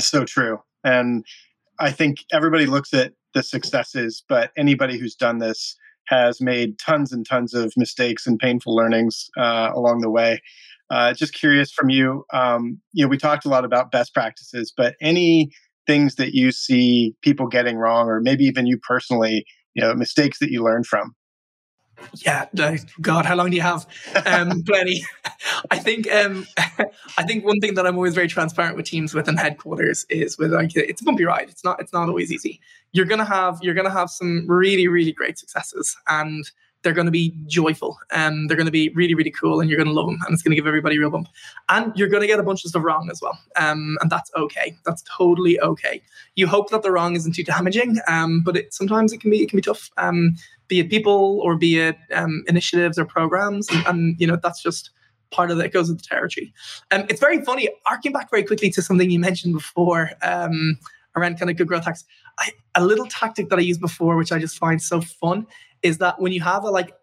So 0.00 0.24
true 0.24 0.60
and 0.84 1.24
I 1.78 1.90
think 1.90 2.18
everybody 2.32 2.66
looks 2.66 2.92
at 2.92 3.12
the 3.34 3.42
successes, 3.42 4.22
but 4.28 4.50
anybody 4.56 4.98
who's 4.98 5.14
done 5.14 5.38
this 5.38 5.76
has 6.08 6.40
made 6.40 6.78
tons 6.78 7.12
and 7.12 7.26
tons 7.28 7.54
of 7.54 7.72
mistakes 7.76 8.26
and 8.26 8.38
painful 8.38 8.74
learnings 8.74 9.28
uh, 9.36 9.70
along 9.74 10.00
the 10.00 10.10
way. 10.10 10.40
Uh, 10.90 11.12
just 11.12 11.34
curious 11.34 11.70
from 11.70 11.90
you, 11.90 12.24
um, 12.32 12.80
you 12.92 13.04
know, 13.04 13.08
we 13.08 13.18
talked 13.18 13.44
a 13.44 13.48
lot 13.48 13.64
about 13.64 13.90
best 13.90 14.14
practices, 14.14 14.72
but 14.74 14.94
any 15.02 15.50
things 15.86 16.14
that 16.14 16.32
you 16.32 16.50
see 16.50 17.14
people 17.22 17.46
getting 17.46 17.76
wrong, 17.76 18.08
or 18.08 18.20
maybe 18.20 18.44
even 18.44 18.66
you 18.66 18.78
personally, 18.78 19.44
you 19.74 19.82
know, 19.82 19.94
mistakes 19.94 20.38
that 20.38 20.50
you 20.50 20.64
learned 20.64 20.86
from? 20.86 21.14
Yeah, 22.14 22.46
God, 23.00 23.26
how 23.26 23.34
long 23.34 23.50
do 23.50 23.56
you 23.56 23.62
have? 23.62 23.86
Um, 24.26 24.62
plenty. 24.66 25.04
I 25.70 25.78
think 25.78 26.10
um, 26.12 26.46
I 27.18 27.22
think 27.24 27.44
one 27.44 27.60
thing 27.60 27.74
that 27.74 27.86
I'm 27.86 27.96
always 27.96 28.14
very 28.14 28.28
transparent 28.28 28.76
with 28.76 28.86
teams 28.86 29.14
within 29.14 29.36
headquarters 29.36 30.06
is 30.08 30.38
with 30.38 30.52
like 30.52 30.74
it's 30.74 31.00
a 31.00 31.04
bumpy 31.04 31.24
ride. 31.24 31.48
It's 31.48 31.64
not 31.64 31.80
it's 31.80 31.92
not 31.92 32.08
always 32.08 32.32
easy. 32.32 32.60
You're 32.92 33.06
gonna 33.06 33.24
have 33.24 33.58
you're 33.62 33.74
gonna 33.74 33.90
have 33.90 34.10
some 34.10 34.46
really 34.48 34.88
really 34.88 35.12
great 35.12 35.38
successes, 35.38 35.96
and 36.08 36.50
they're 36.82 36.92
going 36.92 37.06
to 37.06 37.12
be 37.12 37.34
joyful 37.46 37.98
and 38.10 38.48
they're 38.48 38.56
going 38.56 38.66
to 38.66 38.72
be 38.72 38.88
really, 38.90 39.14
really 39.14 39.30
cool 39.30 39.60
and 39.60 39.68
you're 39.68 39.76
going 39.76 39.88
to 39.88 39.92
love 39.92 40.06
them 40.06 40.18
and 40.24 40.32
it's 40.32 40.42
going 40.42 40.50
to 40.50 40.56
give 40.56 40.66
everybody 40.66 40.96
a 40.96 41.00
real 41.00 41.10
bump. 41.10 41.28
And 41.68 41.92
you're 41.96 42.08
going 42.08 42.20
to 42.20 42.26
get 42.26 42.38
a 42.38 42.42
bunch 42.42 42.64
of 42.64 42.70
stuff 42.70 42.84
wrong 42.84 43.08
as 43.10 43.20
well. 43.20 43.38
Um, 43.56 43.98
and 44.00 44.10
that's 44.10 44.30
okay. 44.36 44.76
That's 44.84 45.02
totally 45.02 45.58
okay. 45.60 46.00
You 46.36 46.46
hope 46.46 46.70
that 46.70 46.82
the 46.82 46.92
wrong 46.92 47.16
isn't 47.16 47.34
too 47.34 47.44
damaging, 47.44 47.98
um, 48.06 48.42
but 48.42 48.56
it, 48.56 48.72
sometimes 48.72 49.12
it 49.12 49.20
can 49.20 49.30
be 49.30 49.42
it 49.42 49.50
can 49.50 49.56
be 49.56 49.62
tough. 49.62 49.90
Be 50.68 50.80
it 50.80 50.90
people 50.90 51.40
or 51.42 51.56
be 51.56 51.78
it 51.78 51.96
um, 52.12 52.44
initiatives 52.46 52.98
or 52.98 53.04
programs, 53.04 53.68
and, 53.70 53.86
and, 53.86 54.20
you 54.20 54.26
know 54.26 54.36
that's 54.42 54.62
just 54.62 54.90
part 55.30 55.50
of 55.50 55.58
that 55.58 55.72
goes 55.72 55.88
with 55.88 55.98
the 55.98 56.06
territory. 56.06 56.52
Um, 56.90 57.04
it's 57.08 57.20
very 57.20 57.42
funny. 57.44 57.68
Arcing 57.86 58.12
back 58.12 58.30
very 58.30 58.44
quickly 58.44 58.70
to 58.70 58.82
something 58.82 59.10
you 59.10 59.18
mentioned 59.18 59.54
before 59.54 60.10
um, 60.22 60.78
around 61.16 61.38
kind 61.38 61.50
of 61.50 61.56
good 61.56 61.68
growth 61.68 61.84
hacks. 61.84 62.04
I, 62.38 62.50
a 62.74 62.84
little 62.84 63.06
tactic 63.06 63.48
that 63.48 63.58
I 63.58 63.62
used 63.62 63.80
before, 63.80 64.16
which 64.16 64.32
I 64.32 64.38
just 64.38 64.58
find 64.58 64.80
so 64.80 65.00
fun, 65.00 65.46
is 65.82 65.98
that 65.98 66.20
when 66.20 66.32
you 66.32 66.40
have 66.42 66.64
a 66.64 66.70
like 66.70 66.94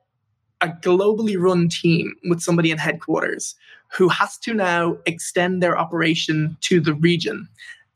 a 0.61 0.69
globally 0.69 1.39
run 1.39 1.69
team 1.69 2.15
with 2.29 2.41
somebody 2.41 2.71
in 2.71 2.77
headquarters 2.77 3.55
who 3.91 4.09
has 4.09 4.37
to 4.39 4.53
now 4.53 4.97
extend 5.05 5.61
their 5.61 5.77
operation 5.77 6.57
to 6.61 6.79
the 6.79 6.93
region. 6.93 7.47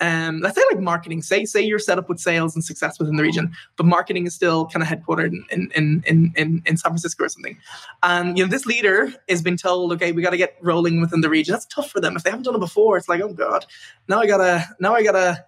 Um, 0.01 0.39
let's 0.39 0.55
say 0.55 0.63
like 0.71 0.81
marketing. 0.81 1.21
Say 1.21 1.45
say 1.45 1.61
you're 1.61 1.79
set 1.79 1.97
up 1.97 2.07
with 2.07 2.19
sales 2.19 2.55
and 2.55 2.63
success 2.63 2.99
within 2.99 3.17
the 3.17 3.23
region, 3.23 3.51
but 3.75 3.85
marketing 3.85 4.25
is 4.25 4.33
still 4.33 4.67
kind 4.67 4.81
of 4.81 4.89
headquartered 4.89 5.33
in 5.51 5.71
in 5.75 6.03
in 6.05 6.33
in, 6.35 6.61
in 6.65 6.77
San 6.77 6.91
Francisco 6.91 7.25
or 7.25 7.29
something. 7.29 7.57
And 8.03 8.37
you 8.37 8.43
know 8.43 8.49
this 8.49 8.65
leader 8.65 9.11
has 9.27 9.41
been 9.41 9.57
told, 9.57 9.91
okay, 9.93 10.11
we 10.11 10.21
got 10.21 10.29
to 10.29 10.37
get 10.37 10.55
rolling 10.61 11.01
within 11.01 11.21
the 11.21 11.29
region. 11.29 11.51
That's 11.53 11.65
tough 11.65 11.89
for 11.89 11.99
them 11.99 12.15
if 12.15 12.23
they 12.23 12.29
haven't 12.29 12.43
done 12.43 12.55
it 12.55 12.59
before. 12.59 12.97
It's 12.97 13.09
like, 13.09 13.21
oh 13.21 13.33
god, 13.33 13.65
now 14.07 14.19
I 14.21 14.27
gotta 14.27 14.65
now 14.79 14.93
I 14.95 15.03
gotta 15.03 15.45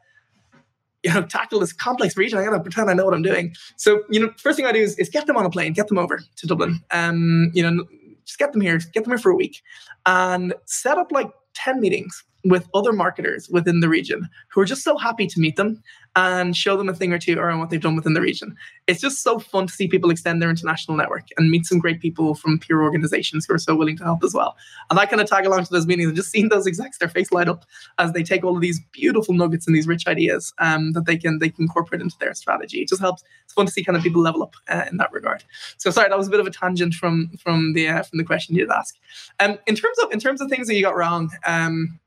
you 1.04 1.12
know, 1.14 1.24
tackle 1.24 1.60
this 1.60 1.74
complex 1.74 2.16
region. 2.16 2.38
I 2.38 2.44
gotta 2.44 2.60
pretend 2.60 2.90
I 2.90 2.94
know 2.94 3.06
what 3.06 3.14
I'm 3.14 3.24
doing. 3.24 3.56
So, 3.76 4.04
you 4.10 4.20
know, 4.20 4.32
first 4.38 4.58
thing 4.58 4.66
I 4.66 4.72
do 4.72 4.80
is, 4.80 4.98
is 5.00 5.10
get 5.10 5.26
them 5.26 5.38
on 5.38 5.46
a 5.46 5.50
plane, 5.50 5.74
get 5.74 5.88
them 5.88 5.98
over 5.98 6.20
to 6.36 6.48
Dublin. 6.48 6.84
Um, 6.92 7.52
you 7.54 7.64
know, 7.64 7.86
just 8.26 8.38
get 8.38 8.52
them 8.52 8.62
here, 8.62 8.80
get 8.94 9.04
them 9.04 9.12
here 9.12 9.18
for 9.18 9.32
a 9.32 9.36
week, 9.36 9.64
and 10.06 10.54
set 10.66 10.98
up 10.98 11.12
like 11.12 11.32
10 11.54 11.80
meetings 11.80 12.24
with 12.44 12.68
other 12.74 12.94
marketers 12.94 13.50
within 13.50 13.80
the 13.80 13.90
region 13.90 14.28
who 14.50 14.62
are 14.62 14.66
just 14.66 14.84
so 14.84 14.98
happy 14.98 15.28
to 15.28 15.40
meet 15.40 15.56
them 15.56 15.82
and 16.16 16.58
show 16.58 16.76
them 16.76 16.90
a 16.90 16.94
thing 16.94 17.14
or 17.14 17.20
two 17.20 17.40
around 17.40 17.60
what 17.60 17.70
they've 17.70 17.82
done 17.82 17.96
within 17.96 18.14
the 18.14 18.22
region. 18.22 18.56
It's 18.88 19.00
just 19.00 19.24
so 19.24 19.40
fun 19.40 19.68
to 19.68 19.74
see 19.74 19.88
people 19.88 20.10
extend 20.10 20.42
their 20.42 20.50
international 20.50 20.98
network 20.98 21.28
and 21.38 21.50
meet 21.50 21.66
some 21.66 21.80
great 21.80 22.02
people 22.02 22.36
from 22.36 22.60
peer 22.60 22.82
organizations 22.82 23.46
who 23.46 23.54
are 23.54 23.60
so 23.60 23.76
willing 23.76 23.98
to 23.98 24.04
help 24.04 24.24
as 24.24 24.34
well. 24.34 24.58
And 24.90 25.00
I 25.00 25.06
kind 25.06 25.22
of 25.22 25.30
tag 25.30 25.46
along 25.46 25.64
to 25.64 25.72
those 25.72 25.88
meetings 25.88 26.08
and 26.08 26.16
just 26.16 26.30
seeing 26.30 26.50
those 26.50 26.68
execs, 26.68 26.98
their 26.98 27.08
face 27.08 27.32
light 27.32 27.48
up 27.48 27.66
as 27.98 28.12
they 28.12 28.24
take 28.24 28.44
all 28.44 28.56
of 28.56 28.62
these 28.62 28.82
beautiful 28.92 29.34
nuggets 29.34 29.68
and 29.68 29.76
these 29.76 29.88
rich 29.88 30.06
ideas 30.08 30.54
um, 30.60 30.92
that 30.94 31.06
they 31.06 31.18
can 31.18 31.40
they 31.40 31.50
can 31.50 31.64
incorporate 31.64 32.02
into 32.02 32.16
their 32.20 32.34
strategy. 32.34 32.82
It 32.82 32.90
just 32.90 33.02
helps. 33.02 33.24
It's 33.46 33.54
fun 33.54 33.66
to 33.66 33.72
see 33.72 33.84
kind 33.84 33.96
of 33.98 34.04
people 34.04 34.22
level 34.22 34.44
up 34.44 34.56
uh, 34.68 34.86
in 34.92 34.98
that 34.98 35.12
regard. 35.14 35.44
So 35.78 35.92
sorry, 35.92 36.10
that 36.10 36.18
was 36.18 36.28
a 36.28 36.32
bit 36.32 36.40
of 36.40 36.48
a 36.48 36.52
tangent 36.52 36.94
from 36.94 37.32
from 37.42 37.74
the 37.74 37.88
uh, 37.88 38.04
from 38.04 38.18
the 38.18 38.26
question 38.26 38.56
you 38.56 38.66
did 38.66 38.72
ask. 38.72 38.96
Um, 39.40 39.58
in 39.66 39.76
terms 39.76 39.98
of 40.04 40.12
in 40.12 40.20
terms 40.20 40.42
of 40.42 40.50
things 40.50 40.68
that 40.68 40.76
you 40.76 40.82
got 40.82 40.98
wrong. 40.98 41.32
Um, 41.46 42.00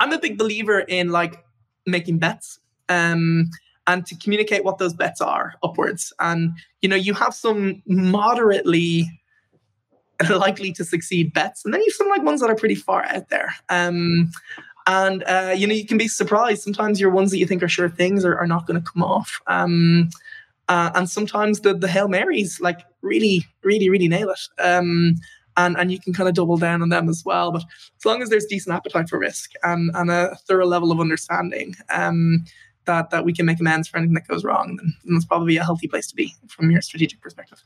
I'm 0.00 0.12
a 0.12 0.18
big 0.18 0.38
believer 0.38 0.80
in 0.80 1.10
like 1.10 1.44
making 1.86 2.18
bets 2.18 2.58
um, 2.88 3.50
and 3.86 4.04
to 4.06 4.16
communicate 4.16 4.64
what 4.64 4.78
those 4.78 4.94
bets 4.94 5.20
are 5.20 5.54
upwards. 5.62 6.12
And 6.20 6.52
you 6.82 6.88
know, 6.88 6.96
you 6.96 7.14
have 7.14 7.34
some 7.34 7.82
moderately 7.86 9.08
likely 10.30 10.72
to 10.72 10.84
succeed 10.84 11.32
bets, 11.32 11.64
and 11.64 11.72
then 11.72 11.80
you 11.80 11.88
have 11.88 11.96
some 11.96 12.08
like 12.08 12.22
ones 12.22 12.40
that 12.40 12.50
are 12.50 12.56
pretty 12.56 12.74
far 12.74 13.04
out 13.04 13.28
there. 13.28 13.54
Um, 13.68 14.30
and 14.86 15.24
uh, 15.24 15.52
you 15.56 15.66
know, 15.66 15.74
you 15.74 15.86
can 15.86 15.98
be 15.98 16.08
surprised. 16.08 16.62
Sometimes 16.62 17.00
your 17.00 17.10
ones 17.10 17.30
that 17.30 17.38
you 17.38 17.46
think 17.46 17.62
are 17.62 17.68
sure 17.68 17.88
things 17.88 18.24
are, 18.24 18.36
are 18.36 18.46
not 18.46 18.66
going 18.66 18.80
to 18.80 18.90
come 18.90 19.02
off. 19.02 19.40
Um, 19.46 20.10
uh, 20.68 20.90
and 20.94 21.08
sometimes 21.08 21.60
the 21.60 21.74
the 21.74 21.88
hail 21.88 22.08
marys 22.08 22.60
like 22.60 22.80
really, 23.02 23.44
really, 23.62 23.88
really 23.88 24.08
nail 24.08 24.30
it. 24.30 24.60
Um, 24.60 25.16
and 25.56 25.76
and 25.78 25.90
you 25.90 25.98
can 25.98 26.12
kind 26.12 26.28
of 26.28 26.34
double 26.34 26.56
down 26.56 26.82
on 26.82 26.88
them 26.88 27.08
as 27.08 27.22
well. 27.24 27.52
But 27.52 27.64
as 27.98 28.04
long 28.04 28.22
as 28.22 28.30
there's 28.30 28.46
decent 28.46 28.74
appetite 28.74 29.08
for 29.08 29.18
risk 29.18 29.52
and 29.62 29.90
and 29.94 30.10
a 30.10 30.36
thorough 30.46 30.66
level 30.66 30.92
of 30.92 31.00
understanding, 31.00 31.74
um, 31.90 32.44
that 32.86 33.10
that 33.10 33.24
we 33.24 33.32
can 33.32 33.46
make 33.46 33.60
amends 33.60 33.88
for 33.88 33.98
anything 33.98 34.14
that 34.14 34.28
goes 34.28 34.44
wrong, 34.44 34.76
then, 34.76 34.94
then 35.04 35.14
that's 35.14 35.26
probably 35.26 35.56
a 35.56 35.64
healthy 35.64 35.88
place 35.88 36.06
to 36.08 36.14
be 36.14 36.34
from 36.48 36.70
your 36.70 36.80
strategic 36.80 37.20
perspective. 37.20 37.62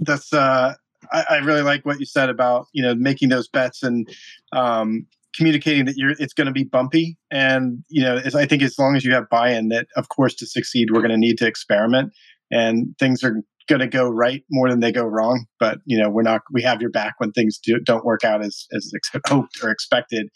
That's 0.00 0.32
uh, 0.32 0.74
I, 1.12 1.24
I 1.30 1.36
really 1.38 1.62
like 1.62 1.84
what 1.84 2.00
you 2.00 2.06
said 2.06 2.28
about 2.28 2.68
you 2.72 2.82
know 2.82 2.94
making 2.94 3.28
those 3.28 3.48
bets 3.48 3.82
and 3.82 4.08
um, 4.52 5.06
communicating 5.34 5.84
that 5.86 5.96
you're 5.96 6.14
it's 6.18 6.34
going 6.34 6.46
to 6.46 6.52
be 6.52 6.64
bumpy 6.64 7.16
and 7.30 7.82
you 7.88 8.02
know 8.02 8.20
i 8.34 8.44
think 8.44 8.62
as 8.62 8.78
long 8.78 8.96
as 8.96 9.04
you 9.04 9.14
have 9.14 9.28
buy-in 9.30 9.68
that 9.68 9.86
of 9.96 10.10
course 10.10 10.34
to 10.34 10.46
succeed 10.46 10.90
we're 10.90 11.00
going 11.00 11.10
to 11.10 11.16
need 11.16 11.38
to 11.38 11.46
experiment 11.46 12.12
and 12.50 12.94
things 12.98 13.24
are 13.24 13.36
going 13.68 13.80
to 13.80 13.86
go 13.86 14.08
right 14.08 14.44
more 14.50 14.68
than 14.68 14.80
they 14.80 14.92
go 14.92 15.04
wrong. 15.04 15.46
But 15.58 15.78
you 15.84 15.98
know, 15.98 16.10
we're 16.10 16.22
not. 16.22 16.42
We 16.52 16.62
have 16.62 16.80
your 16.80 16.90
back 16.90 17.14
when 17.18 17.32
things 17.32 17.58
do, 17.58 17.80
not 17.88 18.04
work 18.04 18.24
out 18.24 18.42
as 18.42 18.66
as 18.72 18.92
hoped 19.26 19.62
or 19.62 19.70
expected. 19.70 20.28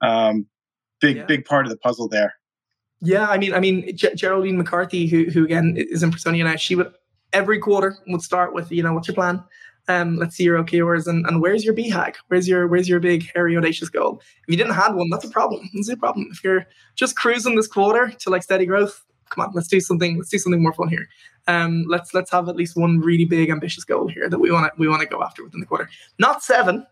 Um, 0.00 0.46
big 1.00 1.16
yeah. 1.16 1.24
big 1.24 1.44
part 1.44 1.66
of 1.66 1.70
the 1.70 1.78
puzzle 1.78 2.08
there. 2.08 2.34
Yeah, 3.00 3.28
I 3.28 3.36
mean, 3.36 3.52
I 3.52 3.60
mean, 3.60 3.94
G- 3.96 4.14
Geraldine 4.14 4.56
McCarthy, 4.56 5.06
who 5.06 5.24
who 5.24 5.44
again 5.44 5.74
is 5.76 6.02
in 6.02 6.10
Personio 6.10 6.44
now, 6.44 6.56
she 6.56 6.74
would 6.74 6.92
every 7.34 7.58
quarter 7.58 7.98
would 8.06 8.22
start 8.22 8.54
with, 8.54 8.72
you 8.72 8.82
know, 8.82 8.94
what's 8.94 9.08
your 9.08 9.14
plan? 9.14 9.42
Um, 9.86 10.16
let's 10.16 10.36
see 10.36 10.44
your 10.44 10.62
OKRs 10.62 11.06
and, 11.06 11.26
and 11.26 11.42
where's 11.42 11.62
your 11.62 11.74
BHAG? 11.74 12.14
Where's 12.28 12.48
your 12.48 12.66
where's 12.66 12.88
your 12.88 13.00
big 13.00 13.30
hairy 13.34 13.54
audacious 13.54 13.90
goal? 13.90 14.22
If 14.22 14.48
you 14.48 14.56
didn't 14.56 14.72
have 14.72 14.94
one, 14.94 15.10
that's 15.10 15.24
a 15.24 15.28
problem. 15.28 15.68
That's 15.74 15.90
a 15.90 15.96
problem. 15.96 16.28
If 16.30 16.42
you're 16.42 16.64
just 16.94 17.16
cruising 17.16 17.56
this 17.56 17.66
quarter 17.66 18.10
to 18.20 18.30
like 18.30 18.42
steady 18.42 18.64
growth, 18.64 19.04
come 19.28 19.44
on, 19.44 19.52
let's 19.52 19.68
do 19.68 19.80
something. 19.80 20.16
Let's 20.16 20.30
do 20.30 20.38
something 20.38 20.62
more 20.62 20.72
fun 20.72 20.88
here. 20.88 21.06
Um, 21.46 21.84
let's 21.88 22.14
let's 22.14 22.30
have 22.30 22.48
at 22.48 22.56
least 22.56 22.76
one 22.76 23.00
really 23.00 23.24
big 23.24 23.50
ambitious 23.50 23.84
goal 23.84 24.08
here 24.08 24.28
that 24.28 24.38
we 24.38 24.50
want 24.50 24.66
to 24.66 24.72
we 24.78 24.88
want 24.88 25.02
to 25.02 25.08
go 25.08 25.22
after 25.22 25.44
within 25.44 25.60
the 25.60 25.66
quarter. 25.66 25.88
Not 26.18 26.42
seven, 26.42 26.86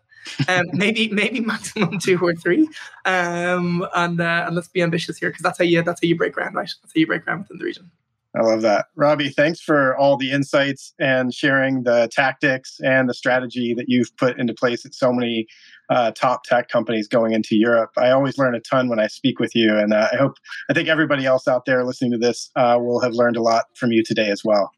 um, 0.49 0.65
maybe 0.73 1.09
maybe 1.09 1.41
maximum 1.41 1.99
two 1.99 2.19
or 2.19 2.35
three. 2.35 2.69
Um, 3.05 3.87
and 3.95 4.21
uh, 4.21 4.45
and 4.47 4.55
let's 4.55 4.69
be 4.69 4.83
ambitious 4.83 5.19
here 5.19 5.31
because 5.31 5.43
that's 5.43 5.59
how 5.59 5.65
you 5.65 5.83
that's 5.83 6.01
how 6.03 6.09
you 6.09 6.17
break 6.17 6.35
ground, 6.35 6.55
right? 6.55 6.71
That's 6.83 6.93
how 6.95 6.99
you 6.99 7.07
break 7.07 7.25
ground 7.25 7.43
within 7.43 7.59
the 7.59 7.65
region. 7.65 7.91
I 8.35 8.41
love 8.41 8.63
that. 8.63 8.87
Robbie, 8.97 9.29
thanks 9.29 9.61
for 9.61 9.97
all 9.97 10.17
the 10.17 10.31
insights 10.31 10.95
and 10.99 11.35
sharing 11.35 11.83
the 11.83 12.09
tactics 12.11 12.81
and 12.83 13.09
the 13.09 13.15
strategy 13.15 13.75
that 13.75 13.87
you've 13.89 14.17
put 14.17 14.39
into 14.41 14.55
place 14.55 14.87
at 14.87 14.95
so 14.95 15.13
many 15.13 15.47
uh, 15.91 16.13
top 16.13 16.45
tech 16.45 16.69
companies 16.69 17.09
going 17.09 17.33
into 17.33 17.57
Europe. 17.57 17.91
I 17.99 18.11
always 18.11 18.39
learn 18.39 18.55
a 18.55 18.61
ton 18.61 18.89
when 18.89 18.99
I 18.99 19.07
speak 19.07 19.39
with 19.39 19.55
you, 19.55 19.77
and 19.77 19.93
uh, 19.93 20.09
I 20.13 20.17
hope 20.17 20.37
I 20.71 20.73
think 20.73 20.89
everybody 20.89 21.27
else 21.27 21.47
out 21.47 21.67
there 21.67 21.85
listening 21.85 22.13
to 22.13 22.19
this 22.19 22.51
uh, 22.57 22.79
will 22.81 23.01
have 23.01 23.13
learned 23.13 23.37
a 23.37 23.43
lot 23.43 23.67
from 23.75 23.93
you 23.93 24.03
today 24.03 24.31
as 24.31 24.43
well. 24.43 24.73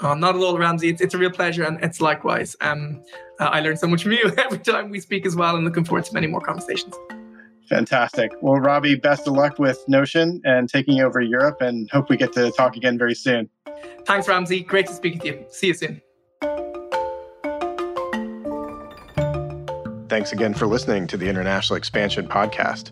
Oh, 0.00 0.14
not 0.14 0.36
at 0.36 0.40
all, 0.42 0.58
Ramsey. 0.58 0.88
It's, 0.88 1.00
it's 1.00 1.14
a 1.14 1.18
real 1.18 1.30
pleasure, 1.30 1.64
and 1.64 1.82
it's 1.82 2.00
likewise. 2.00 2.54
Um, 2.60 3.02
uh, 3.40 3.46
I 3.46 3.60
learn 3.60 3.76
so 3.76 3.88
much 3.88 4.04
from 4.04 4.12
you 4.12 4.32
every 4.38 4.58
time 4.58 4.90
we 4.90 5.00
speak 5.00 5.26
as 5.26 5.34
well, 5.34 5.56
and 5.56 5.64
looking 5.64 5.84
forward 5.84 6.04
to 6.04 6.14
many 6.14 6.28
more 6.28 6.40
conversations. 6.40 6.94
Fantastic. 7.68 8.30
Well, 8.42 8.60
Robbie, 8.60 8.94
best 8.94 9.26
of 9.26 9.34
luck 9.34 9.58
with 9.58 9.82
Notion 9.88 10.40
and 10.44 10.68
taking 10.68 11.00
over 11.00 11.20
Europe, 11.20 11.60
and 11.60 11.90
hope 11.90 12.10
we 12.10 12.16
get 12.16 12.32
to 12.34 12.50
talk 12.52 12.76
again 12.76 12.98
very 12.98 13.14
soon. 13.14 13.48
Thanks, 14.06 14.28
Ramsey. 14.28 14.60
Great 14.60 14.86
to 14.86 14.92
speak 14.92 15.14
with 15.14 15.24
you. 15.24 15.44
See 15.50 15.68
you 15.68 15.74
soon. 15.74 16.02
Thanks 20.08 20.32
again 20.32 20.54
for 20.54 20.66
listening 20.66 21.06
to 21.08 21.16
the 21.16 21.28
International 21.28 21.76
Expansion 21.76 22.28
Podcast. 22.28 22.90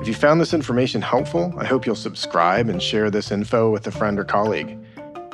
If 0.00 0.08
you 0.08 0.14
found 0.14 0.40
this 0.40 0.54
information 0.54 1.02
helpful, 1.02 1.52
I 1.58 1.64
hope 1.64 1.84
you'll 1.84 1.94
subscribe 1.94 2.68
and 2.68 2.82
share 2.82 3.10
this 3.10 3.30
info 3.30 3.70
with 3.70 3.86
a 3.86 3.90
friend 3.90 4.18
or 4.18 4.24
colleague. 4.24 4.78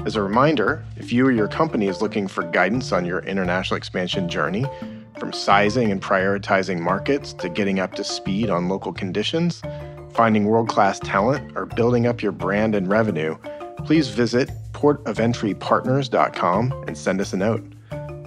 As 0.06 0.16
a 0.16 0.22
reminder, 0.22 0.82
if 0.96 1.12
you 1.12 1.26
or 1.26 1.30
your 1.30 1.48
company 1.48 1.88
is 1.88 2.00
looking 2.00 2.26
for 2.26 2.42
guidance 2.42 2.90
on 2.90 3.04
your 3.04 3.20
international 3.20 3.76
expansion 3.76 4.28
journey, 4.28 4.64
from 5.20 5.32
sizing 5.32 5.92
and 5.92 6.02
prioritizing 6.02 6.80
markets 6.80 7.32
to 7.34 7.48
getting 7.48 7.78
up 7.78 7.94
to 7.94 8.02
speed 8.02 8.50
on 8.50 8.68
local 8.68 8.92
conditions, 8.92 9.62
finding 10.12 10.46
world 10.46 10.68
class 10.68 10.98
talent, 10.98 11.56
or 11.56 11.66
building 11.66 12.06
up 12.06 12.22
your 12.22 12.32
brand 12.32 12.74
and 12.74 12.88
revenue, 12.88 13.36
please 13.84 14.08
visit 14.08 14.50
portofentrypartners.com 14.72 16.84
and 16.88 16.98
send 16.98 17.20
us 17.20 17.32
a 17.32 17.36
note. 17.36 17.64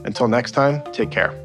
Until 0.05 0.27
next 0.27 0.51
time, 0.51 0.83
take 0.93 1.11
care. 1.11 1.42